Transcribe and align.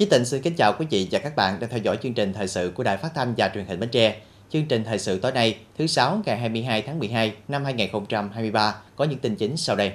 Chí 0.00 0.06
Tịnh 0.06 0.24
xin 0.24 0.42
kính 0.42 0.54
chào 0.54 0.72
quý 0.78 0.86
vị 0.90 1.08
và 1.10 1.18
các 1.18 1.36
bạn 1.36 1.60
đang 1.60 1.70
theo 1.70 1.78
dõi 1.78 1.98
chương 2.02 2.14
trình 2.14 2.32
thời 2.32 2.48
sự 2.48 2.72
của 2.74 2.82
Đài 2.82 2.96
Phát 2.96 3.14
thanh 3.14 3.34
và 3.36 3.50
Truyền 3.54 3.66
hình 3.66 3.80
Bến 3.80 3.88
Tre. 3.88 4.16
Chương 4.52 4.66
trình 4.66 4.84
thời 4.84 4.98
sự 4.98 5.18
tối 5.18 5.32
nay, 5.32 5.56
thứ 5.78 5.86
sáu 5.86 6.22
ngày 6.26 6.38
22 6.38 6.82
tháng 6.82 6.98
12 6.98 7.32
năm 7.48 7.64
2023 7.64 8.74
có 8.96 9.04
những 9.04 9.18
tin 9.18 9.36
chính 9.36 9.56
sau 9.56 9.76
đây. 9.76 9.92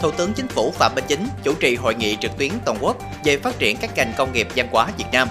Thủ 0.00 0.10
tướng 0.10 0.32
Chính 0.32 0.48
phủ 0.48 0.70
Phạm 0.70 0.92
Minh 0.94 1.04
Chính 1.08 1.26
chủ 1.44 1.54
trì 1.60 1.74
hội 1.74 1.94
nghị 1.94 2.16
trực 2.20 2.30
tuyến 2.38 2.50
toàn 2.64 2.78
quốc 2.80 2.96
về 3.24 3.38
phát 3.38 3.58
triển 3.58 3.76
các 3.76 3.90
ngành 3.96 4.12
công 4.16 4.32
nghiệp 4.32 4.48
văn 4.56 4.68
hóa 4.72 4.88
Việt 4.98 5.06
Nam. 5.12 5.28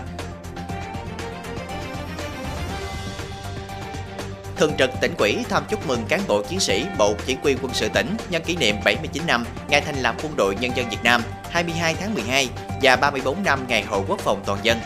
Thường 4.57 4.71
trực 4.77 4.91
tỉnh 5.01 5.15
ủy 5.17 5.45
thăm 5.49 5.63
chúc 5.69 5.87
mừng 5.87 6.05
cán 6.07 6.21
bộ 6.27 6.41
chiến 6.41 6.59
sĩ 6.59 6.85
Bộ 6.97 7.15
Chỉ 7.25 7.37
huy 7.43 7.55
quân 7.61 7.73
sự 7.73 7.89
tỉnh 7.93 8.17
nhân 8.29 8.43
kỷ 8.43 8.55
niệm 8.55 8.75
79 8.85 9.23
năm 9.27 9.45
ngày 9.69 9.81
thành 9.81 9.95
lập 9.95 10.15
Quân 10.23 10.35
đội 10.37 10.55
Nhân 10.55 10.71
dân 10.75 10.89
Việt 10.89 11.03
Nam 11.03 11.21
22 11.49 11.93
tháng 11.93 12.13
12 12.13 12.49
và 12.81 12.95
34 12.95 13.43
năm 13.43 13.65
ngày 13.67 13.83
Hội 13.83 14.01
Quốc 14.07 14.19
phòng 14.19 14.43
toàn 14.45 14.59
dân. 14.63 14.77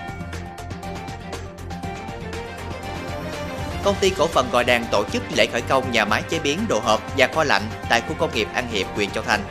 Công 3.83 3.95
ty 4.01 4.09
cổ 4.09 4.27
phần 4.27 4.49
Gò 4.51 4.63
Đàn 4.63 4.85
tổ 4.91 5.03
chức 5.13 5.23
lễ 5.37 5.45
khởi 5.51 5.61
công 5.61 5.91
nhà 5.91 6.05
máy 6.05 6.23
chế 6.29 6.39
biến 6.39 6.59
đồ 6.69 6.79
hộp 6.79 7.01
và 7.17 7.27
kho 7.27 7.43
lạnh 7.43 7.63
tại 7.89 8.01
khu 8.07 8.15
công 8.19 8.35
nghiệp 8.35 8.47
An 8.53 8.67
Hiệp, 8.71 8.87
huyện 8.95 9.09
Châu 9.09 9.23
Thành. 9.23 9.43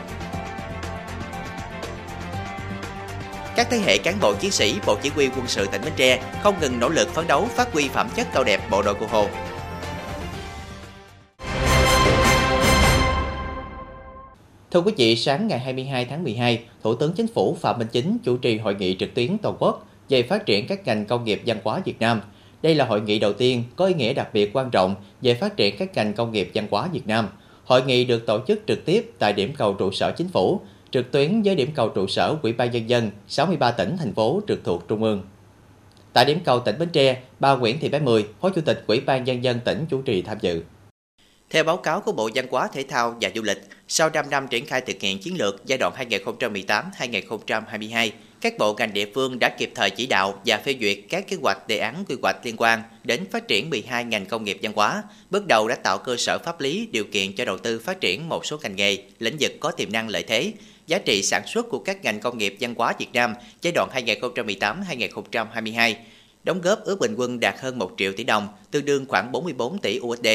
Các 3.55 3.67
thế 3.69 3.79
hệ 3.85 3.97
cán 3.97 4.19
bộ 4.19 4.33
chiến 4.33 4.51
sĩ 4.51 4.75
Bộ 4.85 4.97
Chỉ 5.01 5.09
huy 5.09 5.27
quân 5.27 5.47
sự 5.47 5.67
tỉnh 5.71 5.81
Bến 5.81 5.93
Tre 5.95 6.19
không 6.43 6.59
ngừng 6.59 6.79
nỗ 6.79 6.89
lực 6.89 7.13
phấn 7.13 7.27
đấu 7.27 7.47
phát 7.55 7.73
huy 7.73 7.89
phẩm 7.89 8.09
chất 8.15 8.27
cao 8.33 8.43
đẹp 8.43 8.69
bộ 8.69 8.81
đội 8.81 8.95
cụ 8.95 9.07
Hồ, 9.11 9.27
Thưa 14.71 14.81
quý 14.81 14.91
vị, 14.97 15.15
sáng 15.15 15.47
ngày 15.47 15.59
22 15.59 16.05
tháng 16.05 16.23
12, 16.23 16.63
Thủ 16.83 16.95
tướng 16.95 17.13
Chính 17.13 17.27
phủ 17.27 17.57
Phạm 17.61 17.79
Minh 17.79 17.87
Chính 17.91 18.17
chủ 18.23 18.37
trì 18.37 18.57
hội 18.57 18.75
nghị 18.75 18.95
trực 18.99 19.13
tuyến 19.13 19.37
toàn 19.41 19.55
quốc 19.59 19.87
về 20.09 20.23
phát 20.23 20.45
triển 20.45 20.67
các 20.67 20.85
ngành 20.85 21.05
công 21.05 21.23
nghiệp 21.23 21.41
văn 21.45 21.57
hóa 21.63 21.81
Việt 21.85 21.99
Nam. 21.99 22.21
Đây 22.61 22.75
là 22.75 22.85
hội 22.85 23.01
nghị 23.01 23.19
đầu 23.19 23.33
tiên 23.33 23.63
có 23.75 23.85
ý 23.85 23.93
nghĩa 23.93 24.13
đặc 24.13 24.33
biệt 24.33 24.49
quan 24.53 24.69
trọng 24.71 24.95
về 25.21 25.33
phát 25.33 25.57
triển 25.57 25.77
các 25.77 25.95
ngành 25.95 26.13
công 26.13 26.31
nghiệp 26.31 26.51
văn 26.53 26.67
hóa 26.71 26.87
Việt 26.93 27.07
Nam. 27.07 27.27
Hội 27.65 27.83
nghị 27.85 28.05
được 28.05 28.25
tổ 28.25 28.39
chức 28.47 28.61
trực 28.67 28.85
tiếp 28.85 29.11
tại 29.19 29.33
điểm 29.33 29.53
cầu 29.57 29.73
trụ 29.73 29.91
sở 29.91 30.11
chính 30.11 30.27
phủ, 30.27 30.61
trực 30.91 31.11
tuyến 31.11 31.41
với 31.41 31.55
điểm 31.55 31.69
cầu 31.75 31.89
trụ 31.89 32.07
sở 32.07 32.35
Ủy 32.41 32.53
ban 32.53 32.71
nhân 32.71 32.89
dân 32.89 33.11
63 33.27 33.71
tỉnh 33.71 33.97
thành 33.97 34.13
phố 34.13 34.41
trực 34.47 34.63
thuộc 34.63 34.87
trung 34.87 35.03
ương. 35.03 35.23
Tại 36.13 36.25
điểm 36.25 36.39
cầu 36.45 36.59
tỉnh 36.59 36.75
Bến 36.79 36.89
Tre, 36.89 37.21
bà 37.39 37.55
Nguyễn 37.55 37.79
Thị 37.79 37.89
Bé 37.89 37.99
Mười, 37.99 38.25
Phó 38.41 38.49
Chủ 38.49 38.61
tịch 38.61 38.83
Ủy 38.87 38.99
ban 38.99 39.23
nhân 39.23 39.43
dân 39.43 39.59
tỉnh 39.65 39.85
chủ 39.89 40.01
trì 40.01 40.21
tham 40.21 40.37
dự. 40.41 40.63
Theo 41.51 41.63
báo 41.63 41.77
cáo 41.77 42.01
của 42.01 42.11
Bộ 42.11 42.29
Văn 42.35 42.45
hóa 42.51 42.67
Thể 42.73 42.83
thao 42.83 43.17
và 43.21 43.29
Du 43.35 43.41
lịch, 43.41 43.57
sau 43.87 44.09
5 44.09 44.29
năm 44.29 44.47
triển 44.47 44.65
khai 44.65 44.81
thực 44.81 45.01
hiện 45.01 45.19
chiến 45.19 45.37
lược 45.37 45.65
giai 45.65 45.77
đoạn 45.77 45.93
2018-2022, 45.93 48.09
các 48.41 48.57
bộ 48.57 48.73
ngành 48.73 48.93
địa 48.93 49.05
phương 49.15 49.39
đã 49.39 49.55
kịp 49.57 49.71
thời 49.75 49.89
chỉ 49.89 50.07
đạo 50.07 50.41
và 50.45 50.57
phê 50.57 50.75
duyệt 50.81 50.97
các 51.09 51.27
kế 51.27 51.37
hoạch 51.41 51.67
đề 51.67 51.77
án 51.77 52.05
quy 52.07 52.15
hoạch 52.21 52.45
liên 52.45 52.55
quan 52.57 52.81
đến 53.03 53.25
phát 53.31 53.47
triển 53.47 53.69
12 53.69 54.03
ngành 54.03 54.25
công 54.25 54.43
nghiệp 54.43 54.57
văn 54.61 54.73
hóa, 54.75 55.03
bước 55.29 55.47
đầu 55.47 55.67
đã 55.67 55.75
tạo 55.75 55.97
cơ 55.97 56.17
sở 56.17 56.37
pháp 56.45 56.61
lý 56.61 56.87
điều 56.91 57.03
kiện 57.03 57.35
cho 57.35 57.45
đầu 57.45 57.57
tư 57.57 57.79
phát 57.79 58.01
triển 58.01 58.29
một 58.29 58.45
số 58.45 58.57
ngành 58.63 58.75
nghề, 58.75 58.97
lĩnh 59.19 59.37
vực 59.39 59.51
có 59.59 59.71
tiềm 59.71 59.91
năng 59.91 60.09
lợi 60.09 60.23
thế, 60.23 60.53
giá 60.87 60.99
trị 60.99 61.23
sản 61.23 61.43
xuất 61.47 61.69
của 61.69 61.79
các 61.79 62.03
ngành 62.03 62.19
công 62.19 62.37
nghiệp 62.37 62.57
văn 62.59 62.75
hóa 62.77 62.93
Việt 62.99 63.09
Nam 63.13 63.35
giai 63.61 63.73
đoạn 63.75 63.89
2018-2022, 63.93 65.93
đóng 66.43 66.61
góp 66.61 66.83
ước 66.83 66.99
bình 66.99 67.15
quân 67.17 67.39
đạt 67.39 67.55
hơn 67.59 67.79
1 67.79 67.91
triệu 67.97 68.11
tỷ 68.17 68.23
đồng, 68.23 68.47
tương 68.71 68.85
đương 68.85 69.05
khoảng 69.07 69.31
44 69.31 69.77
tỷ 69.77 69.99
USD. 69.99 70.27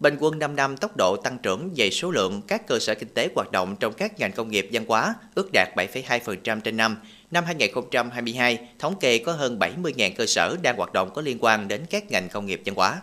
Bình 0.00 0.16
quân 0.20 0.38
5 0.38 0.56
năm 0.56 0.76
tốc 0.76 0.96
độ 0.96 1.16
tăng 1.16 1.38
trưởng 1.38 1.70
về 1.76 1.90
số 1.90 2.10
lượng 2.10 2.42
các 2.48 2.66
cơ 2.66 2.78
sở 2.78 2.94
kinh 2.94 3.08
tế 3.14 3.28
hoạt 3.34 3.52
động 3.52 3.76
trong 3.80 3.92
các 3.92 4.18
ngành 4.18 4.32
công 4.32 4.50
nghiệp 4.50 4.68
văn 4.72 4.84
hóa 4.88 5.14
ước 5.34 5.50
đạt 5.52 5.68
7,2% 5.76 6.60
trên 6.60 6.76
năm. 6.76 6.96
Năm 7.30 7.44
2022, 7.44 8.58
thống 8.78 8.98
kê 9.00 9.18
có 9.18 9.32
hơn 9.32 9.58
70.000 9.58 10.10
cơ 10.16 10.26
sở 10.26 10.56
đang 10.62 10.76
hoạt 10.76 10.92
động 10.92 11.10
có 11.14 11.22
liên 11.22 11.38
quan 11.40 11.68
đến 11.68 11.86
các 11.90 12.10
ngành 12.10 12.28
công 12.28 12.46
nghiệp 12.46 12.60
văn 12.64 12.74
hóa. 12.74 13.00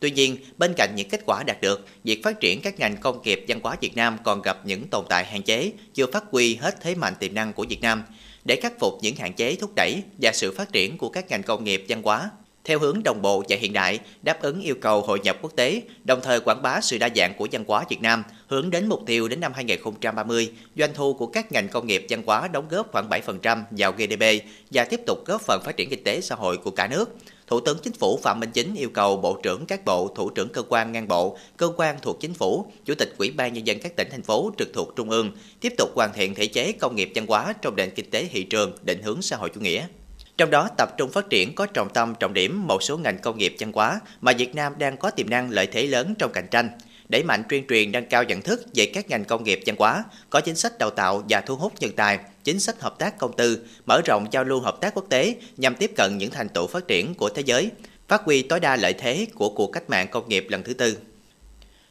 Tuy 0.00 0.10
nhiên, 0.10 0.36
bên 0.58 0.74
cạnh 0.76 0.92
những 0.96 1.08
kết 1.08 1.20
quả 1.26 1.42
đạt 1.46 1.60
được, 1.60 1.86
việc 2.04 2.22
phát 2.24 2.40
triển 2.40 2.60
các 2.60 2.78
ngành 2.78 2.96
công 2.96 3.22
nghiệp 3.22 3.44
văn 3.48 3.60
hóa 3.62 3.76
Việt 3.80 3.96
Nam 3.96 4.18
còn 4.24 4.42
gặp 4.42 4.58
những 4.64 4.88
tồn 4.88 5.04
tại 5.08 5.24
hạn 5.24 5.42
chế, 5.42 5.72
chưa 5.94 6.06
phát 6.06 6.24
huy 6.30 6.54
hết 6.54 6.80
thế 6.80 6.94
mạnh 6.94 7.14
tiềm 7.14 7.34
năng 7.34 7.52
của 7.52 7.66
Việt 7.68 7.80
Nam. 7.80 8.02
Để 8.44 8.56
khắc 8.62 8.72
phục 8.78 8.94
những 9.02 9.16
hạn 9.16 9.32
chế 9.32 9.56
thúc 9.56 9.70
đẩy 9.76 10.02
và 10.18 10.32
sự 10.32 10.54
phát 10.56 10.72
triển 10.72 10.98
của 10.98 11.08
các 11.08 11.30
ngành 11.30 11.42
công 11.42 11.64
nghiệp 11.64 11.84
văn 11.88 12.02
hóa, 12.02 12.30
theo 12.64 12.78
hướng 12.78 13.02
đồng 13.02 13.22
bộ 13.22 13.44
và 13.48 13.56
hiện 13.56 13.72
đại, 13.72 14.00
đáp 14.22 14.42
ứng 14.42 14.60
yêu 14.60 14.74
cầu 14.80 15.00
hội 15.00 15.20
nhập 15.20 15.38
quốc 15.42 15.52
tế, 15.56 15.82
đồng 16.04 16.20
thời 16.22 16.40
quảng 16.40 16.62
bá 16.62 16.80
sự 16.80 16.98
đa 16.98 17.08
dạng 17.16 17.34
của 17.34 17.48
văn 17.52 17.64
hóa 17.68 17.84
Việt 17.88 18.00
Nam, 18.00 18.24
hướng 18.46 18.70
đến 18.70 18.88
mục 18.88 19.02
tiêu 19.06 19.28
đến 19.28 19.40
năm 19.40 19.52
2030, 19.54 20.52
doanh 20.76 20.94
thu 20.94 21.14
của 21.14 21.26
các 21.26 21.52
ngành 21.52 21.68
công 21.68 21.86
nghiệp 21.86 22.06
văn 22.08 22.22
hóa 22.26 22.48
đóng 22.48 22.68
góp 22.68 22.92
khoảng 22.92 23.08
7% 23.08 23.62
vào 23.70 23.92
GDP 23.92 24.24
và 24.70 24.84
tiếp 24.84 25.00
tục 25.06 25.18
góp 25.26 25.42
phần 25.42 25.62
phát 25.64 25.76
triển 25.76 25.90
kinh 25.90 26.04
tế 26.04 26.20
xã 26.20 26.34
hội 26.34 26.56
của 26.56 26.70
cả 26.70 26.86
nước. 26.86 27.16
Thủ 27.46 27.60
tướng 27.60 27.78
Chính 27.78 27.92
phủ 27.92 28.18
Phạm 28.22 28.40
Minh 28.40 28.50
Chính 28.50 28.74
yêu 28.74 28.90
cầu 28.94 29.16
Bộ 29.16 29.40
trưởng 29.42 29.66
các 29.66 29.84
bộ, 29.84 30.08
thủ 30.14 30.30
trưởng 30.30 30.48
cơ 30.48 30.62
quan 30.68 30.92
ngang 30.92 31.08
bộ, 31.08 31.38
cơ 31.56 31.72
quan 31.76 31.96
thuộc 32.02 32.20
Chính 32.20 32.34
phủ, 32.34 32.66
Chủ 32.84 32.94
tịch 32.94 33.14
Ủy 33.18 33.30
ban 33.30 33.52
Nhân 33.52 33.66
dân 33.66 33.78
các 33.78 33.96
tỉnh, 33.96 34.08
thành 34.10 34.22
phố 34.22 34.52
trực 34.58 34.68
thuộc 34.74 34.96
Trung 34.96 35.10
ương 35.10 35.30
tiếp 35.60 35.72
tục 35.78 35.90
hoàn 35.94 36.12
thiện 36.12 36.34
thể 36.34 36.46
chế 36.46 36.72
công 36.72 36.96
nghiệp 36.96 37.12
văn 37.14 37.26
hóa 37.26 37.52
trong 37.62 37.76
nền 37.76 37.90
kinh 37.90 38.10
tế 38.10 38.28
thị 38.32 38.42
trường, 38.42 38.72
định 38.82 39.02
hướng 39.02 39.22
xã 39.22 39.36
hội 39.36 39.50
chủ 39.54 39.60
nghĩa. 39.60 39.86
Trong 40.38 40.50
đó 40.50 40.68
tập 40.78 40.94
trung 40.98 41.10
phát 41.12 41.30
triển 41.30 41.54
có 41.54 41.66
trọng 41.66 41.88
tâm 41.94 42.14
trọng 42.20 42.34
điểm 42.34 42.66
một 42.66 42.82
số 42.82 42.98
ngành 42.98 43.18
công 43.18 43.38
nghiệp 43.38 43.56
văn 43.58 43.72
hóa 43.72 44.00
mà 44.20 44.32
Việt 44.38 44.54
Nam 44.54 44.74
đang 44.78 44.96
có 44.96 45.10
tiềm 45.10 45.30
năng 45.30 45.50
lợi 45.50 45.66
thế 45.66 45.86
lớn 45.86 46.14
trong 46.18 46.32
cạnh 46.32 46.46
tranh, 46.50 46.70
đẩy 47.08 47.24
mạnh 47.24 47.42
tuyên 47.48 47.66
truyền 47.68 47.92
nâng 47.92 48.06
cao 48.06 48.24
nhận 48.24 48.42
thức 48.42 48.66
về 48.74 48.86
các 48.86 49.08
ngành 49.08 49.24
công 49.24 49.44
nghiệp 49.44 49.60
văn 49.66 49.76
hóa, 49.78 50.04
có 50.30 50.40
chính 50.40 50.56
sách 50.56 50.78
đào 50.78 50.90
tạo 50.90 51.22
và 51.28 51.40
thu 51.40 51.56
hút 51.56 51.72
nhân 51.80 51.90
tài, 51.96 52.18
chính 52.44 52.60
sách 52.60 52.80
hợp 52.80 52.98
tác 52.98 53.18
công 53.18 53.36
tư, 53.36 53.66
mở 53.86 54.00
rộng 54.04 54.26
giao 54.30 54.44
lưu 54.44 54.60
hợp 54.60 54.80
tác 54.80 54.94
quốc 54.94 55.06
tế 55.08 55.36
nhằm 55.56 55.74
tiếp 55.74 55.92
cận 55.96 56.18
những 56.18 56.30
thành 56.30 56.48
tựu 56.48 56.66
phát 56.66 56.88
triển 56.88 57.14
của 57.14 57.28
thế 57.28 57.42
giới, 57.46 57.70
phát 58.08 58.22
huy 58.24 58.42
tối 58.42 58.60
đa 58.60 58.76
lợi 58.76 58.92
thế 58.92 59.26
của 59.34 59.48
cuộc 59.48 59.72
cách 59.72 59.90
mạng 59.90 60.08
công 60.10 60.28
nghiệp 60.28 60.46
lần 60.48 60.62
thứ 60.62 60.74
tư. 60.74 60.96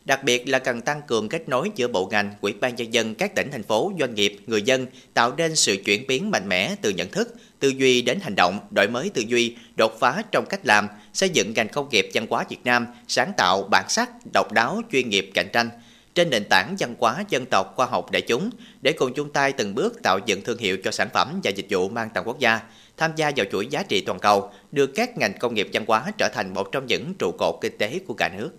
Đặc 0.06 0.24
biệt 0.24 0.50
là 0.50 0.60
cần 0.60 0.82
tăng 0.82 1.02
cường 1.08 1.30
kết 1.30 1.50
nối 1.50 1.72
giữa 1.76 1.88
bộ 1.88 2.08
ngành, 2.12 2.34
quỹ 2.42 2.54
ban 2.54 2.76
nhân 2.76 2.94
dân 2.94 3.16
các 3.16 3.36
tỉnh 3.36 3.52
thành 3.52 3.64
phố, 3.64 3.92
doanh 4.00 4.16
nghiệp, 4.16 4.38
người 4.48 4.62
dân, 4.62 4.88
tạo 5.14 5.36
nên 5.38 5.56
sự 5.56 5.78
chuyển 5.86 6.08
biến 6.08 6.32
mạnh 6.32 6.50
mẽ 6.50 6.76
từ 6.82 6.90
nhận 6.90 7.10
thức, 7.10 7.36
tư 7.60 7.70
duy 7.70 8.02
đến 8.02 8.20
hành 8.22 8.36
động, 8.36 8.60
đổi 8.76 8.88
mới 8.88 9.10
tư 9.10 9.22
duy, 9.28 9.56
đột 9.78 10.00
phá 10.00 10.24
trong 10.32 10.46
cách 10.50 10.60
làm, 10.64 10.88
xây 11.14 11.30
dựng 11.30 11.54
ngành 11.54 11.70
công 11.70 11.90
nghiệp 11.90 12.10
văn 12.14 12.26
hóa 12.30 12.46
Việt 12.50 12.60
Nam 12.64 12.88
sáng 13.08 13.32
tạo, 13.38 13.64
bản 13.64 13.86
sắc, 13.90 14.10
độc 14.34 14.52
đáo, 14.52 14.82
chuyên 14.92 15.10
nghiệp, 15.10 15.32
cạnh 15.34 15.48
tranh 15.54 15.70
trên 16.16 16.30
nền 16.30 16.44
tảng 16.50 16.76
văn 16.80 16.96
hóa 17.00 17.24
dân 17.30 17.46
tộc 17.46 17.74
khoa 17.76 17.86
học 17.86 18.12
đại 18.12 18.22
chúng 18.22 18.50
để 18.82 18.92
cùng 18.92 19.14
chung 19.14 19.34
tay 19.34 19.52
từng 19.52 19.76
bước 19.76 20.04
tạo 20.04 20.20
dựng 20.26 20.42
thương 20.42 20.58
hiệu 20.58 20.78
cho 20.84 20.92
sản 20.92 21.10
phẩm 21.14 21.40
và 21.44 21.52
dịch 21.52 21.66
vụ 21.70 21.90
mang 21.90 22.10
tầm 22.14 22.24
quốc 22.26 22.40
gia, 22.40 22.60
tham 22.98 23.12
gia 23.16 23.32
vào 23.36 23.46
chuỗi 23.52 23.68
giá 23.68 23.84
trị 23.84 24.02
toàn 24.02 24.20
cầu, 24.20 24.52
đưa 24.72 24.88
các 24.88 25.18
ngành 25.18 25.34
công 25.40 25.54
nghiệp 25.54 25.68
văn 25.74 25.86
hóa 25.88 26.12
trở 26.18 26.30
thành 26.34 26.54
một 26.54 26.72
trong 26.72 26.86
những 26.86 27.14
trụ 27.20 27.32
cột 27.40 27.56
kinh 27.62 27.78
tế 27.78 28.00
của 28.08 28.14
cả 28.14 28.30
nước. 28.38 28.50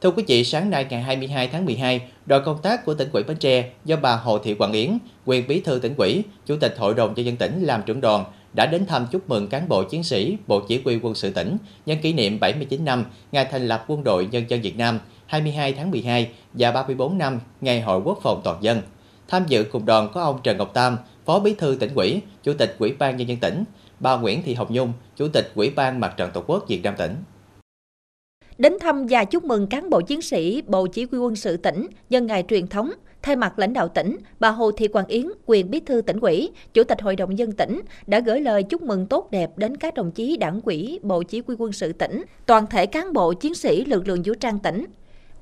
Thưa 0.00 0.10
quý 0.10 0.24
vị, 0.26 0.44
sáng 0.44 0.70
nay 0.70 0.86
ngày 0.90 1.02
22 1.02 1.48
tháng 1.48 1.64
12, 1.64 2.00
đoàn 2.26 2.42
công 2.44 2.58
tác 2.62 2.84
của 2.84 2.94
tỉnh 2.94 3.08
ủy 3.12 3.22
Bến 3.22 3.36
Tre 3.36 3.70
do 3.84 3.96
bà 3.96 4.16
Hồ 4.16 4.38
Thị 4.38 4.54
Quảng 4.54 4.72
Yến, 4.72 4.98
quyền 5.24 5.48
bí 5.48 5.60
thư 5.60 5.78
tỉnh 5.78 5.94
ủy, 5.96 6.22
chủ 6.46 6.56
tịch 6.60 6.74
Hội 6.78 6.94
đồng 6.94 7.14
nhân 7.14 7.26
dân 7.26 7.36
tỉnh 7.36 7.62
làm 7.62 7.82
trưởng 7.82 8.00
đoàn 8.00 8.24
đã 8.52 8.66
đến 8.66 8.86
thăm 8.86 9.06
chúc 9.10 9.28
mừng 9.28 9.48
cán 9.48 9.68
bộ 9.68 9.82
chiến 9.82 10.04
sĩ 10.04 10.36
Bộ 10.46 10.60
Chỉ 10.68 10.80
huy 10.84 10.98
quân 11.02 11.14
sự 11.14 11.30
tỉnh 11.30 11.56
nhân 11.86 11.98
kỷ 12.02 12.12
niệm 12.12 12.40
79 12.40 12.84
năm 12.84 13.04
ngày 13.32 13.44
thành 13.50 13.68
lập 13.68 13.84
Quân 13.88 14.04
đội 14.04 14.28
Nhân 14.30 14.44
dân 14.48 14.60
Việt 14.60 14.76
Nam 14.76 14.98
22 15.26 15.72
tháng 15.72 15.90
12 15.90 16.30
và 16.52 16.72
34 16.72 17.18
năm 17.18 17.40
ngày 17.60 17.80
Hội 17.80 18.00
Quốc 18.04 18.18
phòng 18.22 18.40
toàn 18.44 18.56
dân. 18.60 18.82
Tham 19.28 19.42
dự 19.48 19.64
cùng 19.72 19.86
đoàn 19.86 20.08
có 20.14 20.22
ông 20.22 20.40
Trần 20.42 20.56
Ngọc 20.56 20.74
Tam, 20.74 20.96
Phó 21.26 21.38
Bí 21.38 21.54
thư 21.54 21.76
tỉnh 21.80 21.94
ủy, 21.94 22.20
Chủ 22.42 22.52
tịch 22.58 22.76
Ủy 22.78 22.92
ban 22.98 23.16
nhân 23.16 23.28
dân 23.28 23.38
tỉnh, 23.38 23.64
bà 24.00 24.16
Nguyễn 24.16 24.42
Thị 24.42 24.54
Hồng 24.54 24.68
Nhung, 24.70 24.92
Chủ 25.16 25.28
tịch 25.28 25.52
Ủy 25.54 25.70
ban 25.70 26.00
Mặt 26.00 26.14
trận 26.16 26.30
Tổ 26.34 26.42
quốc 26.46 26.64
Việt 26.68 26.82
Nam 26.82 26.94
tỉnh. 26.98 27.16
Đến 28.58 28.76
thăm 28.80 29.06
và 29.10 29.24
chúc 29.24 29.44
mừng 29.44 29.66
cán 29.66 29.90
bộ 29.90 30.00
chiến 30.00 30.22
sĩ 30.22 30.62
Bộ 30.66 30.86
Chỉ 30.86 31.06
huy 31.10 31.18
quân 31.18 31.36
sự 31.36 31.56
tỉnh 31.56 31.86
nhân 32.10 32.26
ngày 32.26 32.44
truyền 32.48 32.66
thống, 32.66 32.90
thay 33.22 33.36
mặt 33.36 33.58
lãnh 33.58 33.72
đạo 33.72 33.88
tỉnh, 33.88 34.16
bà 34.40 34.50
Hồ 34.50 34.70
Thị 34.70 34.88
Quang 34.88 35.06
Yến, 35.06 35.26
quyền 35.46 35.70
bí 35.70 35.80
thư 35.80 36.00
tỉnh 36.00 36.20
ủy, 36.20 36.50
chủ 36.74 36.84
tịch 36.84 37.02
hội 37.02 37.16
đồng 37.16 37.38
dân 37.38 37.52
tỉnh 37.52 37.80
đã 38.06 38.20
gửi 38.20 38.40
lời 38.40 38.62
chúc 38.62 38.82
mừng 38.82 39.06
tốt 39.06 39.30
đẹp 39.30 39.50
đến 39.58 39.76
các 39.76 39.94
đồng 39.94 40.10
chí 40.10 40.36
đảng 40.36 40.60
quỹ 40.60 40.98
Bộ 41.02 41.22
Chỉ 41.22 41.42
huy 41.46 41.56
quân 41.58 41.72
sự 41.72 41.92
tỉnh, 41.92 42.24
toàn 42.46 42.66
thể 42.66 42.86
cán 42.86 43.12
bộ 43.12 43.32
chiến 43.32 43.54
sĩ 43.54 43.84
lực 43.84 44.08
lượng 44.08 44.22
vũ 44.24 44.34
trang 44.34 44.58
tỉnh. 44.58 44.84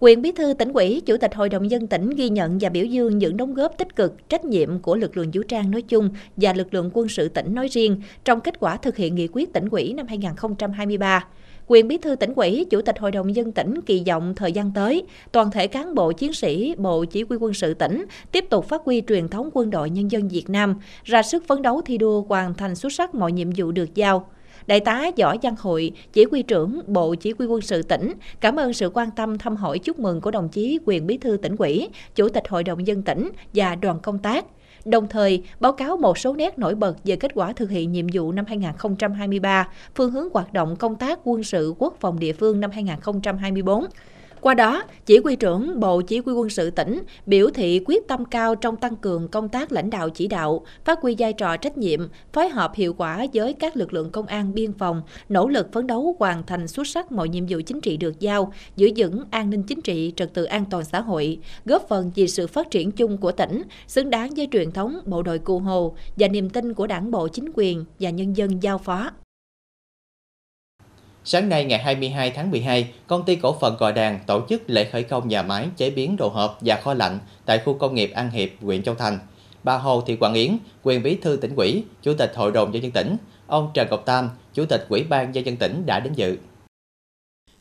Quyền 0.00 0.22
bí 0.22 0.32
thư 0.32 0.54
tỉnh 0.54 0.72
ủy, 0.72 1.02
chủ 1.06 1.16
tịch 1.16 1.34
hội 1.34 1.48
đồng 1.48 1.70
dân 1.70 1.86
tỉnh 1.86 2.10
ghi 2.10 2.28
nhận 2.28 2.58
và 2.60 2.68
biểu 2.68 2.84
dương 2.84 3.18
những 3.18 3.36
đóng 3.36 3.54
góp 3.54 3.78
tích 3.78 3.96
cực, 3.96 4.28
trách 4.28 4.44
nhiệm 4.44 4.78
của 4.78 4.96
lực 4.96 5.16
lượng 5.16 5.30
vũ 5.34 5.42
trang 5.42 5.70
nói 5.70 5.82
chung 5.82 6.10
và 6.36 6.52
lực 6.52 6.74
lượng 6.74 6.90
quân 6.94 7.08
sự 7.08 7.28
tỉnh 7.28 7.54
nói 7.54 7.68
riêng 7.68 8.00
trong 8.24 8.40
kết 8.40 8.60
quả 8.60 8.76
thực 8.76 8.96
hiện 8.96 9.14
nghị 9.14 9.28
quyết 9.32 9.52
tỉnh 9.52 9.68
ủy 9.70 9.92
năm 9.92 10.06
2023 10.06 11.24
quyền 11.68 11.88
bí 11.88 11.98
thư 11.98 12.16
tỉnh 12.16 12.34
ủy, 12.34 12.66
chủ 12.70 12.82
tịch 12.82 12.98
hội 12.98 13.10
đồng 13.10 13.36
dân 13.36 13.52
tỉnh 13.52 13.80
kỳ 13.86 14.02
vọng 14.06 14.34
thời 14.34 14.52
gian 14.52 14.72
tới, 14.74 15.02
toàn 15.32 15.50
thể 15.50 15.66
cán 15.66 15.94
bộ 15.94 16.12
chiến 16.12 16.32
sĩ 16.32 16.74
Bộ 16.78 17.04
Chỉ 17.04 17.24
huy 17.28 17.36
quân 17.36 17.54
sự 17.54 17.74
tỉnh 17.74 18.04
tiếp 18.32 18.44
tục 18.50 18.68
phát 18.68 18.82
huy 18.84 19.02
truyền 19.08 19.28
thống 19.28 19.50
quân 19.52 19.70
đội 19.70 19.90
nhân 19.90 20.10
dân 20.10 20.28
Việt 20.28 20.50
Nam, 20.50 20.80
ra 21.04 21.22
sức 21.22 21.46
phấn 21.46 21.62
đấu 21.62 21.80
thi 21.84 21.98
đua 21.98 22.22
hoàn 22.22 22.54
thành 22.54 22.74
xuất 22.74 22.92
sắc 22.92 23.14
mọi 23.14 23.32
nhiệm 23.32 23.50
vụ 23.56 23.72
được 23.72 23.94
giao. 23.94 24.28
Đại 24.66 24.80
tá 24.80 25.10
Võ 25.16 25.34
Văn 25.42 25.54
Hội, 25.58 25.92
chỉ 26.12 26.24
huy 26.30 26.42
trưởng 26.42 26.80
Bộ 26.86 27.14
Chỉ 27.14 27.34
huy 27.38 27.46
quân 27.46 27.60
sự 27.60 27.82
tỉnh, 27.82 28.12
cảm 28.40 28.56
ơn 28.56 28.72
sự 28.72 28.90
quan 28.94 29.10
tâm 29.16 29.38
thăm 29.38 29.56
hỏi 29.56 29.78
chúc 29.78 29.98
mừng 29.98 30.20
của 30.20 30.30
đồng 30.30 30.48
chí 30.48 30.78
quyền 30.84 31.06
bí 31.06 31.18
thư 31.18 31.36
tỉnh 31.36 31.56
ủy, 31.58 31.88
chủ 32.14 32.28
tịch 32.28 32.48
hội 32.48 32.64
đồng 32.64 32.86
dân 32.86 33.02
tỉnh 33.02 33.30
và 33.54 33.74
đoàn 33.74 33.98
công 34.02 34.18
tác 34.18 34.44
đồng 34.86 35.08
thời 35.08 35.42
báo 35.60 35.72
cáo 35.72 35.96
một 35.96 36.18
số 36.18 36.34
nét 36.34 36.58
nổi 36.58 36.74
bật 36.74 36.96
về 37.04 37.16
kết 37.16 37.30
quả 37.34 37.52
thực 37.52 37.70
hiện 37.70 37.92
nhiệm 37.92 38.06
vụ 38.12 38.32
năm 38.32 38.44
2023, 38.48 39.68
phương 39.94 40.10
hướng 40.10 40.28
hoạt 40.34 40.52
động 40.52 40.76
công 40.76 40.96
tác 40.96 41.18
quân 41.24 41.44
sự 41.44 41.74
quốc 41.78 41.96
phòng 42.00 42.18
địa 42.18 42.32
phương 42.32 42.60
năm 42.60 42.70
2024. 42.70 43.84
Qua 44.46 44.54
đó, 44.54 44.82
chỉ 45.06 45.18
huy 45.18 45.36
trưởng 45.36 45.80
Bộ 45.80 46.00
Chỉ 46.00 46.18
huy 46.18 46.32
quân 46.32 46.48
sự 46.48 46.70
tỉnh 46.70 47.02
biểu 47.26 47.50
thị 47.54 47.80
quyết 47.86 48.08
tâm 48.08 48.24
cao 48.24 48.54
trong 48.54 48.76
tăng 48.76 48.96
cường 48.96 49.28
công 49.28 49.48
tác 49.48 49.72
lãnh 49.72 49.90
đạo 49.90 50.10
chỉ 50.10 50.28
đạo, 50.28 50.64
phát 50.84 51.00
huy 51.02 51.14
vai 51.18 51.32
trò 51.32 51.56
trách 51.56 51.78
nhiệm, 51.78 52.00
phối 52.32 52.48
hợp 52.48 52.74
hiệu 52.74 52.94
quả 52.94 53.26
với 53.32 53.52
các 53.52 53.76
lực 53.76 53.92
lượng 53.92 54.10
công 54.10 54.26
an 54.26 54.54
biên 54.54 54.72
phòng, 54.72 55.02
nỗ 55.28 55.48
lực 55.48 55.72
phấn 55.72 55.86
đấu 55.86 56.16
hoàn 56.18 56.46
thành 56.46 56.68
xuất 56.68 56.86
sắc 56.86 57.12
mọi 57.12 57.28
nhiệm 57.28 57.46
vụ 57.48 57.60
chính 57.66 57.80
trị 57.80 57.96
được 57.96 58.20
giao, 58.20 58.52
giữ 58.76 58.90
vững 58.96 59.24
an 59.30 59.50
ninh 59.50 59.62
chính 59.62 59.80
trị, 59.80 60.12
trật 60.16 60.34
tự 60.34 60.44
an 60.44 60.64
toàn 60.70 60.84
xã 60.84 61.00
hội, 61.00 61.38
góp 61.64 61.88
phần 61.88 62.10
vì 62.14 62.28
sự 62.28 62.46
phát 62.46 62.70
triển 62.70 62.90
chung 62.90 63.16
của 63.16 63.32
tỉnh, 63.32 63.62
xứng 63.86 64.10
đáng 64.10 64.30
với 64.36 64.48
truyền 64.52 64.70
thống 64.72 64.98
bộ 65.06 65.22
đội 65.22 65.38
cụ 65.38 65.58
Hồ 65.58 65.94
và 66.16 66.28
niềm 66.28 66.50
tin 66.50 66.74
của 66.74 66.86
đảng 66.86 67.10
bộ 67.10 67.28
chính 67.28 67.48
quyền 67.54 67.84
và 68.00 68.10
nhân 68.10 68.36
dân 68.36 68.62
giao 68.62 68.78
phó. 68.78 69.10
Sáng 71.28 71.48
nay 71.48 71.64
ngày 71.64 71.78
22 71.78 72.30
tháng 72.30 72.50
12, 72.50 72.90
công 73.06 73.24
ty 73.24 73.36
cổ 73.36 73.58
phần 73.60 73.76
Gò 73.78 73.92
Đàn 73.92 74.20
tổ 74.26 74.46
chức 74.48 74.62
lễ 74.66 74.88
khởi 74.92 75.02
công 75.02 75.28
nhà 75.28 75.42
máy 75.42 75.68
chế 75.76 75.90
biến 75.90 76.16
đồ 76.16 76.28
hộp 76.28 76.58
và 76.60 76.80
kho 76.84 76.94
lạnh 76.94 77.18
tại 77.46 77.60
khu 77.64 77.74
công 77.74 77.94
nghiệp 77.94 78.12
An 78.14 78.30
Hiệp, 78.30 78.48
huyện 78.60 78.82
Châu 78.82 78.94
Thành. 78.94 79.18
Bà 79.62 79.76
Hồ 79.76 80.00
Thị 80.06 80.16
Quảng 80.16 80.34
Yến, 80.34 80.58
quyền 80.82 81.02
bí 81.02 81.16
thư 81.22 81.36
tỉnh 81.36 81.54
ủy, 81.56 81.84
chủ 82.02 82.14
tịch 82.14 82.32
hội 82.36 82.52
đồng 82.52 82.72
nhân 82.72 82.82
dân 82.82 82.92
tỉnh, 82.92 83.16
ông 83.46 83.70
Trần 83.74 83.88
Ngọc 83.90 84.02
Tam, 84.06 84.30
chủ 84.54 84.64
tịch 84.64 84.86
ủy 84.88 85.02
ban 85.02 85.32
nhân 85.32 85.46
dân 85.46 85.56
tỉnh 85.56 85.86
đã 85.86 86.00
đến 86.00 86.12
dự. 86.12 86.38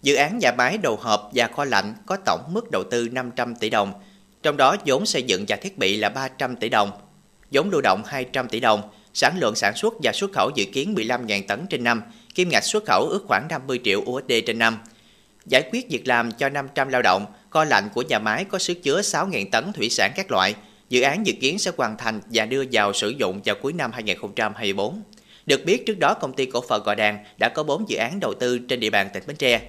Dự 0.02 0.16
án 0.16 0.38
nhà 0.38 0.52
máy 0.58 0.78
đồ 0.78 0.98
hộp 1.02 1.32
và 1.34 1.48
kho 1.48 1.66
lạnh 1.66 1.94
có 2.06 2.18
tổng 2.26 2.42
mức 2.48 2.72
đầu 2.72 2.84
tư 2.92 3.10
500 3.12 3.56
tỷ 3.56 3.70
đồng, 3.70 3.94
trong 4.44 4.58
đó 4.58 4.76
vốn 4.86 5.06
xây 5.06 5.24
dựng 5.24 5.46
và 5.48 5.56
thiết 5.56 5.78
bị 5.78 5.98
là 5.98 6.10
300 6.10 6.56
tỷ 6.56 6.70
đồng, 6.70 6.92
vốn 7.52 7.70
lưu 7.70 7.82
động 7.82 8.02
200 8.06 8.48
tỷ 8.48 8.60
đồng, 8.60 8.82
sản 9.14 9.38
lượng 9.40 9.56
sản 9.56 9.76
xuất 9.76 9.94
và 10.04 10.12
xuất 10.12 10.32
khẩu 10.34 10.50
dự 10.56 10.66
kiến 10.74 10.96
15.000 10.96 11.44
tấn 11.48 11.66
trên 11.70 11.84
năm, 11.84 12.02
kim 12.36 12.50
ngạch 12.50 12.64
xuất 12.64 12.86
khẩu 12.86 13.08
ước 13.10 13.24
khoảng 13.28 13.48
50 13.50 13.80
triệu 13.84 14.02
USD 14.02 14.32
trên 14.46 14.60
năm. 14.60 14.78
Giải 15.46 15.70
quyết 15.72 15.90
việc 15.90 16.08
làm 16.08 16.32
cho 16.32 16.50
500 16.50 16.90
lao 16.90 17.02
động, 17.02 17.26
kho 17.50 17.64
lạnh 17.64 17.90
của 17.94 18.02
nhà 18.02 18.20
máy 18.20 18.46
có 18.46 18.60
sức 18.60 18.84
chứa 18.84 19.02
6.000 19.02 19.46
tấn 19.52 19.74
thủy 19.74 19.90
sản 19.90 20.12
các 20.16 20.32
loại. 20.32 20.56
Dự 20.90 21.02
án 21.02 21.26
dự 21.26 21.34
kiến 21.42 21.60
sẽ 21.60 21.72
hoàn 21.78 21.98
thành 21.98 22.22
và 22.32 22.46
đưa 22.46 22.64
vào 22.72 22.94
sử 22.94 23.10
dụng 23.10 23.42
vào 23.46 23.56
cuối 23.62 23.74
năm 23.74 23.92
2024. 23.92 25.02
Được 25.46 25.66
biết 25.66 25.86
trước 25.86 26.00
đó 26.00 26.14
công 26.14 26.34
ty 26.34 26.46
cổ 26.46 26.64
phần 26.70 26.84
Gò 26.84 26.96
Đàn 26.96 27.26
đã 27.38 27.50
có 27.50 27.64
4 27.64 27.90
dự 27.90 27.98
án 27.98 28.20
đầu 28.20 28.34
tư 28.34 28.60
trên 28.60 28.80
địa 28.80 28.90
bàn 28.90 29.10
tỉnh 29.14 29.24
Bến 29.28 29.36
Tre. 29.36 29.62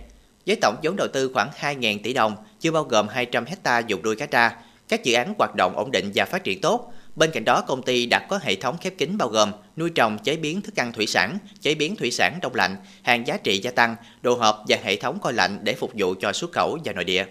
Với 0.46 0.56
tổng 0.56 0.76
vốn 0.82 0.96
đầu 0.96 1.08
tư 1.12 1.30
khoảng 1.34 1.50
2.000 1.60 1.98
tỷ 2.02 2.12
đồng, 2.12 2.36
chưa 2.60 2.70
bao 2.70 2.82
gồm 2.82 3.08
200 3.08 3.44
hecta 3.44 3.78
dùng 3.78 4.02
nuôi 4.02 4.16
cá 4.16 4.26
tra. 4.26 4.56
Các 4.88 5.04
dự 5.04 5.14
án 5.14 5.34
hoạt 5.38 5.54
động 5.56 5.76
ổn 5.76 5.90
định 5.90 6.10
và 6.14 6.24
phát 6.24 6.44
triển 6.44 6.60
tốt, 6.60 6.92
Bên 7.16 7.30
cạnh 7.30 7.44
đó, 7.44 7.60
công 7.60 7.82
ty 7.82 8.06
đã 8.06 8.26
có 8.28 8.40
hệ 8.42 8.56
thống 8.56 8.76
khép 8.80 8.98
kín 8.98 9.18
bao 9.18 9.28
gồm 9.28 9.52
nuôi 9.76 9.90
trồng, 9.90 10.18
chế 10.18 10.36
biến 10.36 10.62
thức 10.62 10.76
ăn 10.76 10.92
thủy 10.92 11.06
sản, 11.06 11.38
chế 11.60 11.74
biến 11.74 11.96
thủy 11.96 12.10
sản 12.10 12.38
đông 12.42 12.54
lạnh, 12.54 12.76
hàng 13.02 13.26
giá 13.26 13.36
trị 13.36 13.58
gia 13.58 13.70
tăng, 13.70 13.96
đồ 14.22 14.34
hộp 14.34 14.64
và 14.68 14.78
hệ 14.82 14.96
thống 14.96 15.18
coi 15.22 15.32
lạnh 15.32 15.58
để 15.62 15.74
phục 15.74 15.92
vụ 15.94 16.14
cho 16.20 16.32
xuất 16.32 16.52
khẩu 16.52 16.78
và 16.84 16.92
nội 16.92 17.04
địa. 17.04 17.24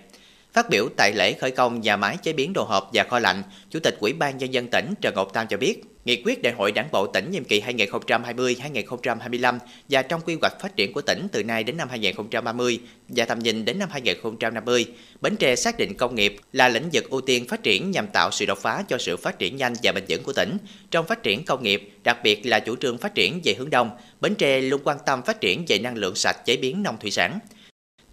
Phát 0.53 0.69
biểu 0.69 0.87
tại 0.97 1.13
lễ 1.13 1.33
khởi 1.33 1.51
công 1.51 1.81
nhà 1.81 1.97
máy 1.97 2.17
chế 2.23 2.33
biến 2.33 2.53
đồ 2.53 2.63
hộp 2.63 2.89
và 2.93 3.03
kho 3.03 3.19
lạnh, 3.19 3.43
Chủ 3.69 3.79
tịch 3.79 3.97
Ủy 3.99 4.13
ban 4.13 4.37
nhân 4.37 4.53
dân 4.53 4.67
tỉnh 4.67 4.93
Trần 5.01 5.15
Ngọc 5.15 5.33
Tam 5.33 5.47
cho 5.47 5.57
biết, 5.57 5.83
Nghị 6.05 6.21
quyết 6.25 6.41
Đại 6.41 6.53
hội 6.53 6.71
Đảng 6.71 6.87
bộ 6.91 7.07
tỉnh 7.07 7.31
nhiệm 7.31 7.43
kỳ 7.43 7.61
2020-2025 7.61 9.59
và 9.89 10.01
trong 10.01 10.21
quy 10.21 10.37
hoạch 10.41 10.59
phát 10.61 10.75
triển 10.75 10.93
của 10.93 11.01
tỉnh 11.01 11.27
từ 11.31 11.43
nay 11.43 11.63
đến 11.63 11.77
năm 11.77 11.89
2030 11.89 12.79
và 13.07 13.25
tầm 13.25 13.39
nhìn 13.39 13.65
đến 13.65 13.79
năm 13.79 13.89
2050, 13.91 14.85
Bến 15.21 15.35
Tre 15.35 15.55
xác 15.55 15.77
định 15.77 15.97
công 15.97 16.15
nghiệp 16.15 16.35
là 16.53 16.69
lĩnh 16.69 16.89
vực 16.93 17.09
ưu 17.09 17.21
tiên 17.21 17.47
phát 17.47 17.63
triển 17.63 17.91
nhằm 17.91 18.07
tạo 18.07 18.31
sự 18.31 18.45
đột 18.45 18.59
phá 18.61 18.83
cho 18.87 18.97
sự 18.97 19.17
phát 19.17 19.39
triển 19.39 19.57
nhanh 19.57 19.73
và 19.83 19.91
bền 19.91 20.03
vững 20.09 20.23
của 20.23 20.33
tỉnh. 20.33 20.57
Trong 20.91 21.07
phát 21.07 21.23
triển 21.23 21.45
công 21.45 21.63
nghiệp, 21.63 21.89
đặc 22.03 22.17
biệt 22.23 22.45
là 22.45 22.59
chủ 22.59 22.75
trương 22.75 22.97
phát 22.97 23.15
triển 23.15 23.41
về 23.43 23.53
hướng 23.53 23.69
đông, 23.69 23.89
Bến 24.21 24.35
Tre 24.35 24.61
luôn 24.61 24.81
quan 24.83 24.97
tâm 25.05 25.21
phát 25.21 25.41
triển 25.41 25.65
về 25.67 25.79
năng 25.79 25.97
lượng 25.97 26.15
sạch 26.15 26.45
chế 26.45 26.57
biến 26.57 26.83
nông 26.83 26.97
thủy 26.99 27.11
sản. 27.11 27.39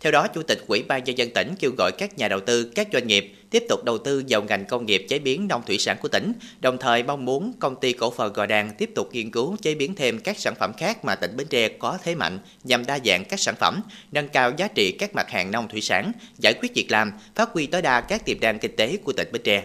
Theo 0.03 0.13
đó, 0.13 0.29
Chủ 0.29 0.43
tịch 0.43 0.65
Ủy 0.67 0.83
ban 0.83 1.05
nhân 1.05 1.19
dân 1.19 1.31
tỉnh 1.31 1.55
kêu 1.59 1.71
gọi 1.79 1.93
các 1.93 2.19
nhà 2.19 2.29
đầu 2.29 2.41
tư, 2.41 2.73
các 2.75 2.89
doanh 2.93 3.07
nghiệp 3.07 3.35
tiếp 3.51 3.63
tục 3.69 3.85
đầu 3.85 3.99
tư 3.99 4.23
vào 4.29 4.43
ngành 4.43 4.65
công 4.65 4.87
nghiệp 4.87 5.07
chế 5.09 5.19
biến 5.19 5.49
nông 5.49 5.63
thủy 5.67 5.79
sản 5.79 5.97
của 6.01 6.09
tỉnh, 6.09 6.33
đồng 6.61 6.79
thời 6.79 7.03
mong 7.03 7.25
muốn 7.25 7.53
công 7.59 7.77
ty 7.81 7.93
cổ 7.93 8.11
phần 8.11 8.33
Gò 8.33 8.47
Đàn 8.47 8.75
tiếp 8.79 8.91
tục 8.95 9.09
nghiên 9.13 9.31
cứu 9.31 9.57
chế 9.63 9.75
biến 9.75 9.95
thêm 9.95 10.19
các 10.19 10.39
sản 10.39 10.55
phẩm 10.61 10.73
khác 10.79 11.05
mà 11.05 11.15
tỉnh 11.15 11.37
Bến 11.37 11.47
Tre 11.51 11.69
có 11.69 11.99
thế 12.03 12.15
mạnh 12.15 12.39
nhằm 12.65 12.87
đa 12.87 12.99
dạng 13.05 13.25
các 13.25 13.41
sản 13.41 13.55
phẩm, 13.61 13.81
nâng 14.13 14.29
cao 14.29 14.53
giá 14.57 14.69
trị 14.69 14.93
các 14.93 15.15
mặt 15.15 15.31
hàng 15.31 15.51
nông 15.51 15.69
thủy 15.69 15.81
sản, 15.81 16.13
giải 16.39 16.55
quyết 16.61 16.75
việc 16.75 16.91
làm, 16.91 17.13
phát 17.35 17.49
huy 17.53 17.67
tối 17.67 17.83
đa 17.83 18.01
các 18.01 18.25
tiềm 18.25 18.41
năng 18.41 18.59
kinh 18.59 18.77
tế 18.77 18.97
của 19.05 19.13
tỉnh 19.13 19.29
Bến 19.33 19.43
Tre. 19.43 19.65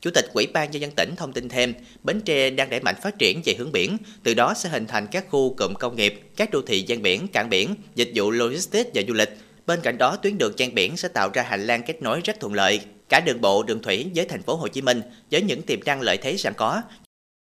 Chủ 0.00 0.10
tịch 0.10 0.30
Ủy 0.32 0.46
ban 0.46 0.70
nhân 0.70 0.82
dân 0.82 0.90
tỉnh 0.90 1.14
thông 1.16 1.32
tin 1.32 1.48
thêm, 1.48 1.74
Bến 2.02 2.20
Tre 2.20 2.50
đang 2.50 2.70
đẩy 2.70 2.80
mạnh 2.80 2.94
phát 3.02 3.18
triển 3.18 3.42
về 3.44 3.54
hướng 3.58 3.72
biển, 3.72 3.96
từ 4.22 4.34
đó 4.34 4.54
sẽ 4.56 4.68
hình 4.68 4.86
thành 4.86 5.06
các 5.06 5.24
khu 5.30 5.54
cụm 5.54 5.74
công 5.74 5.96
nghiệp, 5.96 6.20
các 6.36 6.50
đô 6.50 6.62
thị 6.62 6.84
ven 6.88 7.02
biển, 7.02 7.28
cảng 7.28 7.50
biển, 7.50 7.74
dịch 7.94 8.10
vụ 8.14 8.30
logistics 8.30 8.90
và 8.94 9.02
du 9.08 9.14
lịch, 9.14 9.30
Bên 9.66 9.80
cạnh 9.82 9.98
đó, 9.98 10.16
tuyến 10.16 10.38
đường 10.38 10.52
ven 10.58 10.74
biển 10.74 10.96
sẽ 10.96 11.08
tạo 11.08 11.30
ra 11.34 11.42
hành 11.42 11.66
lang 11.66 11.82
kết 11.86 12.02
nối 12.02 12.20
rất 12.24 12.40
thuận 12.40 12.54
lợi 12.54 12.80
cả 13.08 13.20
đường 13.20 13.40
bộ, 13.40 13.62
đường 13.62 13.82
thủy 13.82 14.10
với 14.14 14.24
thành 14.24 14.42
phố 14.42 14.56
Hồ 14.56 14.68
Chí 14.68 14.82
Minh 14.82 15.02
với 15.30 15.42
những 15.42 15.62
tiềm 15.62 15.80
năng 15.84 16.00
lợi 16.00 16.16
thế 16.16 16.36
sẵn 16.36 16.52
có. 16.56 16.82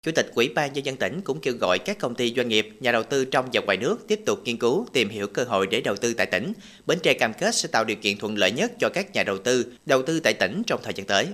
Chủ 0.06 0.12
tịch 0.12 0.30
Ủy 0.34 0.48
ban 0.48 0.72
nhân 0.72 0.86
dân 0.86 0.96
tỉnh 0.96 1.20
cũng 1.20 1.40
kêu 1.40 1.54
gọi 1.60 1.78
các 1.78 1.98
công 1.98 2.14
ty 2.14 2.34
doanh 2.36 2.48
nghiệp, 2.48 2.68
nhà 2.80 2.92
đầu 2.92 3.02
tư 3.02 3.24
trong 3.24 3.48
và 3.52 3.60
ngoài 3.60 3.76
nước 3.76 4.08
tiếp 4.08 4.20
tục 4.26 4.38
nghiên 4.44 4.56
cứu, 4.56 4.86
tìm 4.92 5.08
hiểu 5.08 5.26
cơ 5.26 5.44
hội 5.44 5.66
để 5.66 5.80
đầu 5.80 5.96
tư 5.96 6.14
tại 6.14 6.26
tỉnh. 6.26 6.52
Bến 6.86 6.98
Tre 7.02 7.12
cam 7.12 7.32
kết 7.34 7.54
sẽ 7.54 7.68
tạo 7.72 7.84
điều 7.84 7.96
kiện 7.96 8.18
thuận 8.18 8.38
lợi 8.38 8.52
nhất 8.52 8.72
cho 8.78 8.88
các 8.88 9.12
nhà 9.12 9.22
đầu 9.22 9.38
tư 9.38 9.72
đầu 9.86 10.02
tư 10.02 10.20
tại 10.20 10.34
tỉnh 10.34 10.62
trong 10.66 10.80
thời 10.82 10.94
gian 10.94 11.06
tới. 11.06 11.26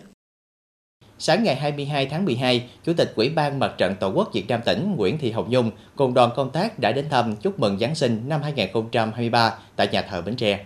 Sáng 1.18 1.44
ngày 1.44 1.56
22 1.56 2.06
tháng 2.06 2.24
12, 2.24 2.68
Chủ 2.84 2.92
tịch 2.96 3.12
Ủy 3.16 3.28
ban 3.28 3.58
Mặt 3.58 3.74
trận 3.78 3.94
Tổ 4.00 4.12
quốc 4.14 4.30
Việt 4.34 4.48
Nam 4.48 4.60
tỉnh 4.64 4.94
Nguyễn 4.96 5.18
Thị 5.18 5.30
Hồng 5.30 5.50
Nhung 5.50 5.70
cùng 5.96 6.14
đoàn 6.14 6.30
công 6.36 6.50
tác 6.50 6.78
đã 6.78 6.92
đến 6.92 7.08
thăm 7.10 7.36
chúc 7.36 7.60
mừng 7.60 7.78
Giáng 7.78 7.94
sinh 7.94 8.22
năm 8.28 8.42
2023 8.42 9.58
tại 9.76 9.88
nhà 9.92 10.02
thờ 10.02 10.22
Bến 10.22 10.36
Tre. 10.36 10.64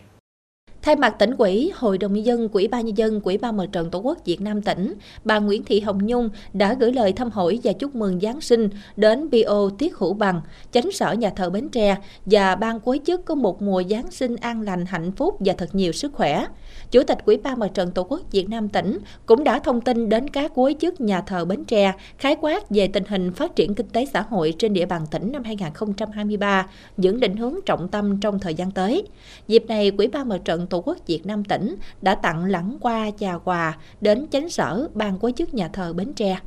Thay 0.86 0.96
mặt 0.96 1.18
tỉnh 1.18 1.30
ủy, 1.38 1.72
Hội 1.74 1.98
đồng 1.98 2.12
nhân 2.12 2.26
dân, 2.26 2.48
Quỹ 2.48 2.68
ban 2.68 2.86
nhân 2.86 2.98
dân, 2.98 3.20
Quỹ 3.20 3.36
ban 3.36 3.56
Mặt 3.56 3.66
trận 3.72 3.90
Tổ 3.90 3.98
quốc 3.98 4.18
Việt 4.24 4.40
Nam 4.40 4.62
tỉnh, 4.62 4.94
bà 5.24 5.38
Nguyễn 5.38 5.64
Thị 5.64 5.80
Hồng 5.80 6.06
Nhung 6.06 6.30
đã 6.52 6.74
gửi 6.74 6.92
lời 6.92 7.12
thăm 7.12 7.30
hỏi 7.30 7.58
và 7.64 7.72
chúc 7.72 7.94
mừng 7.94 8.20
Giáng 8.20 8.40
sinh 8.40 8.68
đến 8.96 9.30
BO 9.30 9.68
Tiết 9.78 9.96
Hữu 9.96 10.14
Bằng, 10.14 10.40
chánh 10.72 10.92
sở 10.92 11.12
nhà 11.12 11.30
thờ 11.30 11.50
Bến 11.50 11.68
Tre 11.68 11.96
và 12.24 12.54
ban 12.54 12.80
quấy 12.80 13.00
chức 13.06 13.24
có 13.24 13.34
một 13.34 13.62
mùa 13.62 13.82
Giáng 13.90 14.10
sinh 14.10 14.36
an 14.36 14.62
lành, 14.62 14.86
hạnh 14.86 15.12
phúc 15.12 15.36
và 15.40 15.54
thật 15.58 15.74
nhiều 15.74 15.92
sức 15.92 16.12
khỏe. 16.12 16.46
Chủ 16.90 17.02
tịch 17.02 17.24
Quỹ 17.24 17.36
ban 17.36 17.58
Mặt 17.58 17.70
trận 17.74 17.90
Tổ 17.90 18.02
quốc 18.02 18.20
Việt 18.30 18.48
Nam 18.48 18.68
tỉnh 18.68 18.98
cũng 19.26 19.44
đã 19.44 19.58
thông 19.58 19.80
tin 19.80 20.08
đến 20.08 20.30
các 20.30 20.52
quấy 20.54 20.76
chức 20.80 21.00
nhà 21.00 21.20
thờ 21.20 21.44
Bến 21.44 21.64
Tre 21.64 21.92
khái 22.18 22.36
quát 22.40 22.70
về 22.70 22.88
tình 22.88 23.04
hình 23.08 23.32
phát 23.32 23.56
triển 23.56 23.74
kinh 23.74 23.88
tế 23.88 24.06
xã 24.12 24.20
hội 24.20 24.54
trên 24.58 24.72
địa 24.72 24.86
bàn 24.86 25.02
tỉnh 25.10 25.32
năm 25.32 25.44
2023, 25.44 26.66
những 26.96 27.20
định 27.20 27.36
hướng 27.36 27.54
trọng 27.66 27.88
tâm 27.88 28.20
trong 28.20 28.38
thời 28.38 28.54
gian 28.54 28.70
tới. 28.70 29.02
Dịp 29.48 29.64
này, 29.68 29.90
Quỹ 29.90 30.06
ban 30.06 30.28
Mặt 30.28 30.38
trận 30.44 30.66
Tổ 30.66 30.75
Tổ 30.76 30.82
quốc 30.86 30.98
Việt 31.06 31.26
Nam 31.26 31.44
tỉnh 31.44 31.76
đã 32.02 32.14
tặng 32.14 32.44
lẳng 32.44 32.76
qua 32.80 33.10
chào 33.18 33.40
quà 33.44 33.78
đến 34.00 34.26
chánh 34.30 34.50
sở 34.50 34.88
ban 34.94 35.18
quấy 35.18 35.32
chức 35.32 35.54
nhà 35.54 35.68
thờ 35.68 35.92
Bến 35.92 36.12
Tre. 36.12 36.38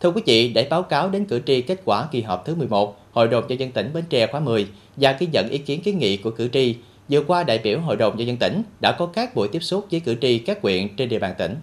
Thưa 0.00 0.10
quý 0.10 0.22
vị, 0.26 0.52
để 0.54 0.66
báo 0.70 0.82
cáo 0.82 1.10
đến 1.10 1.24
cử 1.24 1.40
tri 1.46 1.62
kết 1.62 1.80
quả 1.84 2.08
kỳ 2.12 2.22
họp 2.22 2.46
thứ 2.46 2.54
11, 2.54 2.96
Hội 3.12 3.28
đồng 3.28 3.44
nhân 3.48 3.60
dân 3.60 3.72
tỉnh 3.72 3.92
Bến 3.92 4.04
Tre 4.08 4.26
khóa 4.26 4.40
10 4.40 4.68
và 4.96 5.16
ghi 5.18 5.26
nhận 5.32 5.48
ý 5.48 5.58
kiến 5.58 5.82
kiến 5.82 5.98
nghị 5.98 6.16
của 6.16 6.30
cử 6.30 6.48
tri, 6.52 6.76
vừa 7.08 7.22
qua 7.26 7.44
đại 7.44 7.58
biểu 7.58 7.80
Hội 7.80 7.96
đồng 7.96 8.16
nhân 8.16 8.26
dân 8.26 8.36
tỉnh 8.36 8.62
đã 8.80 8.96
có 8.98 9.06
các 9.06 9.34
buổi 9.34 9.48
tiếp 9.48 9.60
xúc 9.60 9.86
với 9.90 10.00
cử 10.00 10.16
tri 10.20 10.38
các 10.38 10.58
huyện 10.62 10.96
trên 10.96 11.08
địa 11.08 11.18
bàn 11.18 11.34
tỉnh. 11.38 11.56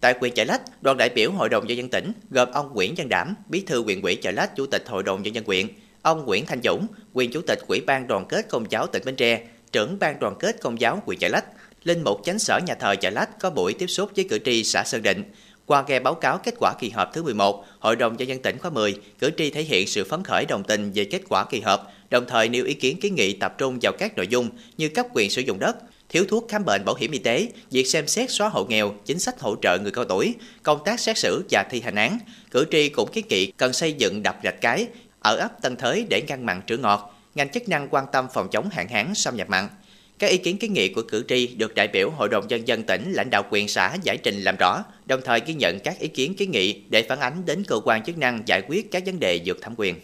Tại 0.00 0.14
huyện 0.20 0.34
Chợ 0.34 0.44
Lách, 0.44 0.82
đoàn 0.82 0.96
đại 0.96 1.08
biểu 1.08 1.30
Hội 1.32 1.48
đồng 1.48 1.66
nhân 1.66 1.76
dân 1.76 1.88
tỉnh 1.88 2.12
gồm 2.30 2.48
ông 2.52 2.74
Nguyễn 2.74 2.94
Văn 2.96 3.08
Đảm, 3.08 3.34
Bí 3.48 3.60
thư 3.60 3.82
huyện 3.82 4.02
ủy 4.02 4.16
Chợ 4.16 4.30
Lách, 4.30 4.56
Chủ 4.56 4.66
tịch 4.66 4.88
Hội 4.88 5.02
đồng 5.02 5.22
nhân 5.22 5.34
dân 5.34 5.44
huyện, 5.46 5.68
ông 6.02 6.24
Nguyễn 6.24 6.46
Thanh 6.46 6.62
Dũng, 6.62 6.86
quyền 7.12 7.30
Chủ 7.32 7.40
tịch 7.46 7.58
Ủy 7.68 7.80
ban 7.86 8.06
Đoàn 8.06 8.24
kết 8.28 8.48
Công 8.48 8.70
giáo 8.70 8.86
tỉnh 8.86 9.02
Bến 9.06 9.16
Tre 9.16 9.40
trưởng 9.74 9.98
ban 9.98 10.20
đoàn 10.20 10.34
kết 10.38 10.60
công 10.60 10.80
giáo 10.80 11.02
huyện 11.06 11.18
Chợ 11.18 11.28
Lách, 11.28 11.44
Linh 11.84 12.04
mục 12.04 12.20
chánh 12.24 12.38
sở 12.38 12.60
nhà 12.66 12.74
thờ 12.74 12.94
Chợ 13.00 13.10
Lách 13.10 13.38
có 13.38 13.50
buổi 13.50 13.72
tiếp 13.72 13.86
xúc 13.86 14.10
với 14.16 14.26
cử 14.30 14.38
tri 14.44 14.64
xã 14.64 14.84
Sơn 14.84 15.02
Định. 15.02 15.22
Qua 15.66 15.84
nghe 15.88 16.00
báo 16.00 16.14
cáo 16.14 16.38
kết 16.38 16.54
quả 16.58 16.74
kỳ 16.80 16.90
họp 16.90 17.14
thứ 17.14 17.22
11, 17.22 17.64
Hội 17.78 17.96
đồng 17.96 18.16
nhân 18.16 18.28
dân 18.28 18.42
tỉnh 18.42 18.58
khóa 18.58 18.70
10, 18.70 18.94
cử 19.18 19.30
tri 19.36 19.50
thể 19.50 19.62
hiện 19.62 19.86
sự 19.86 20.04
phấn 20.04 20.24
khởi 20.24 20.44
đồng 20.48 20.64
tình 20.64 20.92
về 20.94 21.04
kết 21.04 21.22
quả 21.28 21.44
kỳ 21.44 21.60
họp, 21.60 21.92
đồng 22.10 22.24
thời 22.28 22.48
nêu 22.48 22.64
ý 22.64 22.74
kiến 22.74 23.00
kiến 23.00 23.14
nghị 23.14 23.32
tập 23.32 23.54
trung 23.58 23.78
vào 23.82 23.92
các 23.98 24.16
nội 24.16 24.26
dung 24.26 24.48
như 24.76 24.88
cấp 24.88 25.06
quyền 25.12 25.30
sử 25.30 25.42
dụng 25.42 25.58
đất, 25.58 25.76
thiếu 26.08 26.24
thuốc 26.28 26.46
khám 26.48 26.64
bệnh 26.64 26.84
bảo 26.84 26.94
hiểm 26.94 27.10
y 27.10 27.18
tế, 27.18 27.48
việc 27.70 27.84
xem 27.84 28.06
xét 28.06 28.30
xóa 28.30 28.48
hộ 28.48 28.64
nghèo, 28.64 28.94
chính 29.04 29.18
sách 29.18 29.40
hỗ 29.40 29.56
trợ 29.62 29.78
người 29.78 29.92
cao 29.92 30.04
tuổi, 30.04 30.34
công 30.62 30.78
tác 30.84 31.00
xét 31.00 31.18
xử 31.18 31.44
và 31.50 31.62
thi 31.70 31.80
hành 31.80 31.94
án. 31.94 32.18
Cử 32.50 32.64
tri 32.70 32.88
cũng 32.88 33.12
kiến 33.12 33.26
nghị 33.28 33.46
cần 33.46 33.72
xây 33.72 33.92
dựng 33.92 34.22
đập 34.22 34.36
rạch 34.44 34.60
cái 34.60 34.86
ở 35.20 35.36
ấp 35.36 35.62
Tân 35.62 35.76
Thới 35.76 36.06
để 36.10 36.22
ngăn 36.28 36.46
mặn 36.46 36.60
trữ 36.66 36.76
ngọt, 36.76 37.13
ngành 37.34 37.48
chức 37.48 37.68
năng 37.68 37.88
quan 37.88 38.04
tâm 38.12 38.26
phòng 38.34 38.48
chống 38.50 38.68
hạn 38.72 38.88
hán 38.88 39.14
xâm 39.14 39.36
nhập 39.36 39.48
mặn. 39.50 39.68
Các 40.18 40.30
ý 40.30 40.36
kiến 40.36 40.58
kiến 40.58 40.72
nghị 40.72 40.88
của 40.88 41.02
cử 41.08 41.24
tri 41.28 41.46
được 41.46 41.74
đại 41.74 41.88
biểu 41.88 42.10
Hội 42.10 42.28
đồng 42.28 42.48
Nhân 42.48 42.68
dân 42.68 42.82
tỉnh 42.82 43.12
lãnh 43.12 43.30
đạo 43.30 43.42
quyền 43.50 43.68
xã 43.68 43.96
giải 44.02 44.16
trình 44.16 44.42
làm 44.42 44.56
rõ, 44.56 44.84
đồng 45.06 45.20
thời 45.24 45.40
ghi 45.46 45.54
nhận 45.54 45.80
các 45.80 45.98
ý 45.98 46.08
kiến 46.08 46.34
kiến 46.34 46.50
nghị 46.50 46.82
để 46.88 47.02
phản 47.02 47.20
ánh 47.20 47.42
đến 47.46 47.64
cơ 47.68 47.80
quan 47.84 48.04
chức 48.04 48.18
năng 48.18 48.42
giải 48.46 48.62
quyết 48.68 48.90
các 48.90 49.02
vấn 49.06 49.20
đề 49.20 49.40
dược 49.46 49.62
thẩm 49.62 49.74
quyền. 49.76 49.94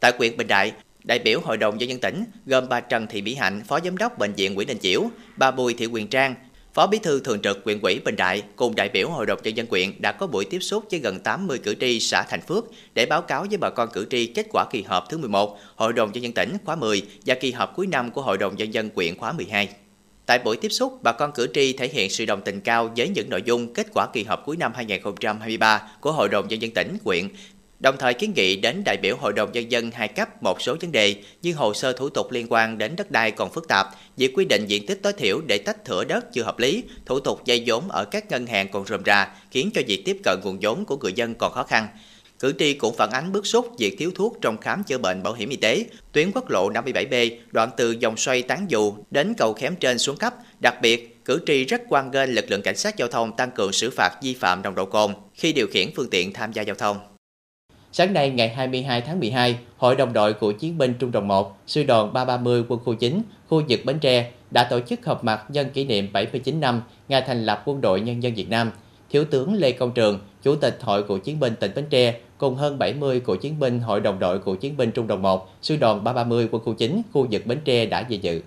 Tại 0.00 0.12
huyện 0.18 0.36
Bình 0.36 0.46
Đại, 0.46 0.72
đại 1.04 1.18
biểu 1.18 1.40
Hội 1.40 1.56
đồng 1.56 1.78
Nhân 1.78 1.88
dân 1.88 2.00
tỉnh 2.00 2.24
gồm 2.46 2.68
bà 2.68 2.80
Trần 2.80 3.06
Thị 3.06 3.22
Mỹ 3.22 3.34
Hạnh, 3.34 3.62
Phó 3.68 3.80
Giám 3.84 3.96
đốc 3.96 4.18
Bệnh 4.18 4.32
viện 4.32 4.54
Nguyễn 4.54 4.68
Đình 4.68 4.78
Chiểu, 4.78 5.10
bà 5.36 5.50
Bùi 5.50 5.74
Thị 5.74 5.86
Quyền 5.86 6.08
Trang, 6.08 6.34
Phó 6.74 6.86
Bí 6.86 6.98
thư 6.98 7.20
Thường 7.20 7.40
trực 7.42 7.60
huyện 7.64 7.80
ủy 7.80 8.00
Bình 8.04 8.16
Đại 8.16 8.42
cùng 8.56 8.74
đại 8.74 8.88
biểu 8.88 9.10
Hội 9.10 9.26
đồng 9.26 9.38
nhân 9.42 9.56
dân 9.56 9.66
quyện 9.66 10.02
đã 10.02 10.12
có 10.12 10.26
buổi 10.26 10.44
tiếp 10.44 10.58
xúc 10.60 10.84
với 10.90 11.00
gần 11.00 11.20
80 11.20 11.58
cử 11.58 11.74
tri 11.80 12.00
xã 12.00 12.22
Thành 12.22 12.40
Phước 12.40 12.64
để 12.94 13.06
báo 13.06 13.22
cáo 13.22 13.46
với 13.48 13.58
bà 13.58 13.70
con 13.70 13.88
cử 13.92 14.06
tri 14.10 14.26
kết 14.26 14.46
quả 14.52 14.64
kỳ 14.70 14.82
họp 14.82 15.08
thứ 15.08 15.18
11 15.18 15.58
Hội 15.76 15.92
đồng 15.92 16.12
nhân 16.12 16.22
dân 16.22 16.32
tỉnh 16.32 16.56
khóa 16.64 16.76
10 16.76 17.02
và 17.26 17.34
kỳ 17.34 17.52
họp 17.52 17.76
cuối 17.76 17.86
năm 17.86 18.10
của 18.10 18.22
Hội 18.22 18.38
đồng 18.38 18.56
nhân 18.56 18.74
dân 18.74 18.90
quyện 18.90 19.18
khóa 19.18 19.32
12. 19.32 19.68
Tại 20.26 20.38
buổi 20.38 20.56
tiếp 20.56 20.68
xúc, 20.68 20.98
bà 21.02 21.12
con 21.12 21.32
cử 21.32 21.48
tri 21.54 21.72
thể 21.72 21.88
hiện 21.88 22.10
sự 22.10 22.24
đồng 22.24 22.40
tình 22.42 22.60
cao 22.60 22.90
với 22.96 23.08
những 23.08 23.30
nội 23.30 23.42
dung 23.44 23.74
kết 23.74 23.86
quả 23.94 24.06
kỳ 24.12 24.24
họp 24.24 24.46
cuối 24.46 24.56
năm 24.56 24.72
2023 24.74 25.82
của 26.00 26.12
Hội 26.12 26.28
đồng 26.28 26.48
nhân 26.48 26.62
dân 26.62 26.70
tỉnh, 26.70 26.96
quyện, 27.04 27.28
đồng 27.80 27.96
thời 27.98 28.14
kiến 28.14 28.32
nghị 28.36 28.56
đến 28.56 28.82
đại 28.84 28.96
biểu 29.02 29.16
Hội 29.16 29.32
đồng 29.32 29.52
Nhân 29.52 29.70
dân 29.70 29.90
hai 29.90 30.08
cấp 30.08 30.42
một 30.42 30.62
số 30.62 30.76
vấn 30.80 30.92
đề 30.92 31.14
như 31.42 31.54
hồ 31.54 31.74
sơ 31.74 31.92
thủ 31.92 32.08
tục 32.08 32.32
liên 32.32 32.46
quan 32.50 32.78
đến 32.78 32.96
đất 32.96 33.10
đai 33.10 33.30
còn 33.30 33.52
phức 33.52 33.68
tạp, 33.68 33.86
việc 34.16 34.32
quy 34.34 34.44
định 34.44 34.66
diện 34.66 34.86
tích 34.86 34.98
tối 35.02 35.12
thiểu 35.12 35.40
để 35.46 35.58
tách 35.58 35.84
thửa 35.84 36.04
đất 36.04 36.32
chưa 36.32 36.42
hợp 36.42 36.58
lý, 36.58 36.84
thủ 37.06 37.20
tục 37.20 37.44
dây 37.44 37.62
vốn 37.66 37.90
ở 37.90 38.04
các 38.04 38.30
ngân 38.30 38.46
hàng 38.46 38.68
còn 38.68 38.86
rườm 38.86 39.04
rà, 39.06 39.34
khiến 39.50 39.70
cho 39.74 39.82
việc 39.86 40.02
tiếp 40.04 40.16
cận 40.24 40.40
nguồn 40.44 40.58
vốn 40.60 40.84
của 40.84 40.96
người 40.96 41.12
dân 41.12 41.34
còn 41.34 41.52
khó 41.52 41.62
khăn. 41.62 41.88
Cử 42.38 42.52
tri 42.58 42.74
cũng 42.74 42.96
phản 42.96 43.10
ánh 43.10 43.32
bức 43.32 43.46
xúc 43.46 43.68
việc 43.78 43.96
thiếu 43.98 44.10
thuốc 44.14 44.38
trong 44.40 44.58
khám 44.58 44.84
chữa 44.84 44.98
bệnh 44.98 45.22
bảo 45.22 45.32
hiểm 45.32 45.48
y 45.48 45.56
tế, 45.56 45.84
tuyến 46.12 46.30
quốc 46.34 46.50
lộ 46.50 46.70
57B, 46.70 47.30
đoạn 47.50 47.70
từ 47.76 47.90
dòng 47.90 48.16
xoay 48.16 48.42
Tán 48.42 48.66
Dù 48.68 48.94
đến 49.10 49.34
cầu 49.38 49.52
Khém 49.52 49.76
trên 49.76 49.98
xuống 49.98 50.16
cấp. 50.16 50.34
Đặc 50.62 50.74
biệt, 50.82 51.24
cử 51.24 51.40
tri 51.46 51.64
rất 51.64 51.82
quan 51.88 52.10
nghênh 52.10 52.34
lực 52.34 52.50
lượng 52.50 52.62
cảnh 52.62 52.76
sát 52.76 52.96
giao 52.96 53.08
thông 53.08 53.36
tăng 53.36 53.50
cường 53.50 53.72
xử 53.72 53.90
phạt 53.90 54.10
vi 54.22 54.34
phạm 54.34 54.62
nồng 54.62 54.74
độ 54.74 54.84
cồn 54.84 55.14
khi 55.34 55.52
điều 55.52 55.66
khiển 55.66 55.90
phương 55.96 56.10
tiện 56.10 56.32
tham 56.32 56.52
gia 56.52 56.62
giao 56.62 56.76
thông. 56.76 57.09
Sáng 57.92 58.12
nay 58.12 58.30
ngày 58.30 58.48
22 58.48 59.00
tháng 59.00 59.20
12, 59.20 59.58
Hội 59.76 59.96
đồng 59.96 60.12
đội 60.12 60.32
của 60.32 60.52
chiến 60.52 60.78
binh 60.78 60.94
Trung 60.98 61.12
đoàn 61.12 61.28
1, 61.28 61.56
Sư 61.66 61.82
đoàn 61.82 62.12
330 62.12 62.64
quân 62.68 62.80
khu 62.84 62.94
9, 62.94 63.22
khu 63.48 63.62
vực 63.68 63.80
Bến 63.84 63.98
Tre 63.98 64.30
đã 64.50 64.64
tổ 64.64 64.80
chức 64.80 65.06
họp 65.06 65.24
mặt 65.24 65.44
nhân 65.48 65.70
kỷ 65.70 65.84
niệm 65.84 66.12
79 66.12 66.60
năm 66.60 66.82
ngày 67.08 67.22
thành 67.26 67.46
lập 67.46 67.62
Quân 67.64 67.80
đội 67.80 68.00
Nhân 68.00 68.22
dân 68.22 68.34
Việt 68.34 68.50
Nam. 68.50 68.70
Thiếu 69.10 69.24
tướng 69.24 69.54
Lê 69.54 69.72
Công 69.72 69.92
Trường, 69.92 70.20
Chủ 70.42 70.56
tịch 70.56 70.78
Hội 70.80 71.02
cựu 71.02 71.18
chiến 71.18 71.40
binh 71.40 71.54
tỉnh 71.60 71.72
Bến 71.74 71.84
Tre 71.90 72.14
cùng 72.38 72.54
hơn 72.54 72.78
70 72.78 73.20
cựu 73.20 73.36
chiến 73.36 73.58
binh 73.60 73.80
Hội 73.80 74.00
đồng 74.00 74.18
đội 74.18 74.38
cựu 74.38 74.56
chiến 74.56 74.76
binh 74.76 74.90
Trung 74.90 75.06
đoàn 75.06 75.22
1, 75.22 75.48
Sư 75.62 75.76
đoàn 75.76 76.04
330 76.04 76.48
quân 76.52 76.62
khu 76.64 76.74
9, 76.74 77.02
khu 77.12 77.26
vực 77.30 77.46
Bến 77.46 77.58
Tre 77.64 77.86
đã 77.86 78.02
về 78.08 78.16
dự. 78.16 78.40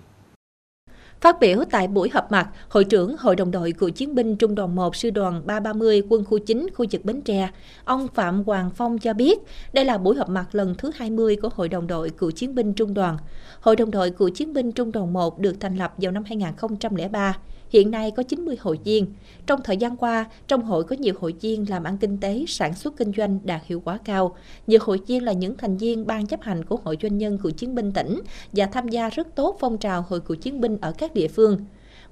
Phát 1.24 1.40
biểu 1.40 1.64
tại 1.70 1.88
buổi 1.88 2.10
họp 2.12 2.32
mặt, 2.32 2.48
Hội 2.68 2.84
trưởng 2.84 3.16
Hội 3.18 3.36
đồng 3.36 3.50
đội 3.50 3.72
cựu 3.72 3.90
chiến 3.90 4.14
binh 4.14 4.36
Trung 4.36 4.54
đoàn 4.54 4.74
1 4.74 4.96
Sư 4.96 5.10
đoàn 5.10 5.42
330 5.46 6.02
quân 6.08 6.24
khu 6.24 6.38
9 6.38 6.66
khu 6.74 6.86
vực 6.92 7.04
Bến 7.04 7.20
Tre, 7.20 7.50
ông 7.84 8.08
Phạm 8.14 8.44
Hoàng 8.44 8.70
Phong 8.70 8.98
cho 8.98 9.12
biết 9.14 9.38
đây 9.72 9.84
là 9.84 9.98
buổi 9.98 10.16
họp 10.16 10.28
mặt 10.28 10.46
lần 10.52 10.74
thứ 10.78 10.90
20 10.94 11.36
của 11.36 11.48
Hội 11.54 11.68
đồng 11.68 11.86
đội 11.86 12.10
cựu 12.10 12.30
chiến 12.30 12.54
binh 12.54 12.74
Trung 12.74 12.94
đoàn. 12.94 13.16
Hội 13.60 13.76
đồng 13.76 13.90
đội 13.90 14.10
cựu 14.10 14.28
chiến 14.28 14.52
binh 14.52 14.72
Trung 14.72 14.92
đoàn 14.92 15.12
1 15.12 15.38
được 15.38 15.60
thành 15.60 15.76
lập 15.76 15.94
vào 15.96 16.12
năm 16.12 16.24
2003 16.26 17.36
hiện 17.74 17.90
nay 17.90 18.10
có 18.10 18.22
90 18.22 18.56
hội 18.60 18.78
viên. 18.84 19.06
Trong 19.46 19.60
thời 19.64 19.76
gian 19.76 19.96
qua, 19.96 20.24
trong 20.46 20.62
hội 20.62 20.84
có 20.84 20.96
nhiều 20.98 21.14
hội 21.20 21.34
viên 21.40 21.70
làm 21.70 21.84
ăn 21.84 21.98
kinh 21.98 22.18
tế, 22.20 22.44
sản 22.48 22.74
xuất 22.74 22.96
kinh 22.96 23.12
doanh 23.16 23.38
đạt 23.44 23.60
hiệu 23.66 23.82
quả 23.84 23.98
cao. 24.04 24.36
Nhiều 24.66 24.80
hội 24.82 25.00
viên 25.06 25.24
là 25.24 25.32
những 25.32 25.56
thành 25.56 25.76
viên 25.76 26.06
ban 26.06 26.26
chấp 26.26 26.42
hành 26.42 26.64
của 26.64 26.76
Hội 26.84 26.96
Doanh 27.02 27.18
nhân 27.18 27.38
Cựu 27.38 27.52
chiến 27.52 27.74
binh 27.74 27.92
tỉnh 27.92 28.20
và 28.52 28.66
tham 28.66 28.88
gia 28.88 29.08
rất 29.08 29.34
tốt 29.34 29.56
phong 29.60 29.78
trào 29.78 30.04
Hội 30.08 30.20
Cựu 30.20 30.36
chiến 30.36 30.60
binh 30.60 30.78
ở 30.80 30.92
các 30.98 31.14
địa 31.14 31.28
phương. 31.28 31.58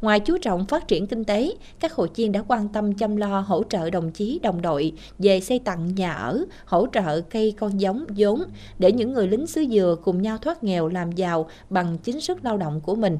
Ngoài 0.00 0.20
chú 0.20 0.38
trọng 0.38 0.66
phát 0.66 0.88
triển 0.88 1.06
kinh 1.06 1.24
tế, 1.24 1.52
các 1.80 1.92
hội 1.92 2.08
viên 2.14 2.32
đã 2.32 2.42
quan 2.48 2.68
tâm 2.68 2.94
chăm 2.94 3.16
lo 3.16 3.40
hỗ 3.40 3.62
trợ 3.64 3.90
đồng 3.90 4.10
chí 4.10 4.40
đồng 4.42 4.62
đội 4.62 4.92
về 5.18 5.40
xây 5.40 5.58
tặng 5.58 5.94
nhà 5.94 6.12
ở, 6.12 6.44
hỗ 6.64 6.86
trợ 6.92 7.20
cây 7.20 7.54
con 7.58 7.80
giống, 7.80 8.04
vốn 8.16 8.42
để 8.78 8.92
những 8.92 9.12
người 9.12 9.28
lính 9.28 9.46
xứ 9.46 9.64
dừa 9.70 9.96
cùng 10.04 10.22
nhau 10.22 10.38
thoát 10.38 10.64
nghèo 10.64 10.88
làm 10.88 11.12
giàu 11.12 11.48
bằng 11.70 11.98
chính 11.98 12.20
sức 12.20 12.44
lao 12.44 12.56
động 12.56 12.80
của 12.80 12.94
mình. 12.94 13.18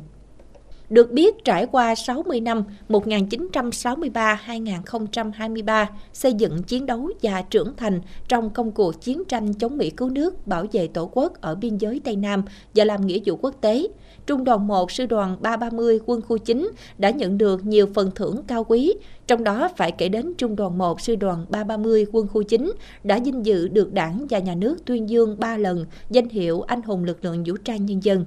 Được 0.93 1.13
biết, 1.13 1.45
trải 1.45 1.67
qua 1.67 1.95
60 1.95 2.41
năm 2.41 2.65
1963-2023 2.89 5.87
xây 6.13 6.33
dựng 6.33 6.63
chiến 6.63 6.87
đấu 6.87 7.11
và 7.23 7.43
trưởng 7.43 7.77
thành 7.77 8.01
trong 8.29 8.51
công 8.51 8.73
cuộc 8.73 9.01
chiến 9.01 9.23
tranh 9.29 9.55
chống 9.55 9.79
Mỹ 9.79 9.91
cứu 9.91 10.11
nước, 10.11 10.47
bảo 10.47 10.67
vệ 10.73 10.87
Tổ 10.87 11.11
quốc 11.13 11.41
ở 11.41 11.55
biên 11.55 11.77
giới 11.77 12.01
Tây 12.05 12.17
Nam 12.17 12.43
và 12.75 12.85
làm 12.85 13.07
nghĩa 13.07 13.19
vụ 13.27 13.37
quốc 13.37 13.55
tế, 13.61 13.89
Trung 14.27 14.45
đoàn 14.45 14.67
1 14.67 14.91
Sư 14.91 15.07
đoàn 15.07 15.37
330 15.41 16.01
quân 16.07 16.23
khu 16.23 16.39
9 16.39 16.71
đã 16.99 17.11
nhận 17.11 17.39
được 17.39 17.65
nhiều 17.65 17.87
phần 17.95 18.11
thưởng 18.15 18.43
cao 18.47 18.65
quý, 18.65 18.95
trong 19.27 19.45
đó 19.45 19.69
phải 19.77 19.93
kể 19.93 20.09
đến 20.09 20.35
Trung 20.39 20.57
đoàn 20.57 20.79
1 20.79 21.01
Sư 21.01 21.17
đoàn 21.17 21.47
330 21.49 22.07
quân 22.13 22.29
khu 22.29 22.43
9 22.43 22.73
đã 23.05 23.19
vinh 23.25 23.47
dự 23.47 23.69
được 23.69 23.93
đảng 23.93 24.27
và 24.31 24.39
nhà 24.39 24.55
nước 24.55 24.85
tuyên 24.85 25.09
dương 25.09 25.37
3 25.39 25.57
lần 25.57 25.87
danh 26.11 26.29
hiệu 26.29 26.61
anh 26.61 26.83
hùng 26.83 27.05
lực 27.05 27.25
lượng 27.25 27.45
vũ 27.47 27.57
trang 27.65 27.87
nhân 27.87 28.05
dân. 28.05 28.25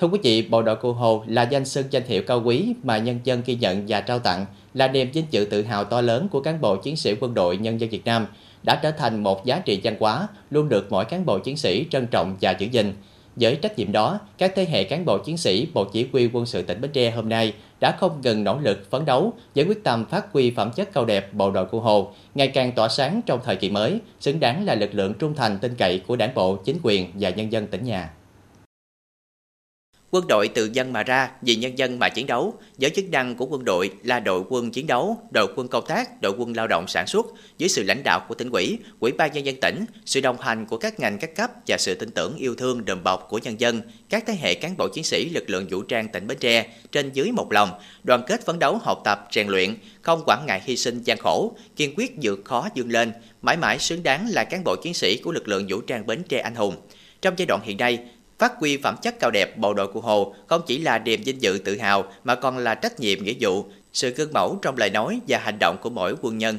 Thưa 0.00 0.06
quý 0.06 0.18
vị, 0.22 0.42
Bộ 0.50 0.62
đội 0.62 0.76
Cụ 0.76 0.92
Hồ 0.92 1.24
là 1.26 1.42
danh 1.42 1.64
xưng 1.64 1.86
danh 1.90 2.02
hiệu 2.06 2.22
cao 2.26 2.42
quý 2.44 2.74
mà 2.82 2.98
nhân 2.98 3.20
dân 3.24 3.42
ghi 3.46 3.54
nhận 3.54 3.84
và 3.88 4.00
trao 4.00 4.18
tặng, 4.18 4.46
là 4.74 4.88
niềm 4.88 5.10
vinh 5.12 5.24
dự 5.30 5.44
tự 5.44 5.62
hào 5.62 5.84
to 5.84 6.00
lớn 6.00 6.28
của 6.30 6.40
cán 6.40 6.60
bộ 6.60 6.76
chiến 6.76 6.96
sĩ 6.96 7.14
quân 7.20 7.34
đội 7.34 7.56
nhân 7.56 7.80
dân 7.80 7.90
Việt 7.90 8.04
Nam, 8.04 8.26
đã 8.62 8.80
trở 8.82 8.90
thành 8.90 9.22
một 9.22 9.44
giá 9.44 9.58
trị 9.58 9.80
văn 9.84 9.96
hóa 10.00 10.28
luôn 10.50 10.68
được 10.68 10.86
mỗi 10.90 11.04
cán 11.04 11.26
bộ 11.26 11.38
chiến 11.38 11.56
sĩ 11.56 11.86
trân 11.90 12.06
trọng 12.06 12.36
và 12.40 12.50
giữ 12.50 12.66
gìn. 12.66 12.92
Với 13.36 13.56
trách 13.56 13.78
nhiệm 13.78 13.92
đó, 13.92 14.20
các 14.38 14.52
thế 14.56 14.64
hệ 14.64 14.84
cán 14.84 15.04
bộ 15.04 15.18
chiến 15.18 15.36
sĩ 15.36 15.66
Bộ 15.74 15.84
Chỉ 15.84 16.06
huy 16.12 16.28
quân 16.32 16.46
sự 16.46 16.62
tỉnh 16.62 16.80
Bến 16.80 16.90
Tre 16.92 17.10
hôm 17.10 17.28
nay 17.28 17.52
đã 17.80 17.96
không 18.00 18.20
ngừng 18.22 18.44
nỗ 18.44 18.58
lực 18.58 18.90
phấn 18.90 19.04
đấu 19.04 19.32
với 19.54 19.64
quyết 19.64 19.84
tâm 19.84 20.04
phát 20.04 20.32
huy 20.32 20.50
phẩm 20.50 20.70
chất 20.76 20.92
cao 20.92 21.04
đẹp 21.04 21.34
bộ 21.34 21.50
đội 21.50 21.66
Cụ 21.66 21.80
Hồ, 21.80 22.12
ngày 22.34 22.48
càng 22.48 22.72
tỏa 22.72 22.88
sáng 22.88 23.20
trong 23.26 23.40
thời 23.44 23.56
kỳ 23.56 23.70
mới, 23.70 23.98
xứng 24.20 24.40
đáng 24.40 24.64
là 24.64 24.74
lực 24.74 24.94
lượng 24.94 25.14
trung 25.18 25.34
thành 25.34 25.58
tin 25.58 25.74
cậy 25.74 25.98
của 26.06 26.16
đảng 26.16 26.34
bộ, 26.34 26.56
chính 26.56 26.78
quyền 26.82 27.10
và 27.14 27.30
nhân 27.30 27.52
dân 27.52 27.66
tỉnh 27.66 27.84
nhà. 27.84 28.10
Quân 30.14 30.26
đội 30.28 30.48
từ 30.48 30.70
dân 30.72 30.92
mà 30.92 31.02
ra, 31.02 31.30
vì 31.42 31.56
nhân 31.56 31.78
dân 31.78 31.98
mà 31.98 32.08
chiến 32.08 32.26
đấu. 32.26 32.54
Với 32.78 32.90
chức 32.90 33.04
năng 33.10 33.34
của 33.36 33.46
quân 33.46 33.64
đội 33.64 33.90
là 34.02 34.20
đội 34.20 34.42
quân 34.48 34.70
chiến 34.70 34.86
đấu, 34.86 35.18
đội 35.34 35.46
quân 35.56 35.68
công 35.68 35.86
tác, 35.86 36.22
đội 36.22 36.32
quân 36.38 36.56
lao 36.56 36.66
động 36.66 36.84
sản 36.88 37.06
xuất 37.06 37.26
dưới 37.58 37.68
sự 37.68 37.82
lãnh 37.82 38.02
đạo 38.04 38.26
của 38.28 38.34
tỉnh 38.34 38.50
ủy, 38.50 38.78
ủy 39.00 39.12
ban 39.12 39.32
nhân 39.32 39.46
dân 39.46 39.56
tỉnh, 39.60 39.84
sự 40.06 40.20
đồng 40.20 40.40
hành 40.40 40.66
của 40.66 40.76
các 40.78 41.00
ngành 41.00 41.18
các 41.18 41.34
cấp 41.36 41.50
và 41.66 41.76
sự 41.78 41.94
tin 41.94 42.10
tưởng 42.10 42.36
yêu 42.36 42.54
thương 42.54 42.84
đùm 42.84 43.02
bọc 43.02 43.26
của 43.28 43.38
nhân 43.38 43.60
dân, 43.60 43.82
các 44.08 44.24
thế 44.26 44.34
hệ 44.40 44.54
cán 44.54 44.76
bộ 44.76 44.88
chiến 44.88 45.04
sĩ 45.04 45.28
lực 45.28 45.50
lượng 45.50 45.66
vũ 45.70 45.82
trang 45.82 46.08
tỉnh 46.08 46.26
Bến 46.26 46.38
Tre 46.40 46.66
trên 46.92 47.12
dưới 47.12 47.32
một 47.32 47.52
lòng, 47.52 47.70
đoàn 48.04 48.22
kết 48.26 48.46
phấn 48.46 48.58
đấu 48.58 48.78
học 48.82 49.00
tập, 49.04 49.28
rèn 49.32 49.48
luyện, 49.48 49.76
không 50.02 50.22
quản 50.26 50.44
ngại 50.46 50.62
hy 50.64 50.76
sinh 50.76 51.02
gian 51.02 51.18
khổ, 51.18 51.56
kiên 51.76 51.94
quyết 51.96 52.12
vượt 52.22 52.40
khó 52.44 52.68
vươn 52.76 52.90
lên, 52.90 53.12
mãi 53.42 53.56
mãi 53.56 53.78
xứng 53.78 54.02
đáng 54.02 54.28
là 54.30 54.44
cán 54.44 54.64
bộ 54.64 54.76
chiến 54.82 54.94
sĩ 54.94 55.16
của 55.16 55.32
lực 55.32 55.48
lượng 55.48 55.66
vũ 55.68 55.80
trang 55.80 56.06
Bến 56.06 56.22
Tre 56.28 56.40
anh 56.40 56.54
hùng. 56.54 56.76
Trong 57.22 57.34
giai 57.36 57.46
đoạn 57.46 57.60
hiện 57.64 57.76
nay, 57.76 57.98
Phát 58.38 58.52
huy 58.60 58.78
phẩm 58.82 58.94
chất 59.02 59.14
cao 59.20 59.30
đẹp 59.30 59.58
bộ 59.58 59.74
đội 59.74 59.86
của 59.86 60.00
Hồ 60.00 60.34
không 60.46 60.62
chỉ 60.66 60.78
là 60.78 60.98
niềm 60.98 61.20
vinh 61.24 61.42
dự 61.42 61.58
tự 61.64 61.78
hào 61.78 62.04
mà 62.24 62.34
còn 62.34 62.58
là 62.58 62.74
trách 62.74 63.00
nhiệm 63.00 63.18
nghĩa 63.24 63.34
vụ, 63.40 63.64
sự 63.92 64.10
gương 64.10 64.32
mẫu 64.32 64.58
trong 64.62 64.76
lời 64.76 64.90
nói 64.90 65.20
và 65.28 65.38
hành 65.38 65.58
động 65.60 65.76
của 65.82 65.90
mỗi 65.90 66.14
quân 66.22 66.38
nhân. 66.38 66.58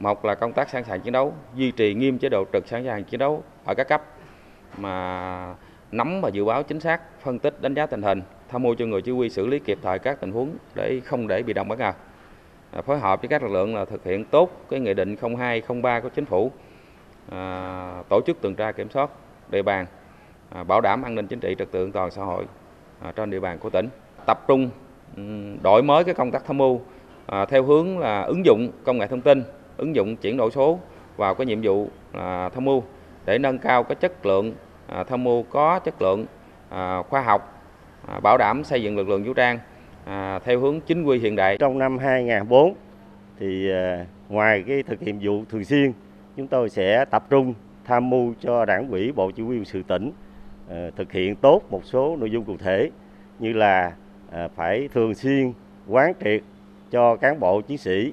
Một 0.00 0.24
là 0.24 0.34
công 0.34 0.52
tác 0.52 0.70
sẵn 0.70 0.84
sàng 0.84 1.00
chiến 1.00 1.12
đấu, 1.12 1.34
duy 1.56 1.70
trì 1.70 1.94
nghiêm 1.94 2.18
chế 2.18 2.28
độ 2.28 2.44
trực 2.52 2.68
sẵn 2.68 2.84
sàng 2.84 3.04
chiến 3.04 3.20
đấu 3.20 3.44
ở 3.64 3.74
các 3.74 3.88
cấp 3.88 4.02
mà 4.78 5.54
nắm 5.92 6.20
và 6.20 6.28
dự 6.28 6.44
báo 6.44 6.62
chính 6.62 6.80
xác, 6.80 7.00
phân 7.22 7.38
tích 7.38 7.62
đánh 7.62 7.74
giá 7.74 7.86
tình 7.86 8.02
hình, 8.02 8.22
tham 8.48 8.62
mưu 8.62 8.74
cho 8.74 8.86
người 8.86 9.02
chỉ 9.02 9.12
huy 9.12 9.30
xử 9.30 9.46
lý 9.46 9.58
kịp 9.58 9.78
thời 9.82 9.98
các 9.98 10.20
tình 10.20 10.32
huống 10.32 10.56
để 10.74 11.00
không 11.04 11.28
để 11.28 11.42
bị 11.42 11.52
động 11.52 11.68
bất 11.68 11.78
ngờ. 11.78 11.92
À, 12.70 12.82
phối 12.82 12.98
hợp 12.98 13.20
với 13.22 13.28
các 13.28 13.42
lực 13.42 13.52
lượng 13.52 13.74
là 13.74 13.84
thực 13.84 14.04
hiện 14.04 14.24
tốt 14.24 14.50
cái 14.70 14.80
nghị 14.80 14.94
định 14.94 15.16
0203 15.38 16.00
của 16.00 16.08
chính 16.08 16.24
phủ, 16.24 16.52
à, 17.30 18.02
tổ 18.08 18.20
chức 18.26 18.40
tuần 18.40 18.54
tra 18.54 18.72
kiểm 18.72 18.90
soát 18.90 19.10
địa 19.50 19.62
bàn 19.62 19.86
à, 20.50 20.64
bảo 20.64 20.80
đảm 20.80 21.02
an 21.02 21.14
ninh 21.14 21.26
chính 21.26 21.40
trị, 21.40 21.54
trật 21.58 21.70
tự 21.70 21.84
an 21.84 21.92
toàn 21.92 22.10
xã 22.10 22.22
hội 22.22 22.44
à, 23.00 23.12
trên 23.16 23.30
địa 23.30 23.40
bàn 23.40 23.58
của 23.58 23.70
tỉnh. 23.70 23.88
Tập 24.26 24.44
trung 24.48 24.70
đổi 25.62 25.82
mới 25.82 26.04
cái 26.04 26.14
công 26.14 26.30
tác 26.30 26.42
tham 26.46 26.58
mưu 26.58 26.80
à, 27.26 27.44
theo 27.44 27.62
hướng 27.62 27.98
là 27.98 28.22
ứng 28.22 28.44
dụng 28.44 28.70
công 28.84 28.98
nghệ 28.98 29.06
thông 29.06 29.20
tin, 29.20 29.42
ứng 29.76 29.94
dụng 29.94 30.16
chuyển 30.16 30.36
đổi 30.36 30.50
số 30.50 30.78
vào 31.16 31.34
cái 31.34 31.46
nhiệm 31.46 31.60
vụ 31.62 31.88
tham 32.54 32.64
mưu 32.64 32.82
để 33.24 33.38
nâng 33.38 33.58
cao 33.58 33.82
cái 33.82 33.94
chất 33.94 34.26
lượng 34.26 34.54
tham 35.08 35.24
mưu 35.24 35.42
có 35.42 35.78
chất 35.78 36.02
lượng 36.02 36.26
khoa 37.08 37.20
học 37.20 37.62
bảo 38.22 38.38
đảm 38.38 38.64
xây 38.64 38.82
dựng 38.82 38.96
lực 38.96 39.08
lượng 39.08 39.24
vũ 39.24 39.34
trang 39.34 39.58
theo 40.44 40.60
hướng 40.60 40.80
chính 40.80 41.04
quy 41.04 41.18
hiện 41.18 41.36
đại. 41.36 41.56
Trong 41.58 41.78
năm 41.78 41.98
2004 41.98 42.74
thì 43.38 43.70
ngoài 44.28 44.64
cái 44.66 44.82
thực 44.82 45.00
hiện 45.00 45.18
vụ 45.22 45.44
thường 45.50 45.64
xuyên, 45.64 45.92
chúng 46.36 46.46
tôi 46.46 46.68
sẽ 46.68 47.04
tập 47.04 47.26
trung 47.30 47.54
tham 47.86 48.10
mưu 48.10 48.34
cho 48.40 48.64
đảng 48.64 48.90
ủy, 48.90 49.12
bộ 49.12 49.30
chỉ 49.30 49.42
huy 49.42 49.56
quân 49.56 49.64
sự 49.64 49.82
tỉnh 49.82 50.12
ờ, 50.68 50.90
thực 50.96 51.12
hiện 51.12 51.36
tốt 51.36 51.62
một 51.70 51.84
số 51.84 52.16
nội 52.16 52.30
dung 52.30 52.44
cụ 52.44 52.56
thể 52.56 52.90
như 53.38 53.52
là 53.52 53.92
ờ, 54.30 54.48
phải 54.54 54.88
thường 54.94 55.14
xuyên 55.14 55.52
quán 55.88 56.12
triệt 56.24 56.42
cho 56.90 57.16
cán 57.16 57.40
bộ 57.40 57.60
chiến 57.60 57.78
sĩ 57.78 58.12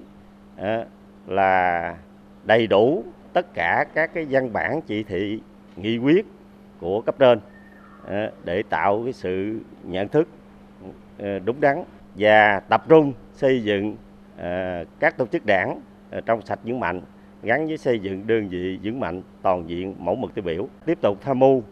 ờ, 0.58 0.86
là 1.27 1.96
đầy 2.44 2.68
đủ 2.68 3.03
tất 3.34 3.53
cả 3.53 3.86
các 3.94 4.13
cái 4.13 4.25
văn 4.30 4.53
bản 4.53 4.82
chỉ 4.82 5.03
thị, 5.03 5.39
nghị 5.75 5.98
quyết 5.98 6.25
của 6.80 7.01
cấp 7.01 7.15
trên 7.20 7.39
để 8.44 8.63
tạo 8.70 9.01
cái 9.03 9.13
sự 9.13 9.60
nhận 9.84 10.08
thức 10.08 10.27
đúng 11.46 11.62
đắn 11.62 11.84
và 12.15 12.60
tập 12.60 12.84
trung 12.89 13.13
xây 13.34 13.63
dựng 13.63 13.96
các 15.00 15.18
tổ 15.18 15.25
chức 15.25 15.46
đảng 15.46 15.82
trong 16.25 16.42
sạch 16.42 16.60
vững 16.63 16.80
mạnh 16.80 17.01
gắn 17.43 17.67
với 17.67 17.77
xây 17.77 18.00
dựng 18.00 18.27
đơn 18.27 18.47
vị 18.47 18.79
vững 18.83 19.00
mạnh 19.00 19.21
toàn 19.41 19.69
diện 19.69 19.95
mẫu 20.00 20.15
mực 20.15 20.33
tiêu 20.33 20.43
biểu. 20.43 20.67
Tiếp 20.85 21.01
tục 21.01 21.17
tham 21.21 21.39
mưu 21.39 21.63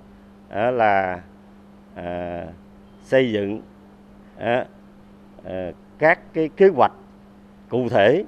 ờ, 0.50 0.72
là 0.72 1.22
à, 1.96 2.46
xây 3.04 3.32
dựng 3.32 3.62
ờ, 4.38 4.66
các 5.98 6.34
cái 6.34 6.50
kế 6.58 6.68
hoạch 6.68 6.94
cụ 7.70 7.90
thể 7.90 8.26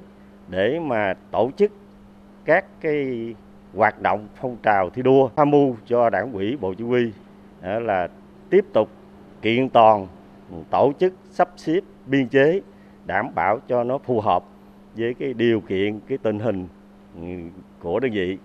để 0.47 0.79
mà 0.79 1.13
tổ 1.31 1.51
chức 1.57 1.71
các 2.45 2.65
cái 2.81 3.35
hoạt 3.73 4.01
động 4.01 4.27
phong 4.35 4.57
trào 4.63 4.89
thi 4.89 5.01
đua. 5.01 5.29
Tham 5.35 5.51
mưu 5.51 5.75
cho 5.85 6.09
đảng 6.09 6.33
ủy 6.33 6.57
bộ 6.57 6.73
chỉ 6.73 6.83
huy 6.83 7.11
là 7.61 8.07
tiếp 8.49 8.65
tục 8.73 8.89
kiện 9.41 9.69
toàn 9.69 10.07
tổ 10.69 10.91
chức 10.99 11.13
sắp 11.29 11.49
xếp 11.55 11.79
biên 12.05 12.27
chế 12.27 12.61
đảm 13.05 13.35
bảo 13.35 13.59
cho 13.67 13.83
nó 13.83 13.97
phù 13.97 14.21
hợp 14.21 14.43
với 14.97 15.13
cái 15.13 15.33
điều 15.33 15.61
kiện 15.61 15.99
cái 16.07 16.17
tình 16.17 16.39
hình 16.39 16.67
của 17.81 17.99
đơn 17.99 18.11
vị 18.11 18.37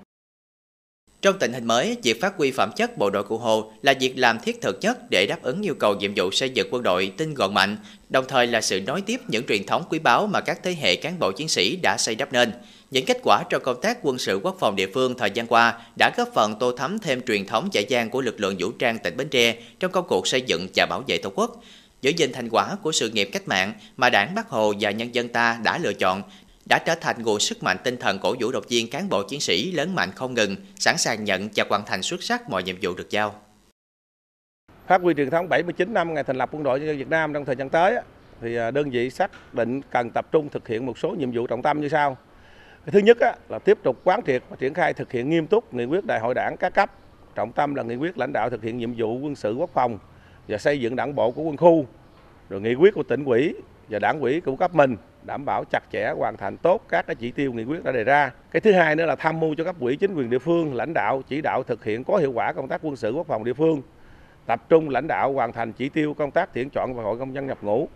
trong 1.22 1.38
tình 1.38 1.52
hình 1.52 1.66
mới, 1.66 1.96
việc 2.02 2.20
phát 2.20 2.36
huy 2.36 2.50
phẩm 2.50 2.70
chất 2.76 2.98
bộ 2.98 3.10
đội 3.10 3.24
cụ 3.24 3.38
Hồ 3.38 3.72
là 3.82 3.94
việc 4.00 4.18
làm 4.18 4.38
thiết 4.40 4.60
thực 4.60 4.78
nhất 4.80 5.10
để 5.10 5.26
đáp 5.26 5.42
ứng 5.42 5.62
yêu 5.62 5.74
cầu 5.74 5.94
nhiệm 5.94 6.12
vụ 6.16 6.30
xây 6.30 6.50
dựng 6.50 6.68
quân 6.70 6.82
đội 6.82 7.12
tinh 7.16 7.34
gọn 7.34 7.54
mạnh, 7.54 7.76
đồng 8.08 8.24
thời 8.28 8.46
là 8.46 8.60
sự 8.60 8.80
nối 8.80 9.00
tiếp 9.00 9.20
những 9.28 9.46
truyền 9.46 9.66
thống 9.66 9.84
quý 9.90 9.98
báu 9.98 10.26
mà 10.26 10.40
các 10.40 10.60
thế 10.62 10.76
hệ 10.80 10.96
cán 10.96 11.18
bộ 11.18 11.32
chiến 11.32 11.48
sĩ 11.48 11.76
đã 11.82 11.96
xây 11.98 12.14
đắp 12.14 12.32
nên. 12.32 12.52
Những 12.90 13.04
kết 13.04 13.18
quả 13.22 13.42
trong 13.50 13.62
công 13.62 13.80
tác 13.80 13.98
quân 14.02 14.18
sự 14.18 14.40
quốc 14.42 14.56
phòng 14.60 14.76
địa 14.76 14.86
phương 14.94 15.14
thời 15.18 15.30
gian 15.30 15.46
qua 15.46 15.80
đã 15.98 16.10
góp 16.16 16.28
phần 16.34 16.54
tô 16.60 16.72
thắm 16.72 16.98
thêm 16.98 17.22
truyền 17.22 17.46
thống 17.46 17.68
dạy 17.72 17.84
gian 17.88 18.10
của 18.10 18.20
lực 18.20 18.40
lượng 18.40 18.56
vũ 18.58 18.70
trang 18.70 18.98
tỉnh 18.98 19.16
Bến 19.16 19.28
Tre 19.28 19.56
trong 19.80 19.92
công 19.92 20.06
cuộc 20.08 20.26
xây 20.26 20.42
dựng 20.42 20.66
và 20.74 20.86
bảo 20.86 21.02
vệ 21.06 21.18
Tổ 21.18 21.30
quốc. 21.30 21.62
Giữ 22.02 22.10
gìn 22.16 22.32
thành 22.32 22.48
quả 22.50 22.76
của 22.82 22.92
sự 22.92 23.10
nghiệp 23.10 23.28
cách 23.32 23.48
mạng 23.48 23.72
mà 23.96 24.10
Đảng 24.10 24.34
Bắc 24.34 24.48
Hồ 24.48 24.74
và 24.80 24.90
nhân 24.90 25.14
dân 25.14 25.28
ta 25.28 25.58
đã 25.64 25.78
lựa 25.78 25.92
chọn 25.92 26.22
đã 26.68 26.78
trở 26.78 26.94
thành 26.94 27.22
nguồn 27.22 27.40
sức 27.40 27.62
mạnh 27.62 27.76
tinh 27.84 27.96
thần 27.96 28.18
cổ 28.18 28.34
vũ 28.40 28.52
động 28.52 28.64
viên 28.68 28.90
cán 28.90 29.08
bộ 29.08 29.22
chiến 29.22 29.40
sĩ 29.40 29.72
lớn 29.72 29.94
mạnh 29.94 30.10
không 30.14 30.34
ngừng, 30.34 30.56
sẵn 30.76 30.98
sàng 30.98 31.24
nhận 31.24 31.48
và 31.56 31.64
hoàn 31.68 31.82
thành 31.86 32.02
xuất 32.02 32.22
sắc 32.22 32.50
mọi 32.50 32.62
nhiệm 32.62 32.76
vụ 32.82 32.94
được 32.94 33.10
giao. 33.10 33.34
Phát 34.86 35.02
huy 35.02 35.14
truyền 35.14 35.30
thống 35.30 35.48
79 35.48 35.94
năm 35.94 36.14
ngày 36.14 36.24
thành 36.24 36.36
lập 36.36 36.48
quân 36.52 36.62
đội 36.62 36.80
nhân 36.80 36.88
dân 36.88 36.98
Việt 36.98 37.08
Nam 37.08 37.32
trong 37.32 37.44
thời 37.44 37.56
gian 37.56 37.68
tới 37.68 37.96
thì 38.40 38.56
à, 38.56 38.70
đơn 38.70 38.90
vị 38.90 39.10
xác 39.10 39.54
định 39.54 39.80
cần 39.90 40.10
tập 40.10 40.26
trung 40.32 40.48
thực 40.48 40.68
hiện 40.68 40.86
một 40.86 40.98
số 40.98 41.10
nhiệm 41.10 41.32
vụ 41.32 41.46
trọng 41.46 41.62
tâm 41.62 41.80
như 41.80 41.88
sau. 41.88 42.16
Thứ 42.86 42.98
nhất 42.98 43.18
là 43.48 43.58
tiếp 43.58 43.78
tục 43.82 44.00
quán 44.04 44.20
triệt 44.26 44.42
và 44.48 44.56
triển 44.56 44.74
khai 44.74 44.94
thực 44.94 45.12
hiện 45.12 45.30
nghiêm 45.30 45.46
túc 45.46 45.74
nghị 45.74 45.84
quyết 45.84 46.04
đại 46.04 46.20
hội 46.20 46.34
đảng 46.34 46.56
các 46.60 46.74
cấp, 46.74 46.90
trọng 47.34 47.52
tâm 47.52 47.74
là 47.74 47.82
nghị 47.82 47.96
quyết 47.96 48.18
lãnh 48.18 48.32
đạo 48.32 48.50
thực 48.50 48.62
hiện 48.62 48.78
nhiệm 48.78 48.94
vụ 48.96 49.18
quân 49.18 49.34
sự 49.34 49.54
quốc 49.54 49.70
phòng 49.72 49.98
và 50.48 50.58
xây 50.58 50.80
dựng 50.80 50.96
đảng 50.96 51.14
bộ 51.14 51.30
của 51.30 51.42
quân 51.42 51.56
khu, 51.56 51.86
rồi 52.48 52.60
nghị 52.60 52.74
quyết 52.74 52.94
của 52.94 53.02
tỉnh 53.02 53.24
ủy 53.24 53.54
và 53.88 53.98
đảng 53.98 54.20
ủy 54.20 54.40
của 54.40 54.56
cấp 54.56 54.74
mình 54.74 54.96
đảm 55.28 55.44
bảo 55.44 55.64
chặt 55.70 55.82
chẽ 55.92 56.12
hoàn 56.16 56.36
thành 56.36 56.56
tốt 56.56 56.84
các 56.88 57.06
cái 57.06 57.16
chỉ 57.16 57.30
tiêu 57.30 57.52
nghị 57.52 57.64
quyết 57.64 57.84
đã 57.84 57.92
đề 57.92 58.04
ra. 58.04 58.32
Cái 58.50 58.60
thứ 58.60 58.72
hai 58.72 58.96
nữa 58.96 59.06
là 59.06 59.16
tham 59.16 59.40
mưu 59.40 59.54
cho 59.54 59.64
cấp 59.64 59.76
ủy 59.80 59.96
chính 59.96 60.14
quyền 60.14 60.30
địa 60.30 60.38
phương 60.38 60.74
lãnh 60.74 60.94
đạo 60.94 61.22
chỉ 61.28 61.40
đạo 61.40 61.62
thực 61.62 61.84
hiện 61.84 62.04
có 62.04 62.16
hiệu 62.16 62.32
quả 62.32 62.52
công 62.52 62.68
tác 62.68 62.80
quân 62.82 62.96
sự 62.96 63.12
quốc 63.12 63.26
phòng 63.26 63.44
địa 63.44 63.52
phương, 63.52 63.82
tập 64.46 64.68
trung 64.68 64.88
lãnh 64.88 65.06
đạo 65.06 65.32
hoàn 65.32 65.52
thành 65.52 65.72
chỉ 65.72 65.88
tiêu 65.88 66.14
công 66.14 66.30
tác 66.30 66.54
tuyển 66.54 66.70
chọn 66.70 66.94
và 66.94 67.02
hội 67.02 67.18
công 67.18 67.34
dân 67.34 67.46
nhập 67.46 67.58
ngũ, 67.62 67.88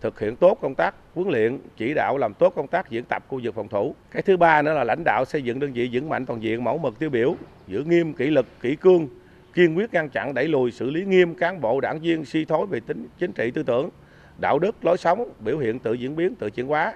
thực 0.00 0.20
hiện 0.20 0.36
tốt 0.36 0.58
công 0.60 0.74
tác 0.74 0.94
huấn 1.14 1.28
luyện, 1.28 1.58
chỉ 1.76 1.94
đạo 1.94 2.18
làm 2.18 2.34
tốt 2.34 2.52
công 2.56 2.66
tác 2.66 2.90
diễn 2.90 3.04
tập 3.04 3.24
khu 3.28 3.40
vực 3.42 3.54
phòng 3.54 3.68
thủ. 3.68 3.94
Cái 4.10 4.22
thứ 4.22 4.36
ba 4.36 4.62
nữa 4.62 4.74
là 4.74 4.84
lãnh 4.84 5.04
đạo 5.04 5.24
xây 5.24 5.42
dựng 5.42 5.60
đơn 5.60 5.72
vị 5.72 5.88
vững 5.92 6.08
mạnh 6.08 6.26
toàn 6.26 6.42
diện 6.42 6.64
mẫu 6.64 6.78
mực 6.78 6.98
tiêu 6.98 7.10
biểu, 7.10 7.36
giữ 7.66 7.84
nghiêm 7.86 8.12
kỷ 8.12 8.26
luật, 8.26 8.46
kỷ 8.60 8.76
cương, 8.76 9.08
kiên 9.54 9.76
quyết 9.76 9.92
ngăn 9.92 10.08
chặn 10.08 10.34
đẩy 10.34 10.48
lùi 10.48 10.70
xử 10.70 10.90
lý 10.90 11.04
nghiêm 11.04 11.34
cán 11.34 11.60
bộ 11.60 11.80
đảng 11.80 12.00
viên 12.00 12.24
suy 12.24 12.44
thoái 12.44 12.66
về 12.66 12.80
tính 12.80 13.08
chính 13.18 13.32
trị 13.32 13.50
tư 13.50 13.62
tưởng, 13.62 13.90
đạo 14.38 14.58
đức, 14.58 14.84
lối 14.84 14.96
sống, 14.98 15.32
biểu 15.40 15.58
hiện 15.58 15.78
tự 15.78 15.92
diễn 15.92 16.16
biến, 16.16 16.34
tự 16.34 16.50
chuyển 16.50 16.66
hóa. 16.66 16.94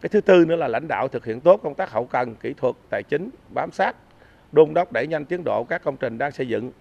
Cái 0.00 0.08
thứ 0.08 0.20
tư 0.20 0.44
nữa 0.44 0.56
là 0.56 0.68
lãnh 0.68 0.88
đạo 0.88 1.08
thực 1.08 1.24
hiện 1.24 1.40
tốt 1.40 1.60
công 1.62 1.74
tác 1.74 1.90
hậu 1.90 2.04
cần, 2.04 2.34
kỹ 2.34 2.54
thuật, 2.56 2.74
tài 2.90 3.02
chính, 3.02 3.30
bám 3.54 3.70
sát, 3.72 3.96
đôn 4.52 4.74
đốc 4.74 4.92
đẩy 4.92 5.06
nhanh 5.06 5.24
tiến 5.24 5.42
độ 5.44 5.64
các 5.68 5.82
công 5.84 5.96
trình 5.96 6.18
đang 6.18 6.32
xây 6.32 6.48
dựng, 6.48 6.72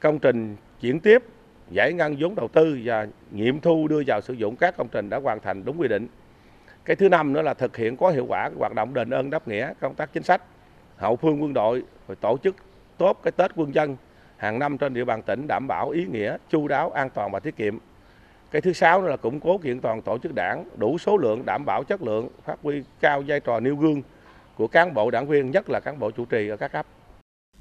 công 0.00 0.18
trình 0.18 0.56
chuyển 0.80 1.00
tiếp, 1.00 1.22
giải 1.70 1.92
ngân 1.92 2.16
vốn 2.18 2.34
đầu 2.34 2.48
tư 2.48 2.80
và 2.84 3.06
nghiệm 3.30 3.60
thu 3.60 3.88
đưa 3.88 4.02
vào 4.06 4.20
sử 4.20 4.32
dụng 4.34 4.56
các 4.56 4.76
công 4.76 4.88
trình 4.88 5.10
đã 5.10 5.18
hoàn 5.18 5.40
thành 5.40 5.64
đúng 5.64 5.80
quy 5.80 5.88
định. 5.88 6.08
Cái 6.84 6.96
thứ 6.96 7.08
năm 7.08 7.32
nữa 7.32 7.42
là 7.42 7.54
thực 7.54 7.76
hiện 7.76 7.96
có 7.96 8.10
hiệu 8.10 8.26
quả 8.28 8.50
hoạt 8.58 8.74
động 8.74 8.94
đền 8.94 9.10
ơn 9.10 9.30
đáp 9.30 9.48
nghĩa, 9.48 9.72
công 9.80 9.94
tác 9.94 10.12
chính 10.12 10.22
sách, 10.22 10.42
hậu 10.96 11.16
phương 11.16 11.42
quân 11.42 11.52
đội, 11.52 11.82
rồi 12.08 12.16
tổ 12.16 12.38
chức 12.42 12.56
tốt 12.98 13.20
cái 13.22 13.32
Tết 13.32 13.50
quân 13.56 13.74
dân 13.74 13.96
hàng 14.36 14.58
năm 14.58 14.78
trên 14.78 14.94
địa 14.94 15.04
bàn 15.04 15.22
tỉnh 15.22 15.46
đảm 15.48 15.66
bảo 15.68 15.90
ý 15.90 16.04
nghĩa, 16.04 16.36
chu 16.50 16.68
đáo, 16.68 16.90
an 16.90 17.10
toàn 17.10 17.30
và 17.30 17.40
tiết 17.40 17.56
kiệm. 17.56 17.78
Cái 18.50 18.62
thứ 18.62 18.72
sáu 18.72 19.02
là 19.02 19.16
củng 19.16 19.40
cố 19.40 19.58
kiện 19.58 19.80
toàn 19.80 20.02
tổ 20.02 20.18
chức 20.18 20.34
đảng, 20.34 20.64
đủ 20.76 20.98
số 20.98 21.16
lượng, 21.16 21.42
đảm 21.46 21.64
bảo 21.66 21.84
chất 21.84 22.02
lượng, 22.02 22.28
phát 22.46 22.56
huy 22.62 22.82
cao 23.00 23.22
vai 23.26 23.40
trò 23.40 23.60
nêu 23.60 23.76
gương 23.76 24.02
của 24.56 24.66
cán 24.66 24.94
bộ 24.94 25.10
đảng 25.10 25.28
viên, 25.28 25.50
nhất 25.50 25.70
là 25.70 25.80
cán 25.80 25.98
bộ 25.98 26.10
chủ 26.10 26.24
trì 26.24 26.48
ở 26.48 26.56
các 26.56 26.72
cấp. 26.72 26.86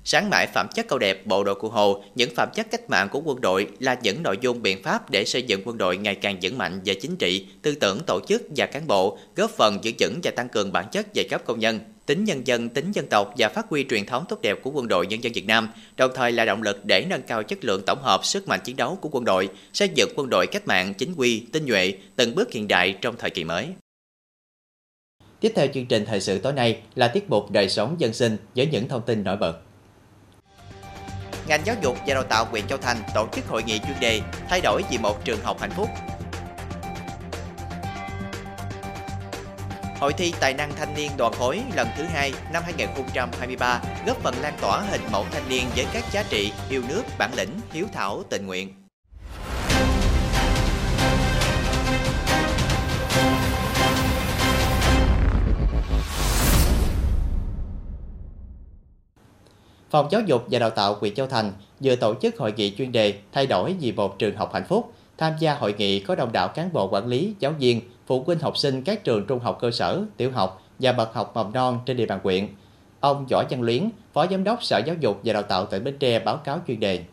Sáng 0.03 0.29
mãi 0.29 0.47
phẩm 0.47 0.67
chất 0.75 0.87
cao 0.89 0.99
đẹp 0.99 1.25
bộ 1.25 1.43
đội 1.43 1.55
cụ 1.55 1.69
Hồ, 1.69 2.03
những 2.15 2.29
phẩm 2.35 2.49
chất 2.53 2.67
cách 2.71 2.89
mạng 2.89 3.09
của 3.11 3.21
quân 3.25 3.41
đội 3.41 3.67
là 3.79 3.97
những 4.01 4.23
nội 4.23 4.37
dung 4.41 4.61
biện 4.61 4.83
pháp 4.83 5.09
để 5.09 5.25
xây 5.25 5.41
dựng 5.41 5.61
quân 5.65 5.77
đội 5.77 5.97
ngày 5.97 6.15
càng 6.15 6.37
vững 6.41 6.57
mạnh 6.57 6.81
về 6.85 6.93
chính 6.93 7.15
trị, 7.15 7.47
tư 7.61 7.75
tưởng 7.81 7.99
tổ 8.07 8.19
chức 8.27 8.41
và 8.55 8.65
cán 8.65 8.87
bộ, 8.87 9.17
góp 9.35 9.51
phần 9.51 9.77
giữ 9.81 9.91
vững 9.99 10.19
và 10.23 10.31
tăng 10.31 10.49
cường 10.49 10.71
bản 10.71 10.85
chất 10.91 11.13
giai 11.13 11.27
cấp 11.29 11.41
công 11.45 11.59
nhân, 11.59 11.79
tính 12.09 12.23
nhân 12.23 12.47
dân, 12.47 12.69
tính 12.69 12.91
dân 12.91 13.07
tộc 13.07 13.33
và 13.37 13.49
phát 13.49 13.69
huy 13.69 13.85
truyền 13.89 14.05
thống 14.05 14.25
tốt 14.29 14.41
đẹp 14.41 14.59
của 14.63 14.71
quân 14.71 14.87
đội 14.87 15.07
nhân 15.07 15.23
dân 15.23 15.33
Việt 15.33 15.45
Nam, 15.45 15.69
đồng 15.97 16.11
thời 16.15 16.31
là 16.31 16.45
động 16.45 16.61
lực 16.61 16.85
để 16.85 17.05
nâng 17.09 17.21
cao 17.21 17.43
chất 17.43 17.65
lượng 17.65 17.81
tổng 17.85 18.01
hợp 18.01 18.25
sức 18.25 18.47
mạnh 18.47 18.59
chiến 18.63 18.75
đấu 18.75 18.97
của 19.01 19.09
quân 19.11 19.25
đội, 19.25 19.49
xây 19.73 19.89
dựng 19.89 20.09
quân 20.15 20.29
đội 20.29 20.47
cách 20.47 20.67
mạng 20.67 20.93
chính 20.93 21.13
quy, 21.15 21.43
tinh 21.51 21.65
nhuệ, 21.65 21.93
từng 22.15 22.35
bước 22.35 22.51
hiện 22.51 22.67
đại 22.67 22.95
trong 23.01 23.15
thời 23.17 23.29
kỳ 23.29 23.43
mới. 23.43 23.67
Tiếp 25.39 25.51
theo 25.55 25.67
chương 25.73 25.85
trình 25.85 26.05
thời 26.05 26.21
sự 26.21 26.39
tối 26.39 26.53
nay 26.53 26.81
là 26.95 27.07
tiết 27.07 27.29
mục 27.29 27.51
đời 27.51 27.69
sống 27.69 27.95
dân 27.99 28.13
sinh 28.13 28.37
với 28.55 28.65
những 28.65 28.87
thông 28.87 29.01
tin 29.01 29.23
nổi 29.23 29.37
bật. 29.37 29.57
Ngành 31.47 31.61
giáo 31.65 31.75
dục 31.81 31.97
và 32.07 32.13
đào 32.13 32.23
tạo 32.23 32.45
huyện 32.45 32.67
Châu 32.67 32.77
Thành 32.77 32.97
tổ 33.15 33.27
chức 33.35 33.47
hội 33.47 33.63
nghị 33.63 33.79
chuyên 33.79 33.99
đề 33.99 34.21
thay 34.49 34.61
đổi 34.63 34.83
vì 34.91 34.97
một 34.97 35.25
trường 35.25 35.41
học 35.41 35.59
hạnh 35.59 35.71
phúc 35.75 35.89
Hội 39.99 40.13
thi 40.13 40.33
Tài 40.39 40.53
năng 40.53 40.71
thanh 40.75 40.93
niên 40.95 41.11
đoàn 41.17 41.33
khối 41.33 41.61
lần 41.75 41.87
thứ 41.97 42.03
hai 42.03 42.33
năm 42.53 42.63
2023 42.65 43.81
góp 44.07 44.17
phần 44.17 44.35
lan 44.41 44.53
tỏa 44.61 44.81
hình 44.81 45.01
mẫu 45.11 45.25
thanh 45.31 45.49
niên 45.49 45.63
với 45.75 45.85
các 45.93 46.03
giá 46.11 46.23
trị 46.29 46.51
yêu 46.69 46.81
nước, 46.89 47.01
bản 47.17 47.31
lĩnh, 47.37 47.49
hiếu 47.71 47.85
thảo, 47.93 48.23
tình 48.29 48.47
nguyện. 48.47 48.73
Phòng 59.89 60.07
Giáo 60.11 60.21
dục 60.21 60.45
và 60.51 60.59
Đào 60.59 60.69
tạo 60.69 60.95
huyện 60.99 61.15
Châu 61.15 61.27
Thành 61.27 61.51
vừa 61.79 61.95
tổ 61.95 62.15
chức 62.21 62.37
hội 62.37 62.53
nghị 62.57 62.75
chuyên 62.77 62.91
đề 62.91 63.13
thay 63.31 63.47
đổi 63.47 63.75
vì 63.79 63.91
một 63.91 64.19
trường 64.19 64.35
học 64.35 64.53
hạnh 64.53 64.65
phúc. 64.69 64.93
Tham 65.17 65.33
gia 65.39 65.53
hội 65.53 65.75
nghị 65.77 65.99
có 65.99 66.15
đông 66.15 66.31
đảo 66.31 66.47
cán 66.47 66.73
bộ 66.73 66.89
quản 66.91 67.07
lý, 67.07 67.33
giáo 67.39 67.51
viên, 67.59 67.81
phụ 68.09 68.23
huynh 68.23 68.39
học 68.39 68.57
sinh 68.57 68.81
các 68.81 69.03
trường 69.03 69.25
trung 69.27 69.39
học 69.39 69.57
cơ 69.61 69.71
sở, 69.71 70.03
tiểu 70.17 70.31
học 70.31 70.63
và 70.79 70.91
bậc 70.91 71.13
học 71.13 71.31
mầm 71.35 71.53
non 71.53 71.79
trên 71.85 71.97
địa 71.97 72.05
bàn 72.05 72.19
huyện. 72.23 72.47
Ông 72.99 73.25
Võ 73.29 73.43
Văn 73.49 73.61
Luyến, 73.61 73.89
Phó 74.13 74.27
Giám 74.31 74.43
đốc 74.43 74.63
Sở 74.63 74.81
Giáo 74.85 74.95
dục 74.99 75.21
và 75.23 75.33
Đào 75.33 75.43
tạo 75.43 75.65
tỉnh 75.65 75.83
Bến 75.83 75.97
Tre 75.99 76.19
báo 76.19 76.37
cáo 76.37 76.61
chuyên 76.67 76.79
đề. 76.79 77.03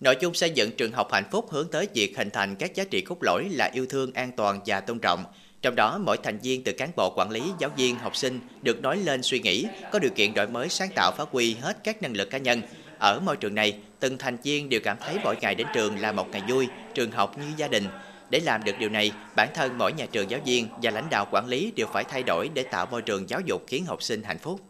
Nội 0.00 0.16
dung 0.20 0.34
xây 0.34 0.50
dựng 0.50 0.70
trường 0.76 0.92
học 0.92 1.12
hạnh 1.12 1.24
phúc 1.30 1.46
hướng 1.50 1.68
tới 1.70 1.88
việc 1.94 2.18
hình 2.18 2.30
thành 2.30 2.56
các 2.56 2.74
giá 2.74 2.84
trị 2.84 3.00
cốt 3.00 3.16
lõi 3.20 3.48
là 3.50 3.70
yêu 3.72 3.86
thương, 3.90 4.12
an 4.12 4.30
toàn 4.36 4.60
và 4.66 4.80
tôn 4.80 4.98
trọng. 4.98 5.24
Trong 5.62 5.74
đó, 5.74 5.98
mỗi 5.98 6.16
thành 6.22 6.38
viên 6.38 6.64
từ 6.64 6.72
cán 6.72 6.90
bộ 6.96 7.12
quản 7.16 7.30
lý, 7.30 7.42
giáo 7.58 7.70
viên, 7.76 7.96
học 7.96 8.16
sinh 8.16 8.40
được 8.62 8.82
nói 8.82 8.96
lên 8.96 9.22
suy 9.22 9.40
nghĩ, 9.40 9.66
có 9.92 9.98
điều 9.98 10.10
kiện 10.10 10.34
đổi 10.34 10.48
mới 10.48 10.68
sáng 10.68 10.90
tạo 10.94 11.12
phát 11.16 11.28
huy 11.30 11.56
hết 11.60 11.84
các 11.84 12.02
năng 12.02 12.16
lực 12.16 12.30
cá 12.30 12.38
nhân. 12.38 12.62
Ở 12.98 13.20
môi 13.20 13.36
trường 13.36 13.54
này, 13.54 13.78
từng 14.00 14.18
thành 14.18 14.36
viên 14.42 14.68
đều 14.68 14.80
cảm 14.84 14.96
thấy 15.00 15.18
mỗi 15.24 15.36
ngày 15.40 15.54
đến 15.54 15.66
trường 15.74 16.00
là 16.00 16.12
một 16.12 16.28
ngày 16.30 16.42
vui, 16.48 16.68
trường 16.94 17.10
học 17.10 17.38
như 17.38 17.44
gia 17.56 17.68
đình, 17.68 17.84
để 18.30 18.40
làm 18.40 18.64
được 18.64 18.78
điều 18.78 18.88
này, 18.88 19.12
bản 19.36 19.48
thân 19.54 19.78
mỗi 19.78 19.92
nhà 19.92 20.06
trường 20.12 20.30
giáo 20.30 20.40
viên 20.44 20.68
và 20.82 20.90
lãnh 20.90 21.10
đạo 21.10 21.26
quản 21.30 21.46
lý 21.46 21.72
đều 21.76 21.86
phải 21.92 22.04
thay 22.04 22.22
đổi 22.22 22.50
để 22.54 22.62
tạo 22.62 22.86
môi 22.86 23.02
trường 23.02 23.28
giáo 23.28 23.40
dục 23.40 23.62
khiến 23.66 23.86
học 23.86 24.02
sinh 24.02 24.22
hạnh 24.22 24.38
phúc. 24.38 24.60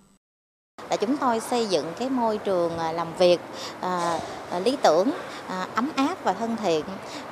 Là 0.91 0.97
chúng 0.97 1.17
tôi 1.17 1.41
xây 1.41 1.67
dựng 1.67 1.93
cái 1.99 2.11
môi 2.11 2.39
trường 2.39 2.79
à, 2.79 2.93
làm 2.93 3.09
việc 3.19 3.41
à, 3.81 4.19
à, 4.51 4.59
lý 4.59 4.77
tưởng 4.83 5.11
à, 5.49 5.67
ấm 5.75 5.91
áp 5.97 6.25
và 6.25 6.33
thân 6.33 6.57
thiện. 6.63 6.85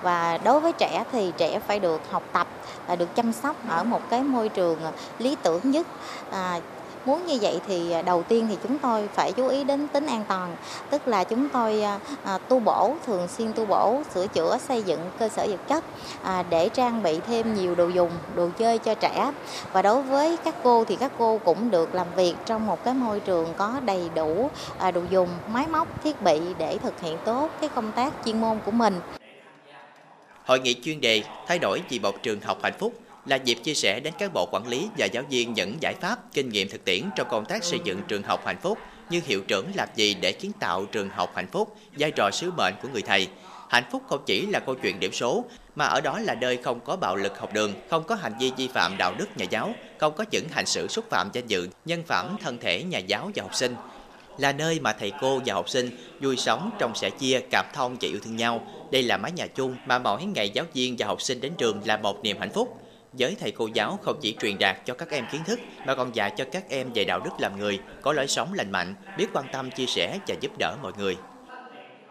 Và 0.03 0.38
đối 0.38 0.61
với 0.61 0.73
trẻ 0.73 1.05
thì 1.12 1.33
trẻ 1.37 1.61
phải 1.67 1.81
được 1.81 2.01
học 2.11 2.23
tập 2.33 2.49
à, 2.87 2.97
được 2.97 3.14
chăm 3.17 3.33
sóc 3.33 3.69
ở 3.69 3.85
một 3.85 4.11
cái 4.11 4.23
môi 4.23 4.49
trường 4.49 4.85
à, 4.85 4.93
lý 5.19 5.37
tưởng 5.43 5.71
nhất 5.71 5.87
à, 6.31 6.61
muốn 7.09 7.27
như 7.27 7.38
vậy 7.40 7.61
thì 7.66 7.92
à, 7.92 8.03
đầu 8.03 8.23
tiên 8.23 8.47
thì 8.49 8.57
chúng 8.62 8.79
tôi 8.79 9.09
phải 9.14 9.33
chú 9.33 9.49
ý 9.49 9.64
đến 9.64 9.88
tính 9.88 10.07
an 10.07 10.25
toàn. 10.29 10.57
Tức 10.90 11.09
là 11.09 11.25
chúng 11.25 11.49
tôi 11.49 11.83
à, 11.83 11.99
à, 12.25 12.38
tu 12.38 12.61
bổ, 12.61 12.94
thường 13.07 13.29
xuyên 13.29 13.53
tu 13.53 13.66
bổ, 13.66 14.03
sửa 14.14 14.27
chữa, 14.27 14.59
xây 14.68 14.83
dựng 14.83 15.01
cơ 15.18 15.29
sở 15.29 15.47
vật 15.47 15.68
chất 15.68 15.85
để 16.51 16.68
trang 16.68 17.03
bị 17.03 17.21
thêm 17.27 17.55
nhiều 17.55 17.75
đồ 17.75 17.88
dùng, 17.88 18.11
đồ 18.35 18.49
chơi 18.59 18.79
cho 18.79 18.94
trẻ. 18.94 19.33
Và 19.73 19.83
đối 19.83 20.03
với 20.03 20.37
các 20.44 20.55
cô 20.62 20.85
thì 20.85 20.97
các 20.97 21.12
cô 21.18 21.40
cũng 21.44 21.71
được 21.71 21.94
làm 21.94 22.07
việc 22.16 22.35
trong 22.47 22.66
một 22.66 22.85
cái 22.85 22.94
môi 22.94 23.21
trường 23.21 23.55
có 23.57 23.81
đầy 23.85 24.11
đủ 24.14 24.51
đồ 24.94 25.01
dùng, 25.11 25.29
máy 25.53 25.66
móc, 25.66 26.05
thiết 26.05 26.23
bị 26.23 26.40
để 26.59 26.79
thực 26.79 27.01
hiện 27.01 27.18
tốt 27.25 27.51
cái 27.61 27.71
công 27.75 27.92
tác 27.92 28.12
chuyên 28.25 28.40
môn 28.40 28.59
của 28.64 28.71
mình. 28.71 29.01
Hội 30.44 30.61
nghị 30.61 30.75
chuyên 30.83 31.01
đề 31.01 31.23
thay 31.47 31.59
đổi 31.59 31.83
vì 31.88 31.99
một 31.99 32.23
trường 32.23 32.40
học 32.40 32.59
hạnh 32.62 32.79
phúc 32.79 32.92
là 33.29 33.37
dịp 33.37 33.55
chia 33.55 33.75
sẻ 33.75 34.01
đến 34.01 34.14
các 34.19 34.33
bộ 34.35 34.49
quản 34.53 34.69
lý 34.69 34.88
và 34.99 35.07
giáo 35.07 35.23
viên 35.31 35.55
những 35.55 35.77
giải 35.81 35.95
pháp, 36.01 36.19
kinh 36.33 36.49
nghiệm 36.49 36.69
thực 36.69 36.85
tiễn 36.85 37.03
trong 37.17 37.29
công 37.31 37.45
tác 37.45 37.64
xây 37.64 37.81
dựng 37.85 38.01
trường 38.09 38.23
học 38.23 38.47
hạnh 38.47 38.59
phúc 38.62 38.79
như 39.11 39.21
hiệu 39.27 39.43
trưởng 39.49 39.67
làm 39.75 39.88
gì 39.95 40.14
để 40.14 40.33
kiến 40.33 40.53
tạo 40.61 40.87
trường 40.87 41.11
học 41.11 41.33
hạnh 41.37 41.47
phúc, 41.53 41.77
vai 41.99 42.11
trò 42.11 42.31
sứ 42.33 42.51
mệnh 42.57 42.75
của 42.83 42.88
người 42.88 43.03
thầy. 43.03 43.29
Hạnh 43.69 43.85
phúc 43.93 44.03
không 44.09 44.23
chỉ 44.27 44.47
là 44.47 44.61
câu 44.61 44.75
chuyện 44.75 45.01
điểm 45.01 45.12
số 45.12 45.45
mà 45.77 45.85
ở 45.85 46.01
đó 46.01 46.19
là 46.19 46.35
nơi 46.35 46.57
không 46.57 46.81
có 46.81 46.97
bạo 46.97 47.17
lực 47.17 47.38
học 47.38 47.53
đường, 47.53 47.73
không 47.91 48.05
có 48.05 48.14
hành 48.14 48.33
vi 48.41 48.53
vi 48.57 48.69
phạm 48.69 48.97
đạo 48.99 49.14
đức 49.19 49.29
nhà 49.37 49.45
giáo, 49.51 49.75
không 49.99 50.12
có 50.17 50.25
những 50.31 50.49
hành 50.51 50.67
xử 50.67 50.87
xúc 50.88 51.05
phạm 51.11 51.31
danh 51.33 51.47
dự, 51.47 51.69
nhân 51.85 52.03
phẩm 52.07 52.37
thân 52.41 52.59
thể 52.59 52.83
nhà 52.83 52.99
giáo 52.99 53.31
và 53.35 53.43
học 53.43 53.55
sinh. 53.55 53.75
Là 54.38 54.53
nơi 54.53 54.81
mà 54.81 54.93
thầy 54.93 55.12
cô 55.21 55.41
và 55.47 55.55
học 55.55 55.69
sinh 55.69 55.91
vui 56.21 56.37
sống 56.37 56.71
trong 56.79 56.95
sẻ 56.95 57.11
chia, 57.11 57.41
cảm 57.51 57.67
thông 57.75 57.97
và 58.01 58.09
yêu 58.09 58.19
thương 58.25 58.37
nhau. 58.37 58.67
Đây 58.93 59.03
là 59.03 59.17
mái 59.17 59.33
nhà 59.33 59.47
chung 59.47 59.77
mà 59.87 59.99
mỗi 59.99 60.25
ngày 60.25 60.51
giáo 60.51 60.64
viên 60.75 60.97
và 60.99 61.07
học 61.07 61.23
sinh 61.23 61.41
đến 61.41 61.53
trường 61.59 61.81
là 61.85 61.97
một 61.97 62.23
niềm 62.23 62.37
hạnh 62.41 62.53
phúc 62.53 62.81
giới 63.19 63.37
thầy 63.41 63.51
cô 63.51 63.69
giáo 63.73 63.99
không 64.03 64.17
chỉ 64.21 64.37
truyền 64.41 64.59
đạt 64.59 64.77
cho 64.85 64.95
các 64.95 65.11
em 65.11 65.25
kiến 65.33 65.41
thức 65.47 65.61
mà 65.87 65.95
còn 65.95 66.15
dạy 66.15 66.33
cho 66.37 66.45
các 66.53 66.65
em 66.69 66.87
về 66.95 67.05
đạo 67.05 67.21
đức 67.25 67.31
làm 67.39 67.59
người, 67.59 67.81
có 68.03 68.13
lối 68.13 68.27
sống 68.27 68.53
lành 68.55 68.73
mạnh, 68.73 68.95
biết 69.19 69.27
quan 69.33 69.45
tâm 69.53 69.71
chia 69.71 69.87
sẻ 69.87 70.19
và 70.29 70.35
giúp 70.41 70.53
đỡ 70.59 70.77
mọi 70.83 70.93
người. 70.99 71.17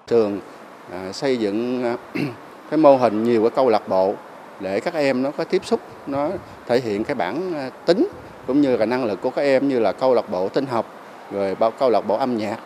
Trường 0.08 0.39
à, 0.91 1.12
xây 1.12 1.38
dựng 1.38 1.84
à, 1.84 1.98
cái 2.70 2.78
mô 2.78 2.98
hình 2.98 3.24
nhiều 3.24 3.41
cái 3.41 3.52
câu 3.56 3.70
lạc 3.70 3.88
bộ 3.88 4.13
để 4.60 4.80
các 4.80 4.93
em 4.93 5.24
nó 5.24 5.32
có 5.32 5.43
tiếp 5.43 5.65
xúc, 5.65 5.80
nó 6.08 6.30
thể 6.65 6.80
hiện 6.80 7.04
cái 7.04 7.15
bản 7.15 7.54
à, 7.54 7.70
tính 7.86 8.08
cũng 8.48 8.62
như 8.62 8.78
là 8.78 8.86
năng 8.86 9.06
lực 9.06 9.22
của 9.22 9.30
các 9.30 9.41
em 9.41 9.67
như 9.67 9.80
là 9.80 9.91
câu 9.91 10.13
lạc 10.13 10.30
bộ 10.30 10.50
tinh 10.50 10.65
học, 10.65 10.86
rồi 11.32 11.56
bao 11.56 11.72
câu 11.72 11.89
lạc 11.89 12.02
bộ 12.02 12.17
âm 12.17 12.38
nhạc, 12.38 12.58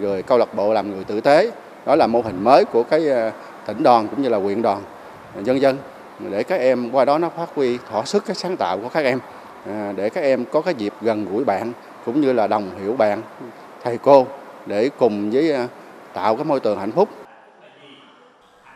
rồi 0.00 0.22
câu 0.22 0.38
lạc 0.38 0.54
bộ 0.54 0.72
làm 0.72 0.90
người 0.90 1.04
tử 1.04 1.20
tế. 1.20 1.50
Đó 1.86 1.96
là 1.96 2.06
mô 2.06 2.20
hình 2.20 2.44
mới 2.44 2.64
của 2.64 2.82
cái 2.82 3.10
à, 3.10 3.32
tỉnh 3.66 3.82
đoàn 3.82 4.08
cũng 4.08 4.22
như 4.22 4.28
là 4.28 4.38
huyện 4.38 4.62
đoàn 4.62 4.82
dân 5.44 5.60
dân 5.60 5.78
để 6.18 6.42
các 6.42 6.60
em 6.60 6.90
qua 6.90 7.04
đó 7.04 7.18
nó 7.18 7.28
phát 7.28 7.48
huy 7.54 7.78
thỏa 7.90 8.04
sức, 8.04 8.24
cái 8.26 8.36
sáng 8.36 8.56
tạo 8.56 8.78
của 8.78 8.88
các 8.88 9.04
em. 9.04 9.18
À, 9.66 9.92
để 9.96 10.10
các 10.10 10.20
em 10.20 10.44
có 10.52 10.60
cái 10.60 10.74
dịp 10.74 10.92
gần 11.00 11.26
gũi 11.32 11.44
bạn, 11.44 11.72
cũng 12.04 12.20
như 12.20 12.32
là 12.32 12.46
đồng 12.46 12.70
hiểu 12.80 12.92
bạn, 12.92 13.22
thầy 13.82 13.98
cô, 13.98 14.26
để 14.66 14.90
cùng 14.98 15.30
với 15.30 15.52
à, 15.52 15.68
tạo 16.12 16.36
cái 16.36 16.44
môi 16.44 16.60
trường 16.60 16.78
hạnh 16.78 16.92
phúc 16.92 17.08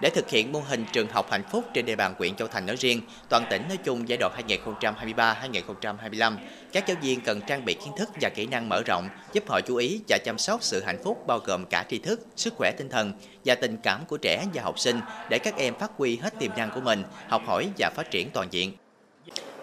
để 0.01 0.11
thực 0.11 0.31
hiện 0.31 0.53
mô 0.53 0.61
hình 0.61 0.85
trường 0.93 1.09
học 1.09 1.31
hạnh 1.31 1.43
phúc 1.51 1.65
trên 1.75 1.87
địa 1.87 1.97
bàn 1.97 2.15
huyện 2.19 2.35
Châu 2.35 2.49
Thành 2.49 2.67
nói 2.67 2.77
riêng, 2.77 3.01
toàn 3.29 3.45
tỉnh 3.51 3.63
nói 3.69 3.77
chung 3.77 4.09
giai 4.09 4.19
đoạn 4.21 4.33
2023-2025, 4.49 6.37
các 6.73 6.87
giáo 6.87 6.97
viên 7.03 7.21
cần 7.21 7.41
trang 7.47 7.65
bị 7.65 7.75
kiến 7.75 7.93
thức 7.97 8.09
và 8.21 8.29
kỹ 8.35 8.47
năng 8.47 8.69
mở 8.69 8.83
rộng, 8.87 9.09
giúp 9.33 9.49
họ 9.49 9.61
chú 9.61 9.77
ý 9.77 10.01
và 10.09 10.19
chăm 10.25 10.39
sóc 10.39 10.63
sự 10.63 10.83
hạnh 10.87 10.99
phúc 11.05 11.27
bao 11.27 11.39
gồm 11.39 11.65
cả 11.67 11.85
tri 11.89 11.99
thức, 11.99 12.21
sức 12.37 12.55
khỏe 12.57 12.73
tinh 12.79 12.89
thần 12.89 13.13
và 13.45 13.55
tình 13.55 13.77
cảm 13.83 14.01
của 14.09 14.17
trẻ 14.17 14.47
và 14.55 14.63
học 14.63 14.79
sinh 14.79 15.01
để 15.31 15.39
các 15.39 15.57
em 15.57 15.75
phát 15.75 15.91
huy 15.97 16.17
hết 16.17 16.39
tiềm 16.39 16.51
năng 16.57 16.71
của 16.71 16.81
mình, 16.81 17.03
học 17.29 17.43
hỏi 17.47 17.69
và 17.79 17.91
phát 17.95 18.11
triển 18.11 18.31
toàn 18.31 18.49
diện. 18.51 18.73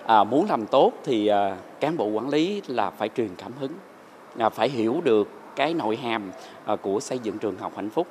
À, 0.06 0.24
muốn 0.24 0.45
làm 0.50 0.67
tốt 0.67 0.91
thì 1.04 1.28
à, 1.28 1.58
cán 1.80 1.98
bộ 1.98 2.06
quản 2.06 2.30
lý 2.30 2.62
là 2.67 2.89
phải 2.89 3.10
truyền 3.15 3.36
cảm 3.36 3.52
hứng, 3.60 3.74
à, 4.38 4.50
phải 4.50 4.69
hiểu 4.69 5.02
được 5.04 5.30
cái 5.56 5.74
nội 5.74 5.95
hàm 5.95 6.32
à, 6.65 6.76
của 6.76 7.00
xây 7.00 7.19
dựng 7.19 7.38
trường 7.38 7.58
học 7.58 7.74
hạnh 7.76 7.89
phúc 7.89 8.08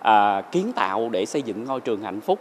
à, 0.00 0.40
kiến 0.40 0.72
tạo 0.72 1.08
để 1.12 1.26
xây 1.26 1.42
dựng 1.42 1.64
ngôi 1.64 1.80
trường 1.80 2.02
hạnh 2.02 2.20
phúc 2.20 2.40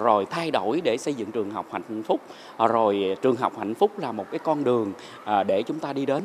rồi 0.00 0.26
thay 0.30 0.50
đổi 0.50 0.80
để 0.80 0.96
xây 0.96 1.14
dựng 1.14 1.30
trường 1.30 1.50
học 1.50 1.66
hạnh 1.72 2.02
phúc. 2.02 2.20
Rồi 2.68 3.16
trường 3.22 3.36
học 3.36 3.58
hạnh 3.58 3.74
phúc 3.74 3.98
là 3.98 4.12
một 4.12 4.26
cái 4.30 4.38
con 4.38 4.64
đường 4.64 4.92
à, 5.24 5.42
để 5.42 5.62
chúng 5.62 5.78
ta 5.78 5.92
đi 5.92 6.06
đến. 6.06 6.22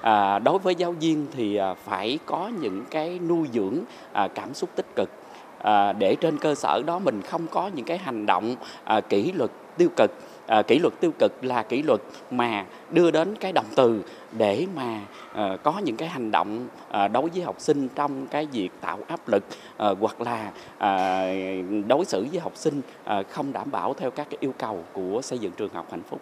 À, 0.00 0.38
đối 0.38 0.58
với 0.58 0.74
giáo 0.74 0.92
viên 0.92 1.26
thì 1.32 1.56
à, 1.56 1.74
phải 1.74 2.18
có 2.26 2.50
những 2.60 2.84
cái 2.90 3.18
nuôi 3.28 3.48
dưỡng 3.52 3.74
à, 4.12 4.28
cảm 4.28 4.54
xúc 4.54 4.70
tích 4.76 4.96
cực 4.96 5.10
à, 5.58 5.92
để 5.92 6.16
trên 6.20 6.38
cơ 6.38 6.54
sở 6.54 6.82
đó 6.86 6.98
mình 6.98 7.22
không 7.22 7.46
có 7.46 7.70
những 7.74 7.84
cái 7.84 7.98
hành 7.98 8.26
động 8.26 8.56
à, 8.84 9.00
kỷ 9.00 9.32
luật 9.32 9.50
tiêu 9.76 9.88
cực 9.96 10.10
à, 10.50 10.62
kỷ 10.62 10.78
luật 10.78 11.00
tiêu 11.00 11.12
cực 11.18 11.44
là 11.44 11.62
kỷ 11.62 11.82
luật 11.82 12.00
mà 12.30 12.64
đưa 12.90 13.10
đến 13.10 13.36
cái 13.40 13.52
động 13.52 13.66
từ 13.76 14.02
để 14.38 14.66
mà 14.76 15.00
à, 15.32 15.56
có 15.62 15.78
những 15.84 15.96
cái 15.96 16.08
hành 16.08 16.30
động 16.30 16.66
à, 16.90 17.08
đối 17.08 17.30
với 17.30 17.42
học 17.42 17.56
sinh 17.58 17.88
trong 17.94 18.26
cái 18.26 18.46
việc 18.52 18.68
tạo 18.80 18.98
áp 19.08 19.28
lực 19.28 19.44
à, 19.76 19.88
hoặc 20.00 20.20
là 20.20 20.52
à, 20.78 21.24
đối 21.86 22.04
xử 22.04 22.26
với 22.32 22.40
học 22.40 22.52
sinh 22.54 22.80
à, 23.04 23.22
không 23.30 23.52
đảm 23.52 23.70
bảo 23.70 23.94
theo 23.94 24.10
các 24.10 24.26
cái 24.30 24.38
yêu 24.40 24.54
cầu 24.58 24.84
của 24.92 25.20
xây 25.22 25.38
dựng 25.38 25.52
trường 25.52 25.72
học 25.72 25.86
hạnh 25.90 26.02
phúc. 26.10 26.20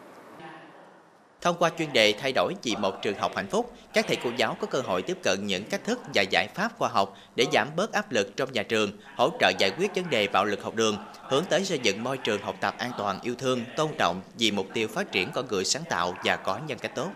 Thông 1.40 1.57
qua 1.59 1.70
chuyên 1.79 1.92
đề 1.92 2.14
thay 2.20 2.33
đổi 2.33 2.55
vì 2.62 2.77
một 2.77 3.03
trường 3.03 3.18
học 3.18 3.33
hạnh 3.37 3.46
phúc, 3.51 3.72
các 3.92 4.05
thầy 4.09 4.16
cô 4.24 4.31
giáo 4.37 4.57
có 4.61 4.66
cơ 4.66 4.81
hội 4.81 5.03
tiếp 5.03 5.18
cận 5.22 5.46
những 5.46 5.64
cách 5.64 5.85
thức 5.85 6.01
và 6.14 6.22
giải 6.31 6.48
pháp 6.55 6.72
khoa 6.79 6.88
học 6.88 7.16
để 7.37 7.44
giảm 7.53 7.68
bớt 7.77 7.92
áp 7.92 8.12
lực 8.12 8.37
trong 8.37 8.53
nhà 8.53 8.62
trường, 8.62 8.90
hỗ 9.16 9.31
trợ 9.40 9.53
giải 9.59 9.70
quyết 9.79 9.94
vấn 9.94 10.11
đề 10.11 10.29
bạo 10.29 10.44
lực 10.44 10.62
học 10.62 10.74
đường, 10.74 10.96
hướng 11.29 11.44
tới 11.44 11.64
xây 11.64 11.79
dựng 11.83 12.05
môi 12.05 12.16
trường 12.16 12.42
học 12.42 12.57
tập 12.61 12.74
an 12.79 12.90
toàn, 12.98 13.20
yêu 13.22 13.35
thương, 13.38 13.61
tôn 13.77 13.88
trọng 13.98 14.20
vì 14.38 14.51
mục 14.51 14.66
tiêu 14.74 14.88
phát 14.88 15.12
triển 15.12 15.31
con 15.35 15.46
người 15.48 15.64
sáng 15.64 15.83
tạo 15.88 16.14
và 16.24 16.37
có 16.37 16.59
nhân 16.66 16.79
cách 16.79 16.94
tốt. 16.94 17.09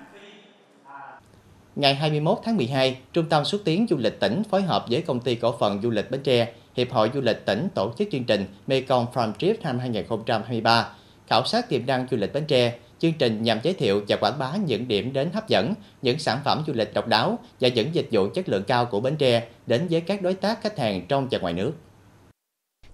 Ngày 1.76 1.94
21 1.94 2.38
tháng 2.44 2.56
12, 2.56 2.98
Trung 3.12 3.28
tâm 3.28 3.44
xúc 3.44 3.60
tiến 3.64 3.86
du 3.90 3.96
lịch 3.96 4.20
tỉnh 4.20 4.42
phối 4.50 4.62
hợp 4.62 4.84
với 4.90 5.02
công 5.02 5.20
ty 5.20 5.34
cổ 5.34 5.56
phần 5.60 5.82
du 5.82 5.90
lịch 5.90 6.10
Bến 6.10 6.22
Tre, 6.22 6.52
Hiệp 6.76 6.92
hội 6.92 7.10
du 7.14 7.20
lịch 7.20 7.46
tỉnh 7.46 7.68
tổ 7.74 7.92
chức 7.98 8.08
chương 8.12 8.24
trình 8.24 8.46
Mekong 8.66 9.06
Farm 9.14 9.32
Trip 9.38 9.62
năm 9.62 9.78
2023, 9.78 10.88
khảo 11.26 11.44
sát 11.44 11.68
tiềm 11.68 11.86
năng 11.86 12.06
du 12.10 12.16
lịch 12.16 12.32
Bến 12.32 12.44
Tre, 12.48 12.78
Chương 13.02 13.12
trình 13.12 13.42
nhằm 13.42 13.58
giới 13.62 13.74
thiệu 13.74 14.02
và 14.08 14.16
quảng 14.16 14.38
bá 14.38 14.56
những 14.56 14.88
điểm 14.88 15.12
đến 15.12 15.30
hấp 15.32 15.48
dẫn, 15.48 15.74
những 16.02 16.18
sản 16.18 16.38
phẩm 16.44 16.62
du 16.66 16.72
lịch 16.72 16.94
độc 16.94 17.08
đáo 17.08 17.38
và 17.60 17.68
những 17.68 17.94
dịch 17.94 18.08
vụ 18.12 18.28
chất 18.34 18.48
lượng 18.48 18.64
cao 18.66 18.86
của 18.86 19.00
Bến 19.00 19.16
Tre 19.16 19.48
đến 19.66 19.86
với 19.90 20.00
các 20.00 20.22
đối 20.22 20.34
tác 20.34 20.62
khách 20.62 20.78
hàng 20.78 21.06
trong 21.08 21.28
và 21.30 21.38
ngoài 21.38 21.54
nước. 21.54 21.72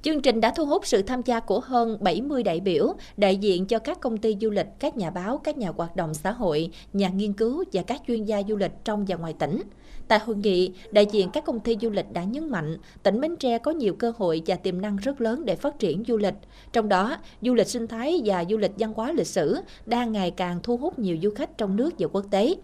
Chương 0.03 0.23
trình 0.23 0.41
đã 0.41 0.53
thu 0.57 0.67
hút 0.67 0.87
sự 0.87 1.03
tham 1.03 1.23
gia 1.23 1.41
của 1.41 1.61
hơn 1.61 1.97
70 2.01 2.43
đại 2.43 2.61
biểu, 2.61 2.95
đại 3.17 3.37
diện 3.37 3.67
cho 3.67 3.79
các 3.79 4.01
công 4.01 4.17
ty 4.17 4.37
du 4.41 4.51
lịch, 4.51 4.67
các 4.79 4.97
nhà 4.97 5.11
báo, 5.11 5.39
các 5.39 5.57
nhà 5.57 5.71
hoạt 5.77 5.97
động 5.97 6.15
xã 6.15 6.33
hội, 6.33 6.71
nhà 6.93 7.09
nghiên 7.09 7.33
cứu 7.33 7.65
và 7.73 7.83
các 7.83 8.03
chuyên 8.07 8.25
gia 8.25 8.43
du 8.49 8.57
lịch 8.57 8.73
trong 8.85 9.05
và 9.09 9.17
ngoài 9.17 9.35
tỉnh. 9.39 9.63
Tại 10.09 10.19
hội 10.19 10.37
nghị, 10.37 10.73
đại 10.91 11.07
diện 11.13 11.31
các 11.33 11.45
công 11.45 11.61
ty 11.61 11.77
du 11.81 11.91
lịch 11.91 12.13
đã 12.13 12.25
nhấn 12.25 12.51
mạnh 12.51 12.77
tỉnh 13.03 13.21
Bến 13.21 13.37
Tre 13.37 13.59
có 13.59 13.71
nhiều 13.71 13.95
cơ 13.95 14.13
hội 14.17 14.43
và 14.47 14.57
tiềm 14.57 14.81
năng 14.81 14.97
rất 14.97 15.21
lớn 15.21 15.45
để 15.45 15.57
phát 15.57 15.79
triển 15.79 16.05
du 16.09 16.17
lịch. 16.17 16.35
Trong 16.73 16.89
đó, 16.89 17.17
du 17.43 17.55
lịch 17.55 17.69
sinh 17.69 17.87
thái 17.87 18.21
và 18.25 18.45
du 18.51 18.57
lịch 18.57 18.73
văn 18.79 18.93
hóa 18.93 19.13
lịch 19.13 19.27
sử 19.27 19.57
đang 19.87 20.13
ngày 20.13 20.31
càng 20.31 20.61
thu 20.63 20.77
hút 20.77 20.99
nhiều 20.99 21.17
du 21.23 21.31
khách 21.31 21.59
trong 21.59 21.77
nước 21.77 21.91
và 21.99 22.09
quốc 22.13 22.25
tế. 22.31 22.55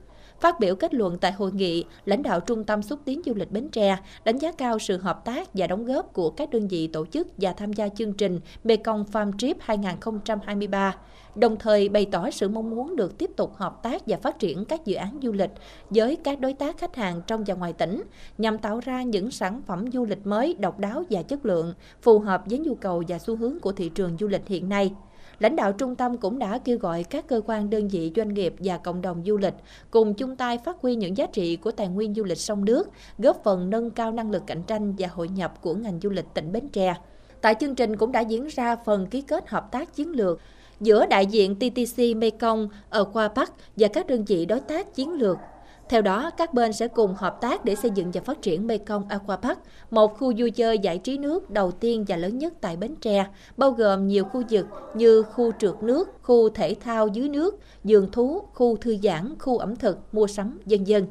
Phát 0.41 0.61
biểu 0.61 0.75
kết 0.75 0.95
luận 0.95 1.19
tại 1.19 1.33
hội 1.33 1.53
nghị, 1.53 1.85
lãnh 2.05 2.23
đạo 2.23 2.41
Trung 2.41 2.65
tâm 2.65 2.83
xúc 2.83 3.01
tiến 3.05 3.21
du 3.27 3.35
lịch 3.35 3.51
Bến 3.51 3.69
Tre 3.69 3.97
đánh 4.25 4.39
giá 4.39 4.53
cao 4.53 4.79
sự 4.79 4.99
hợp 4.99 5.25
tác 5.25 5.49
và 5.55 5.67
đóng 5.67 5.85
góp 5.85 6.13
của 6.13 6.31
các 6.31 6.51
đơn 6.51 6.69
vị 6.69 6.87
tổ 6.87 7.07
chức 7.07 7.29
và 7.37 7.53
tham 7.53 7.73
gia 7.73 7.89
chương 7.89 8.13
trình 8.13 8.41
Mekong 8.65 9.05
Farm 9.13 9.33
Trip 9.39 9.57
2023, 9.61 10.97
đồng 11.35 11.57
thời 11.59 11.89
bày 11.89 12.07
tỏ 12.13 12.31
sự 12.31 12.49
mong 12.49 12.71
muốn 12.71 12.97
được 12.97 13.19
tiếp 13.19 13.31
tục 13.37 13.55
hợp 13.57 13.83
tác 13.83 14.03
và 14.07 14.17
phát 14.17 14.39
triển 14.39 14.65
các 14.65 14.85
dự 14.85 14.95
án 14.95 15.19
du 15.23 15.33
lịch 15.33 15.51
với 15.91 16.17
các 16.17 16.41
đối 16.41 16.53
tác 16.53 16.79
khách 16.79 16.97
hàng 16.97 17.23
trong 17.27 17.45
và 17.47 17.55
ngoài 17.55 17.73
tỉnh 17.73 18.03
nhằm 18.39 18.59
tạo 18.59 18.81
ra 18.81 19.03
những 19.03 19.31
sản 19.31 19.63
phẩm 19.67 19.85
du 19.93 20.05
lịch 20.05 20.27
mới 20.27 20.55
độc 20.59 20.79
đáo 20.79 21.05
và 21.11 21.23
chất 21.23 21.47
lượng, 21.47 21.75
phù 22.03 22.19
hợp 22.19 22.43
với 22.47 22.59
nhu 22.59 22.75
cầu 22.75 23.03
và 23.09 23.19
xu 23.19 23.37
hướng 23.37 23.61
của 23.61 23.73
thị 23.73 23.89
trường 23.89 24.17
du 24.21 24.29
lịch 24.29 24.47
hiện 24.47 24.69
nay. 24.69 24.93
Lãnh 25.39 25.57
đạo 25.57 25.73
trung 25.73 25.95
tâm 25.95 26.17
cũng 26.17 26.39
đã 26.39 26.59
kêu 26.59 26.79
gọi 26.79 27.05
các 27.05 27.27
cơ 27.29 27.41
quan 27.47 27.71
đơn 27.71 27.89
vị 27.89 28.13
doanh 28.17 28.35
nghiệp 28.35 28.55
và 28.59 28.79
cộng 28.79 29.03
đồng 29.03 29.23
du 29.27 29.37
lịch 29.37 29.55
cùng 29.91 30.15
chung 30.15 30.37
tay 30.37 30.59
phát 30.65 30.77
huy 30.81 30.95
những 30.95 31.17
giá 31.17 31.27
trị 31.27 31.57
của 31.57 31.71
tài 31.71 31.89
nguyên 31.89 32.15
du 32.15 32.25
lịch 32.25 32.39
sông 32.39 32.65
nước, 32.65 32.89
góp 33.19 33.41
phần 33.45 33.71
nâng 33.71 33.91
cao 33.91 34.13
năng 34.13 34.31
lực 34.31 34.43
cạnh 34.47 34.63
tranh 34.63 34.95
và 34.99 35.09
hội 35.09 35.29
nhập 35.29 35.61
của 35.61 35.75
ngành 35.75 36.01
du 36.03 36.11
lịch 36.11 36.27
tỉnh 36.35 36.53
Bến 36.53 36.69
Tre. 36.69 36.95
Tại 37.41 37.55
chương 37.61 37.75
trình 37.75 37.97
cũng 37.97 38.13
đã 38.13 38.21
diễn 38.21 38.47
ra 38.47 38.77
phần 38.77 39.07
ký 39.07 39.23
kết 39.23 39.49
hợp 39.49 39.73
tác 39.73 39.95
chiến 39.95 40.13
lược 40.13 40.41
giữa 40.85 41.07
đại 41.07 41.27
diện 41.27 41.55
TTC 41.55 42.17
Mekong 42.17 42.69
ở 42.91 43.05
Khoa 43.05 43.29
Bắc 43.29 43.53
và 43.77 43.89
các 43.89 44.07
đơn 44.07 44.25
vị 44.25 44.47
đối 44.47 44.61
tác 44.61 44.95
chiến 44.95 45.13
lược 45.13 45.37
theo 45.89 46.03
đó, 46.03 46.31
các 46.31 46.55
bên 46.55 46.73
sẽ 46.73 46.89
cùng 46.89 47.15
hợp 47.15 47.41
tác 47.41 47.65
để 47.65 47.75
xây 47.75 47.91
dựng 47.95 48.11
và 48.11 48.21
phát 48.21 48.43
triển 48.43 48.67
Mekong 48.67 49.09
Aquapark, 49.09 49.59
một 49.91 50.19
khu 50.19 50.33
vui 50.37 50.51
chơi 50.51 50.79
giải 50.79 50.99
trí 50.99 51.19
nước 51.19 51.51
đầu 51.51 51.71
tiên 51.71 52.05
và 52.09 52.17
lớn 52.17 52.39
nhất 52.39 52.55
tại 52.61 52.77
Bến 52.77 52.95
Tre, 53.01 53.27
bao 53.57 53.71
gồm 53.71 54.09
nhiều 54.09 54.25
khu 54.25 54.43
vực 54.51 54.67
như 54.95 55.23
khu 55.23 55.53
trượt 55.59 55.75
nước, 55.83 56.09
khu 56.23 56.49
thể 56.49 56.75
thao 56.81 57.09
dưới 57.09 57.29
nước, 57.29 57.59
vườn 57.85 58.11
thú, 58.13 58.43
khu 58.55 58.77
thư 58.77 58.97
giãn, 59.03 59.35
khu 59.39 59.59
ẩm 59.59 59.77
thực, 59.77 59.99
mua 60.13 60.27
sắm, 60.27 60.59
dân 60.67 60.87
dân. 60.87 61.07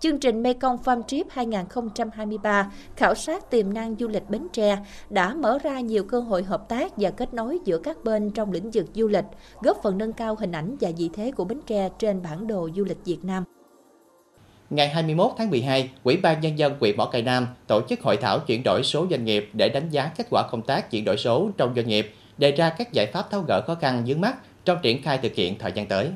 Chương 0.00 0.18
trình 0.18 0.42
Mekong 0.42 0.76
Farm 0.84 1.02
Trip 1.02 1.26
2023 1.30 2.72
khảo 2.96 3.14
sát 3.14 3.50
tiềm 3.50 3.74
năng 3.74 3.96
du 3.98 4.08
lịch 4.08 4.22
Bến 4.28 4.46
Tre 4.52 4.78
đã 5.10 5.34
mở 5.34 5.58
ra 5.62 5.80
nhiều 5.80 6.04
cơ 6.04 6.20
hội 6.20 6.42
hợp 6.42 6.68
tác 6.68 6.92
và 6.96 7.10
kết 7.10 7.34
nối 7.34 7.58
giữa 7.64 7.78
các 7.78 8.04
bên 8.04 8.30
trong 8.30 8.52
lĩnh 8.52 8.70
vực 8.70 8.86
du 8.94 9.08
lịch, 9.08 9.24
góp 9.60 9.80
phần 9.82 9.98
nâng 9.98 10.12
cao 10.12 10.34
hình 10.34 10.52
ảnh 10.52 10.76
và 10.80 10.90
vị 10.96 11.10
thế 11.14 11.30
của 11.30 11.44
Bến 11.44 11.60
Tre 11.66 11.88
trên 11.98 12.22
bản 12.22 12.46
đồ 12.46 12.68
du 12.76 12.84
lịch 12.84 13.04
Việt 13.04 13.24
Nam. 13.24 13.44
Ngày 14.70 14.88
21 14.88 15.30
tháng 15.38 15.50
12, 15.50 15.90
Ủy 16.04 16.16
ban 16.16 16.40
Nhân 16.40 16.58
dân 16.58 16.74
huyện 16.80 16.96
Mỏ 16.96 17.04
Cày 17.04 17.22
Nam 17.22 17.46
tổ 17.66 17.80
chức 17.88 18.00
hội 18.00 18.16
thảo 18.16 18.38
chuyển 18.46 18.62
đổi 18.64 18.82
số 18.84 19.06
doanh 19.10 19.24
nghiệp 19.24 19.50
để 19.52 19.68
đánh 19.68 19.90
giá 19.90 20.10
kết 20.16 20.26
quả 20.30 20.48
công 20.50 20.62
tác 20.62 20.90
chuyển 20.90 21.04
đổi 21.04 21.16
số 21.16 21.50
trong 21.56 21.72
doanh 21.76 21.88
nghiệp, 21.88 22.14
đề 22.38 22.50
ra 22.50 22.70
các 22.78 22.92
giải 22.92 23.06
pháp 23.06 23.30
tháo 23.30 23.44
gỡ 23.48 23.62
khó 23.66 23.74
khăn 23.74 24.04
vướng 24.06 24.20
mắt 24.20 24.36
trong 24.64 24.78
triển 24.82 25.02
khai 25.02 25.18
thực 25.18 25.34
hiện 25.34 25.58
thời 25.58 25.72
gian 25.72 25.86
tới. 25.86 26.10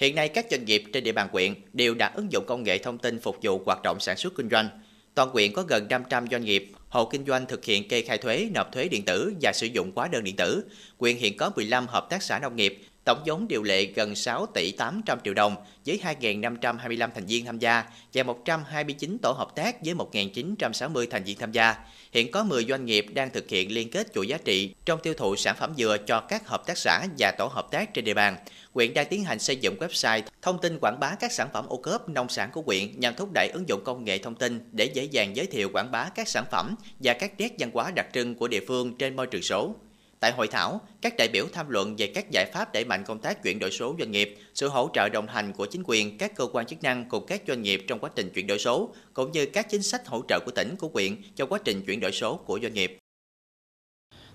Hiện 0.00 0.14
nay 0.14 0.28
các 0.28 0.46
doanh 0.50 0.64
nghiệp 0.64 0.84
trên 0.92 1.04
địa 1.04 1.12
bàn 1.12 1.28
quyện 1.32 1.54
đều 1.72 1.94
đã 1.94 2.12
ứng 2.14 2.32
dụng 2.32 2.44
công 2.46 2.62
nghệ 2.62 2.78
thông 2.78 2.98
tin 2.98 3.20
phục 3.20 3.36
vụ 3.42 3.62
hoạt 3.66 3.82
động 3.82 4.00
sản 4.00 4.16
xuất 4.16 4.34
kinh 4.36 4.48
doanh. 4.50 4.68
Toàn 5.14 5.30
quyện 5.30 5.52
có 5.52 5.62
gần 5.62 5.86
500 5.90 6.26
doanh 6.30 6.44
nghiệp, 6.44 6.72
hộ 6.88 7.04
kinh 7.04 7.26
doanh 7.26 7.46
thực 7.46 7.64
hiện 7.64 7.88
kê 7.88 8.02
khai 8.02 8.18
thuế, 8.18 8.48
nộp 8.54 8.72
thuế 8.72 8.88
điện 8.88 9.02
tử 9.06 9.34
và 9.42 9.52
sử 9.54 9.66
dụng 9.66 9.92
hóa 9.96 10.08
đơn 10.08 10.24
điện 10.24 10.36
tử. 10.36 10.64
Quyện 10.98 11.16
hiện 11.16 11.36
có 11.36 11.50
15 11.56 11.86
hợp 11.86 12.06
tác 12.10 12.22
xã 12.22 12.38
nông 12.38 12.56
nghiệp, 12.56 12.80
Tổng 13.04 13.22
vốn 13.26 13.48
điều 13.48 13.62
lệ 13.62 13.84
gần 13.84 14.14
6 14.14 14.46
tỷ 14.46 14.72
800 14.72 15.18
triệu 15.24 15.34
đồng 15.34 15.56
với 15.86 16.00
2.525 16.20 17.10
thành 17.14 17.26
viên 17.26 17.44
tham 17.44 17.58
gia 17.58 17.84
và 18.14 18.22
129 18.22 19.18
tổ 19.22 19.32
hợp 19.32 19.54
tác 19.54 19.84
với 19.84 19.94
1.960 19.94 21.06
thành 21.10 21.24
viên 21.24 21.38
tham 21.38 21.52
gia. 21.52 21.74
Hiện 22.12 22.30
có 22.30 22.44
10 22.44 22.64
doanh 22.64 22.86
nghiệp 22.86 23.06
đang 23.12 23.30
thực 23.30 23.48
hiện 23.48 23.72
liên 23.72 23.90
kết 23.90 24.06
chuỗi 24.14 24.26
giá 24.28 24.38
trị 24.44 24.74
trong 24.84 25.00
tiêu 25.02 25.14
thụ 25.14 25.36
sản 25.36 25.56
phẩm 25.58 25.72
dừa 25.78 25.96
cho 26.06 26.20
các 26.20 26.48
hợp 26.48 26.66
tác 26.66 26.78
xã 26.78 27.06
và 27.18 27.32
tổ 27.38 27.46
hợp 27.46 27.70
tác 27.70 27.94
trên 27.94 28.04
địa 28.04 28.14
bàn. 28.14 28.36
Quyện 28.72 28.94
đang 28.94 29.06
tiến 29.10 29.24
hành 29.24 29.38
xây 29.38 29.56
dựng 29.56 29.76
website 29.78 30.22
thông 30.42 30.60
tin 30.60 30.78
quảng 30.80 31.00
bá 31.00 31.14
các 31.20 31.32
sản 31.32 31.48
phẩm 31.52 31.66
ô 31.68 31.76
cốp 31.76 32.08
nông 32.08 32.28
sản 32.28 32.50
của 32.52 32.62
quyện 32.62 33.00
nhằm 33.00 33.14
thúc 33.14 33.28
đẩy 33.34 33.48
ứng 33.48 33.68
dụng 33.68 33.84
công 33.84 34.04
nghệ 34.04 34.18
thông 34.18 34.34
tin 34.34 34.68
để 34.72 34.84
dễ 34.84 35.04
dàng 35.04 35.36
giới 35.36 35.46
thiệu 35.46 35.70
quảng 35.72 35.90
bá 35.90 36.08
các 36.14 36.28
sản 36.28 36.44
phẩm 36.50 36.74
và 36.98 37.12
các 37.12 37.32
nét 37.38 37.52
văn 37.58 37.70
hóa 37.74 37.90
đặc 37.96 38.06
trưng 38.12 38.34
của 38.34 38.48
địa 38.48 38.60
phương 38.68 38.96
trên 38.98 39.16
môi 39.16 39.26
trường 39.26 39.42
số. 39.42 39.74
Tại 40.20 40.32
hội 40.32 40.48
thảo, 40.48 40.80
các 41.00 41.14
đại 41.18 41.28
biểu 41.32 41.46
tham 41.52 41.68
luận 41.68 41.96
về 41.96 42.12
các 42.14 42.30
giải 42.30 42.50
pháp 42.52 42.72
đẩy 42.72 42.84
mạnh 42.84 43.04
công 43.04 43.18
tác 43.18 43.42
chuyển 43.42 43.58
đổi 43.58 43.70
số 43.70 43.94
doanh 43.98 44.10
nghiệp, 44.10 44.38
sự 44.54 44.68
hỗ 44.68 44.90
trợ 44.92 45.08
đồng 45.08 45.26
hành 45.26 45.52
của 45.52 45.66
chính 45.66 45.82
quyền, 45.86 46.18
các 46.18 46.34
cơ 46.34 46.46
quan 46.52 46.66
chức 46.66 46.82
năng 46.82 47.08
cùng 47.08 47.26
các 47.26 47.42
doanh 47.48 47.62
nghiệp 47.62 47.84
trong 47.88 47.98
quá 47.98 48.10
trình 48.16 48.30
chuyển 48.34 48.46
đổi 48.46 48.58
số, 48.58 48.94
cũng 49.12 49.32
như 49.32 49.46
các 49.46 49.70
chính 49.70 49.82
sách 49.82 50.06
hỗ 50.06 50.22
trợ 50.28 50.40
của 50.44 50.50
tỉnh, 50.50 50.76
của 50.76 50.88
quyện 50.88 51.16
trong 51.36 51.48
quá 51.48 51.58
trình 51.64 51.82
chuyển 51.86 52.00
đổi 52.00 52.12
số 52.12 52.36
của 52.36 52.58
doanh 52.62 52.74
nghiệp. 52.74 52.98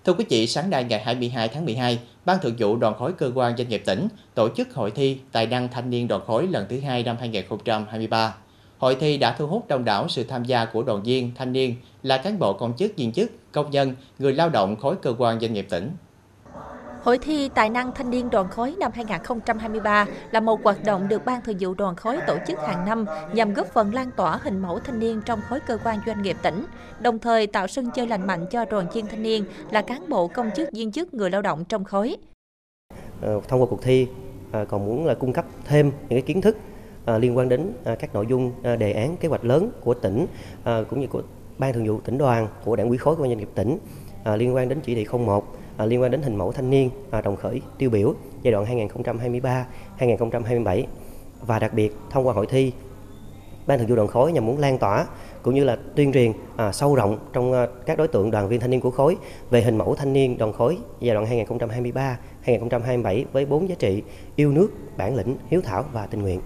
Thưa 0.04 0.12
quý 0.12 0.24
vị, 0.28 0.46
sáng 0.46 0.70
nay 0.70 0.84
ngày 0.84 1.02
22 1.04 1.48
tháng 1.48 1.64
12, 1.64 1.98
Ban 2.24 2.38
Thường 2.42 2.54
vụ 2.58 2.76
Đoàn 2.76 2.94
khối 2.98 3.12
Cơ 3.12 3.32
quan 3.34 3.56
Doanh 3.56 3.68
nghiệp 3.68 3.82
tỉnh 3.86 4.08
tổ 4.34 4.48
chức 4.56 4.74
hội 4.74 4.90
thi 4.90 5.18
Tài 5.32 5.46
năng 5.46 5.68
thanh 5.68 5.90
niên 5.90 6.08
đoàn 6.08 6.22
khối 6.26 6.46
lần 6.46 6.66
thứ 6.68 6.80
hai 6.80 7.02
năm 7.02 7.16
2023. 7.20 8.34
Hội 8.78 8.96
thi 9.00 9.18
đã 9.18 9.34
thu 9.38 9.46
hút 9.46 9.68
đông 9.68 9.84
đảo 9.84 10.08
sự 10.08 10.24
tham 10.24 10.44
gia 10.44 10.64
của 10.64 10.82
đoàn 10.82 11.02
viên, 11.02 11.32
thanh 11.34 11.52
niên 11.52 11.74
là 12.02 12.18
cán 12.18 12.38
bộ 12.38 12.52
công 12.52 12.76
chức, 12.76 12.96
viên 12.96 13.12
chức, 13.12 13.30
công 13.52 13.70
nhân, 13.70 13.94
người 14.18 14.32
lao 14.32 14.48
động 14.48 14.76
khối 14.76 14.96
cơ 15.02 15.14
quan 15.18 15.40
doanh 15.40 15.52
nghiệp 15.52 15.66
tỉnh. 15.70 15.90
Hội 17.02 17.18
thi 17.18 17.48
Tài 17.54 17.70
năng 17.70 17.92
thanh 17.92 18.10
niên 18.10 18.30
đoàn 18.30 18.48
khối 18.48 18.74
năm 18.78 18.90
2023 18.94 20.06
là 20.30 20.40
một 20.40 20.60
hoạt 20.64 20.84
động 20.84 21.08
được 21.08 21.24
Ban 21.24 21.42
Thường 21.42 21.56
vụ 21.60 21.74
đoàn 21.74 21.96
khối 21.96 22.18
tổ 22.26 22.36
chức 22.46 22.58
hàng 22.58 22.84
năm 22.84 23.04
nhằm 23.32 23.54
góp 23.54 23.66
phần 23.66 23.94
lan 23.94 24.10
tỏa 24.16 24.38
hình 24.42 24.62
mẫu 24.62 24.78
thanh 24.78 24.98
niên 24.98 25.20
trong 25.24 25.40
khối 25.48 25.60
cơ 25.60 25.78
quan 25.84 25.98
doanh 26.06 26.22
nghiệp 26.22 26.36
tỉnh, 26.42 26.64
đồng 27.00 27.18
thời 27.18 27.46
tạo 27.46 27.66
sân 27.66 27.90
chơi 27.94 28.06
lành 28.06 28.26
mạnh 28.26 28.46
cho 28.50 28.64
đoàn 28.64 28.86
viên 28.92 29.06
thanh 29.06 29.22
niên 29.22 29.44
là 29.70 29.82
cán 29.82 30.08
bộ 30.08 30.28
công 30.28 30.50
chức 30.56 30.68
viên 30.72 30.92
chức 30.92 31.14
người 31.14 31.30
lao 31.30 31.42
động 31.42 31.64
trong 31.64 31.84
khối. 31.84 32.16
Ờ, 33.22 33.40
thông 33.48 33.60
qua 33.60 33.66
cuộc 33.70 33.82
thi 33.82 34.08
à, 34.52 34.64
còn 34.64 34.86
muốn 34.86 35.06
là 35.06 35.14
cung 35.14 35.32
cấp 35.32 35.44
thêm 35.64 35.90
những 35.90 36.08
cái 36.08 36.22
kiến 36.22 36.40
thức 36.40 36.56
Ờ, 37.06 37.18
liên 37.18 37.36
quan 37.36 37.48
đến 37.48 37.72
ờ, 37.84 37.96
các 37.96 38.14
nội 38.14 38.26
dung 38.26 38.52
ờ, 38.62 38.76
đề 38.76 38.92
án 38.92 39.16
kế 39.16 39.28
hoạch 39.28 39.44
lớn 39.44 39.70
của 39.80 39.94
tỉnh 39.94 40.26
cũng 40.64 41.00
như 41.00 41.06
của 41.06 41.22
ban 41.58 41.72
thường 41.72 41.86
vụ 41.86 42.00
tỉnh 42.00 42.18
đoàn 42.18 42.48
của 42.64 42.76
đảng 42.76 42.88
ủy 42.88 42.98
khối 42.98 43.16
của 43.16 43.26
doanh 43.26 43.38
nghiệp 43.38 43.48
tỉnh 43.54 43.78
liên 44.36 44.54
quan 44.54 44.68
đến 44.68 44.80
chỉ 44.82 44.94
thị 44.94 45.06
01 45.12 45.44
liên 45.84 46.02
quan 46.02 46.10
đến 46.10 46.22
hình 46.22 46.36
mẫu 46.36 46.52
thanh 46.52 46.70
niên 46.70 46.90
đồng 47.24 47.36
khởi 47.36 47.60
tiêu 47.78 47.90
biểu 47.90 48.14
giai 48.42 48.52
đoạn 48.52 48.88
2023-2027 49.98 50.84
và 51.40 51.58
đặc 51.58 51.74
biệt 51.74 51.96
thông 52.10 52.26
qua 52.26 52.34
hội 52.34 52.46
thi 52.46 52.72
ban 53.66 53.78
thường 53.78 53.88
vụ 53.88 53.96
đoàn 53.96 54.08
khối 54.08 54.32
nhằm 54.32 54.46
muốn 54.46 54.58
lan 54.58 54.78
tỏa 54.78 55.06
cũng 55.42 55.54
như 55.54 55.64
là 55.64 55.76
tuyên 55.96 56.12
truyền 56.12 56.32
à, 56.56 56.72
sâu 56.72 56.94
rộng 56.94 57.18
trong 57.32 57.52
à, 57.52 57.66
các 57.86 57.98
đối 57.98 58.08
tượng 58.08 58.30
đoàn 58.30 58.48
viên 58.48 58.60
thanh 58.60 58.70
niên 58.70 58.80
của 58.80 58.90
khối 58.90 59.16
về 59.50 59.62
hình 59.62 59.78
mẫu 59.78 59.94
thanh 59.94 60.12
niên 60.12 60.38
đoàn 60.38 60.52
khối 60.52 60.78
giai 61.00 61.14
đoạn 61.14 61.46
2023-2027 62.44 63.24
với 63.32 63.46
bốn 63.46 63.68
giá 63.68 63.74
trị 63.78 64.02
yêu 64.36 64.52
nước, 64.52 64.68
bản 64.96 65.16
lĩnh, 65.16 65.36
hiếu 65.48 65.60
thảo 65.64 65.84
và 65.92 66.06
tình 66.06 66.22
nguyện. 66.22 66.40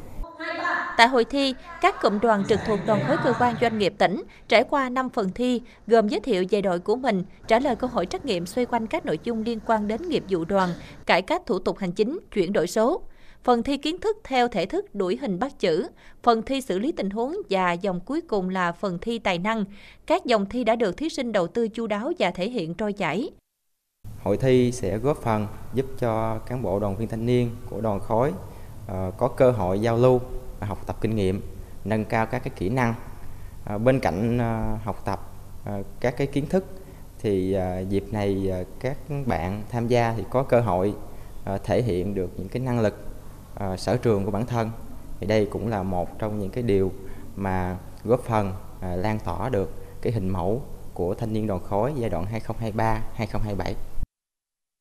Tại 1.00 1.08
hội 1.08 1.24
thi, 1.24 1.54
các 1.80 2.02
cụm 2.02 2.18
đoàn 2.18 2.44
trực 2.48 2.60
thuộc 2.66 2.78
đoàn 2.86 3.00
khối 3.06 3.16
cơ 3.24 3.32
quan 3.40 3.54
doanh 3.60 3.78
nghiệp 3.78 3.94
tỉnh 3.98 4.22
trải 4.48 4.64
qua 4.64 4.88
5 4.88 5.10
phần 5.10 5.30
thi, 5.34 5.62
gồm 5.86 6.08
giới 6.08 6.20
thiệu 6.20 6.44
về 6.50 6.62
đội 6.62 6.78
của 6.78 6.96
mình, 6.96 7.24
trả 7.46 7.58
lời 7.58 7.76
câu 7.76 7.90
hỏi 7.90 8.06
trắc 8.06 8.24
nghiệm 8.24 8.46
xoay 8.46 8.66
quanh 8.66 8.86
các 8.86 9.06
nội 9.06 9.18
dung 9.24 9.42
liên 9.42 9.58
quan 9.66 9.88
đến 9.88 10.08
nghiệp 10.08 10.24
vụ 10.28 10.44
đoàn, 10.44 10.70
cải 11.06 11.22
cách 11.22 11.46
thủ 11.46 11.58
tục 11.58 11.78
hành 11.78 11.92
chính, 11.92 12.18
chuyển 12.34 12.52
đổi 12.52 12.66
số. 12.66 13.02
Phần 13.44 13.62
thi 13.62 13.76
kiến 13.76 14.00
thức 14.00 14.16
theo 14.24 14.48
thể 14.48 14.66
thức 14.66 14.94
đuổi 14.94 15.16
hình 15.16 15.38
bắt 15.38 15.52
chữ, 15.58 15.86
phần 16.22 16.42
thi 16.42 16.60
xử 16.60 16.78
lý 16.78 16.92
tình 16.92 17.10
huống 17.10 17.36
và 17.50 17.72
dòng 17.72 18.00
cuối 18.00 18.20
cùng 18.20 18.48
là 18.48 18.72
phần 18.72 18.98
thi 18.98 19.18
tài 19.18 19.38
năng. 19.38 19.64
Các 20.06 20.24
dòng 20.24 20.46
thi 20.46 20.64
đã 20.64 20.76
được 20.76 20.96
thí 20.96 21.08
sinh 21.08 21.32
đầu 21.32 21.46
tư 21.46 21.68
chu 21.68 21.86
đáo 21.86 22.12
và 22.18 22.30
thể 22.30 22.50
hiện 22.50 22.74
trôi 22.74 22.92
chảy. 22.92 23.30
Hội 24.22 24.36
thi 24.36 24.72
sẽ 24.72 24.98
góp 24.98 25.16
phần 25.22 25.46
giúp 25.74 25.86
cho 25.98 26.38
cán 26.38 26.62
bộ 26.62 26.78
đoàn 26.78 26.96
viên 26.96 27.08
thanh 27.08 27.26
niên 27.26 27.50
của 27.70 27.80
đoàn 27.80 28.00
khối 28.00 28.32
ờ, 28.86 29.10
có 29.18 29.28
cơ 29.28 29.50
hội 29.50 29.80
giao 29.80 29.96
lưu 29.96 30.20
học 30.60 30.86
tập 30.86 30.96
kinh 31.00 31.16
nghiệm 31.16 31.40
nâng 31.84 32.04
cao 32.04 32.26
các 32.26 32.38
cái 32.38 32.52
kỹ 32.56 32.68
năng 32.68 32.94
à, 33.64 33.78
bên 33.78 34.00
cạnh 34.00 34.38
à, 34.38 34.78
học 34.84 35.02
tập 35.04 35.32
à, 35.64 35.78
các 36.00 36.16
cái 36.16 36.26
kiến 36.26 36.46
thức 36.46 36.64
thì 37.18 37.52
à, 37.52 37.78
dịp 37.78 38.04
này 38.10 38.50
à, 38.52 38.62
các 38.80 38.96
bạn 39.26 39.62
tham 39.70 39.88
gia 39.88 40.14
thì 40.16 40.24
có 40.30 40.42
cơ 40.42 40.60
hội 40.60 40.94
à, 41.44 41.58
thể 41.64 41.82
hiện 41.82 42.14
được 42.14 42.30
những 42.36 42.48
cái 42.48 42.62
năng 42.62 42.80
lực 42.80 42.94
à, 43.54 43.76
sở 43.76 43.96
trường 43.96 44.24
của 44.24 44.30
bản 44.30 44.46
thân 44.46 44.70
thì 45.20 45.26
đây 45.26 45.46
cũng 45.50 45.68
là 45.68 45.82
một 45.82 46.18
trong 46.18 46.38
những 46.38 46.50
cái 46.50 46.62
điều 46.62 46.92
mà 47.36 47.76
góp 48.04 48.20
phần 48.20 48.52
à, 48.80 48.96
lan 48.96 49.18
tỏa 49.18 49.48
được 49.48 49.72
cái 50.02 50.12
hình 50.12 50.28
mẫu 50.28 50.62
của 50.94 51.14
thanh 51.14 51.32
niên 51.32 51.46
đoàn 51.46 51.60
khối 51.64 51.92
giai 51.96 52.10
đoạn 52.10 52.26
2023-2027. 53.18 53.74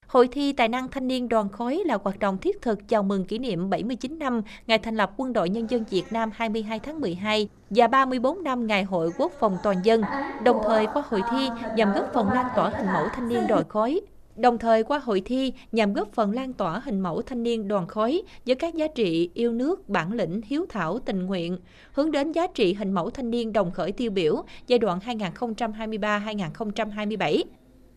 Hội 0.10 0.28
thi 0.28 0.54
Tài 0.54 0.68
năng 0.68 0.88
thanh 0.88 1.08
niên 1.08 1.30
đoàn 1.30 1.50
khối 1.50 1.84
là 1.86 1.98
hoạt 2.04 2.20
động 2.20 2.38
thiết 2.38 2.62
thực 2.62 2.88
chào 2.88 3.04
mừng 3.04 3.26
kỷ 3.26 3.38
niệm 3.38 3.70
79 3.70 4.20
năm 4.20 4.42
ngày 4.68 4.78
thành 4.78 4.96
lập 4.96 5.12
Quân 5.18 5.34
đội 5.34 5.50
Nhân 5.50 5.70
dân 5.70 5.84
Việt 5.90 6.04
Nam 6.12 6.30
22 6.34 6.80
tháng 6.80 7.02
12 7.02 7.50
và 7.70 7.88
34 7.88 8.44
năm 8.44 8.68
Ngày 8.68 8.84
hội 8.84 9.12
Quốc 9.18 9.32
phòng 9.40 9.58
toàn 9.64 9.78
dân. 9.84 10.02
Đồng 10.44 10.58
thời 10.64 10.88
qua 10.94 11.04
hội 11.10 11.22
thi 11.32 11.50
nhằm 11.76 11.94
góp 11.94 12.14
phần 12.14 12.30
lan 12.30 12.46
tỏa 12.56 12.70
hình 12.70 12.88
mẫu 12.94 13.08
thanh 13.14 13.30
niên 13.30 13.48
đoàn 13.48 13.70
khối, 13.70 14.02
Đồng 14.36 14.58
thời 14.58 14.84
qua 14.84 15.00
hội 15.00 15.22
thi 15.26 15.54
nhằm 15.72 15.94
góp 15.94 16.14
phần 16.14 16.32
lan 16.32 16.54
tỏa 16.54 16.80
hình 16.80 17.00
mẫu 17.00 17.22
thanh 17.22 17.44
niên 17.44 17.68
đoàn 17.68 17.88
khối 17.88 18.22
với 18.46 18.56
các 18.56 18.76
giá 18.76 18.88
trị 18.88 19.30
yêu 19.34 19.54
nước, 19.54 19.90
bản 19.90 20.14
lĩnh, 20.14 20.42
hiếu 20.46 20.66
thảo, 20.70 21.00
tình 21.00 21.26
nguyện, 21.26 21.58
hướng 21.92 22.12
đến 22.12 22.32
giá 22.32 22.48
trị 22.48 22.74
hình 22.74 22.92
mẫu 22.92 23.10
thanh 23.10 23.32
niên 23.32 23.54
đồng 23.54 23.72
khởi 23.72 23.92
tiêu 23.92 24.12
biểu 24.12 24.44
giai 24.68 24.80
đoạn 24.80 25.00
2023-2027 25.00 27.44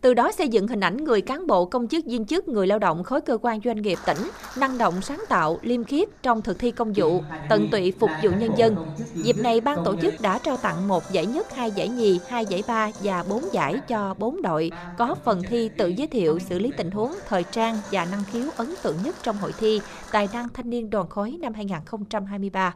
từ 0.03 0.15
đó 0.15 0.33
xây 0.33 0.49
dựng 0.49 0.69
hình 0.69 0.81
ảnh 0.81 1.05
người 1.05 1.21
cán 1.21 1.47
bộ, 1.47 1.65
công 1.65 1.89
chức, 1.89 2.05
viên 2.05 2.25
chức, 2.25 2.49
người 2.49 2.67
lao 2.67 2.79
động, 2.79 3.05
khối 3.05 3.21
cơ 3.21 3.39
quan, 3.43 3.61
doanh 3.65 3.83
nghiệp, 3.83 3.99
tỉnh, 4.07 4.31
năng 4.57 4.79
động, 4.79 5.03
sáng 5.03 5.25
tạo, 5.29 5.59
liêm 5.63 5.85
khiết 5.85 6.09
trong 6.23 6.43
thực 6.43 6.59
thi 6.59 6.71
công 6.71 6.93
vụ, 6.97 7.23
tận 7.49 7.69
tụy 7.71 7.93
phục 8.01 8.11
vụ 8.23 8.31
nhân 8.31 8.51
dân. 8.57 8.77
Dịp 9.15 9.37
này, 9.39 9.61
ban 9.61 9.85
tổ 9.85 9.97
chức 10.03 10.15
đã 10.21 10.39
trao 10.39 10.57
tặng 10.57 10.89
một 10.89 11.13
giải 11.13 11.27
nhất, 11.27 11.55
hai 11.55 11.71
giải 11.71 11.89
nhì, 11.89 12.21
hai 12.29 12.47
giải 12.47 12.63
ba 12.69 12.91
và 13.03 13.25
bốn 13.29 13.43
giải 13.53 13.81
cho 13.89 14.15
bốn 14.19 14.43
đội 14.43 14.71
có 14.99 15.15
phần 15.25 15.43
thi 15.49 15.71
tự 15.77 15.89
giới 15.89 16.07
thiệu 16.07 16.39
xử 16.39 16.59
lý 16.59 16.71
tình 16.77 16.91
huống, 16.91 17.13
thời 17.29 17.45
trang 17.45 17.77
và 17.91 18.05
năng 18.05 18.25
khiếu 18.33 18.45
ấn 18.57 18.75
tượng 18.83 18.97
nhất 19.05 19.17
trong 19.23 19.37
hội 19.37 19.53
thi 19.59 19.81
tài 20.13 20.29
năng 20.33 20.49
thanh 20.49 20.71
niên 20.71 20.91
đoàn 20.91 21.09
khối 21.09 21.31
năm 21.41 21.55
2023 21.55 22.75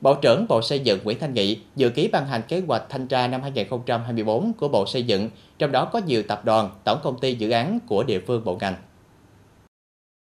Bộ 0.00 0.14
trưởng 0.14 0.46
Bộ 0.48 0.62
Xây 0.62 0.80
dựng 0.80 0.98
Nguyễn 1.04 1.18
Thanh 1.18 1.34
Nghị 1.34 1.60
dự 1.76 1.88
ký 1.88 2.08
ban 2.08 2.26
hành 2.26 2.42
kế 2.48 2.62
hoạch 2.66 2.82
thanh 2.88 3.06
tra 3.06 3.26
năm 3.26 3.42
2024 3.42 4.52
của 4.52 4.68
Bộ 4.68 4.86
Xây 4.86 5.02
dựng, 5.02 5.30
trong 5.58 5.72
đó 5.72 5.84
có 5.92 6.00
nhiều 6.06 6.22
tập 6.22 6.44
đoàn, 6.44 6.70
tổng 6.84 6.98
công 7.02 7.18
ty 7.18 7.34
dự 7.34 7.50
án 7.50 7.78
của 7.86 8.02
địa 8.02 8.20
phương 8.26 8.44
bộ 8.44 8.56
ngành. 8.60 8.74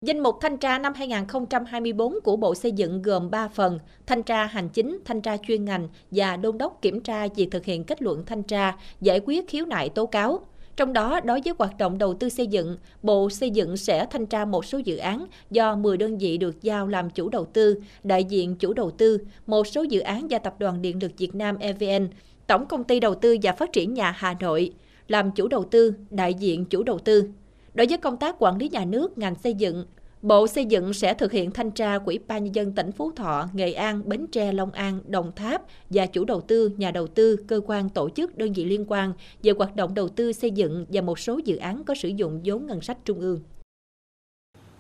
Danh 0.05 0.19
mục 0.19 0.35
thanh 0.41 0.57
tra 0.57 0.79
năm 0.79 0.93
2024 0.93 2.19
của 2.23 2.35
Bộ 2.35 2.55
Xây 2.55 2.71
dựng 2.71 3.01
gồm 3.01 3.31
3 3.31 3.47
phần: 3.47 3.79
thanh 4.07 4.23
tra 4.23 4.45
hành 4.45 4.69
chính, 4.69 4.99
thanh 5.05 5.21
tra 5.21 5.38
chuyên 5.47 5.65
ngành 5.65 5.88
và 6.11 6.38
đôn 6.38 6.57
đốc 6.57 6.81
kiểm 6.81 7.01
tra 7.01 7.27
việc 7.35 7.47
thực 7.51 7.65
hiện 7.65 7.83
kết 7.83 8.01
luận 8.01 8.25
thanh 8.25 8.43
tra, 8.43 8.75
giải 9.01 9.19
quyết 9.25 9.49
khiếu 9.49 9.65
nại 9.65 9.89
tố 9.89 10.05
cáo. 10.05 10.39
Trong 10.77 10.93
đó, 10.93 11.19
đối 11.23 11.41
với 11.45 11.53
hoạt 11.57 11.77
động 11.77 11.97
đầu 11.97 12.13
tư 12.13 12.29
xây 12.29 12.47
dựng, 12.47 12.77
Bộ 13.03 13.29
Xây 13.29 13.49
dựng 13.49 13.77
sẽ 13.77 14.05
thanh 14.05 14.25
tra 14.25 14.45
một 14.45 14.65
số 14.65 14.77
dự 14.77 14.97
án 14.97 15.25
do 15.51 15.75
10 15.75 15.97
đơn 15.97 16.17
vị 16.17 16.38
được 16.38 16.61
giao 16.61 16.88
làm 16.88 17.09
chủ 17.09 17.29
đầu 17.29 17.45
tư, 17.45 17.81
đại 18.03 18.23
diện 18.23 18.55
chủ 18.55 18.73
đầu 18.73 18.91
tư, 18.91 19.17
một 19.47 19.67
số 19.67 19.83
dự 19.83 19.99
án 19.99 20.31
do 20.31 20.39
Tập 20.39 20.55
đoàn 20.59 20.81
Điện 20.81 21.03
lực 21.03 21.11
Việt 21.17 21.35
Nam 21.35 21.57
EVN, 21.57 22.07
Tổng 22.47 22.65
công 22.65 22.83
ty 22.83 22.99
Đầu 22.99 23.15
tư 23.15 23.38
và 23.43 23.51
Phát 23.51 23.73
triển 23.73 23.93
nhà 23.93 24.11
Hà 24.17 24.35
Nội, 24.39 24.73
làm 25.07 25.31
chủ 25.31 25.47
đầu 25.47 25.63
tư, 25.63 25.93
đại 26.09 26.33
diện 26.33 26.65
chủ 26.65 26.83
đầu 26.83 26.99
tư. 26.99 27.29
Đối 27.73 27.88
với 27.88 27.97
công 27.97 28.17
tác 28.17 28.35
quản 28.39 28.57
lý 28.57 28.69
nhà 28.69 28.85
nước 28.85 29.17
ngành 29.17 29.35
xây 29.35 29.53
dựng, 29.53 29.85
Bộ 30.25 30.47
Xây 30.47 30.65
dựng 30.65 30.93
sẽ 30.93 31.13
thực 31.13 31.31
hiện 31.31 31.51
thanh 31.51 31.71
tra 31.71 31.97
của 31.97 32.05
Ủy 32.05 32.19
ban 32.27 32.43
nhân 32.43 32.55
dân 32.55 32.71
tỉnh 32.71 32.91
Phú 32.91 33.11
Thọ, 33.11 33.47
Nghệ 33.53 33.73
An, 33.73 34.01
Bến 34.05 34.27
Tre, 34.27 34.51
Long 34.51 34.71
An, 34.71 34.99
Đồng 35.07 35.31
Tháp 35.35 35.61
và 35.89 36.05
chủ 36.05 36.25
đầu 36.25 36.41
tư, 36.41 36.71
nhà 36.77 36.91
đầu 36.91 37.07
tư, 37.07 37.35
cơ 37.47 37.61
quan 37.65 37.89
tổ 37.89 38.09
chức 38.09 38.38
đơn 38.38 38.53
vị 38.53 38.65
liên 38.65 38.85
quan 38.88 39.13
về 39.43 39.51
hoạt 39.57 39.75
động 39.75 39.93
đầu 39.93 40.09
tư 40.09 40.33
xây 40.33 40.51
dựng 40.51 40.85
và 40.89 41.01
một 41.01 41.19
số 41.19 41.39
dự 41.45 41.55
án 41.55 41.83
có 41.83 41.95
sử 41.95 42.07
dụng 42.07 42.41
vốn 42.45 42.67
ngân 42.67 42.81
sách 42.81 42.97
trung 43.05 43.19
ương. 43.19 43.39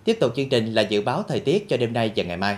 Tiếp 0.03 0.17
tục 0.19 0.31
chương 0.35 0.49
trình 0.49 0.73
là 0.73 0.81
dự 0.81 1.01
báo 1.01 1.23
thời 1.27 1.39
tiết 1.39 1.69
cho 1.69 1.77
đêm 1.77 1.93
nay 1.93 2.11
và 2.15 2.23
ngày 2.23 2.37
mai. 2.37 2.57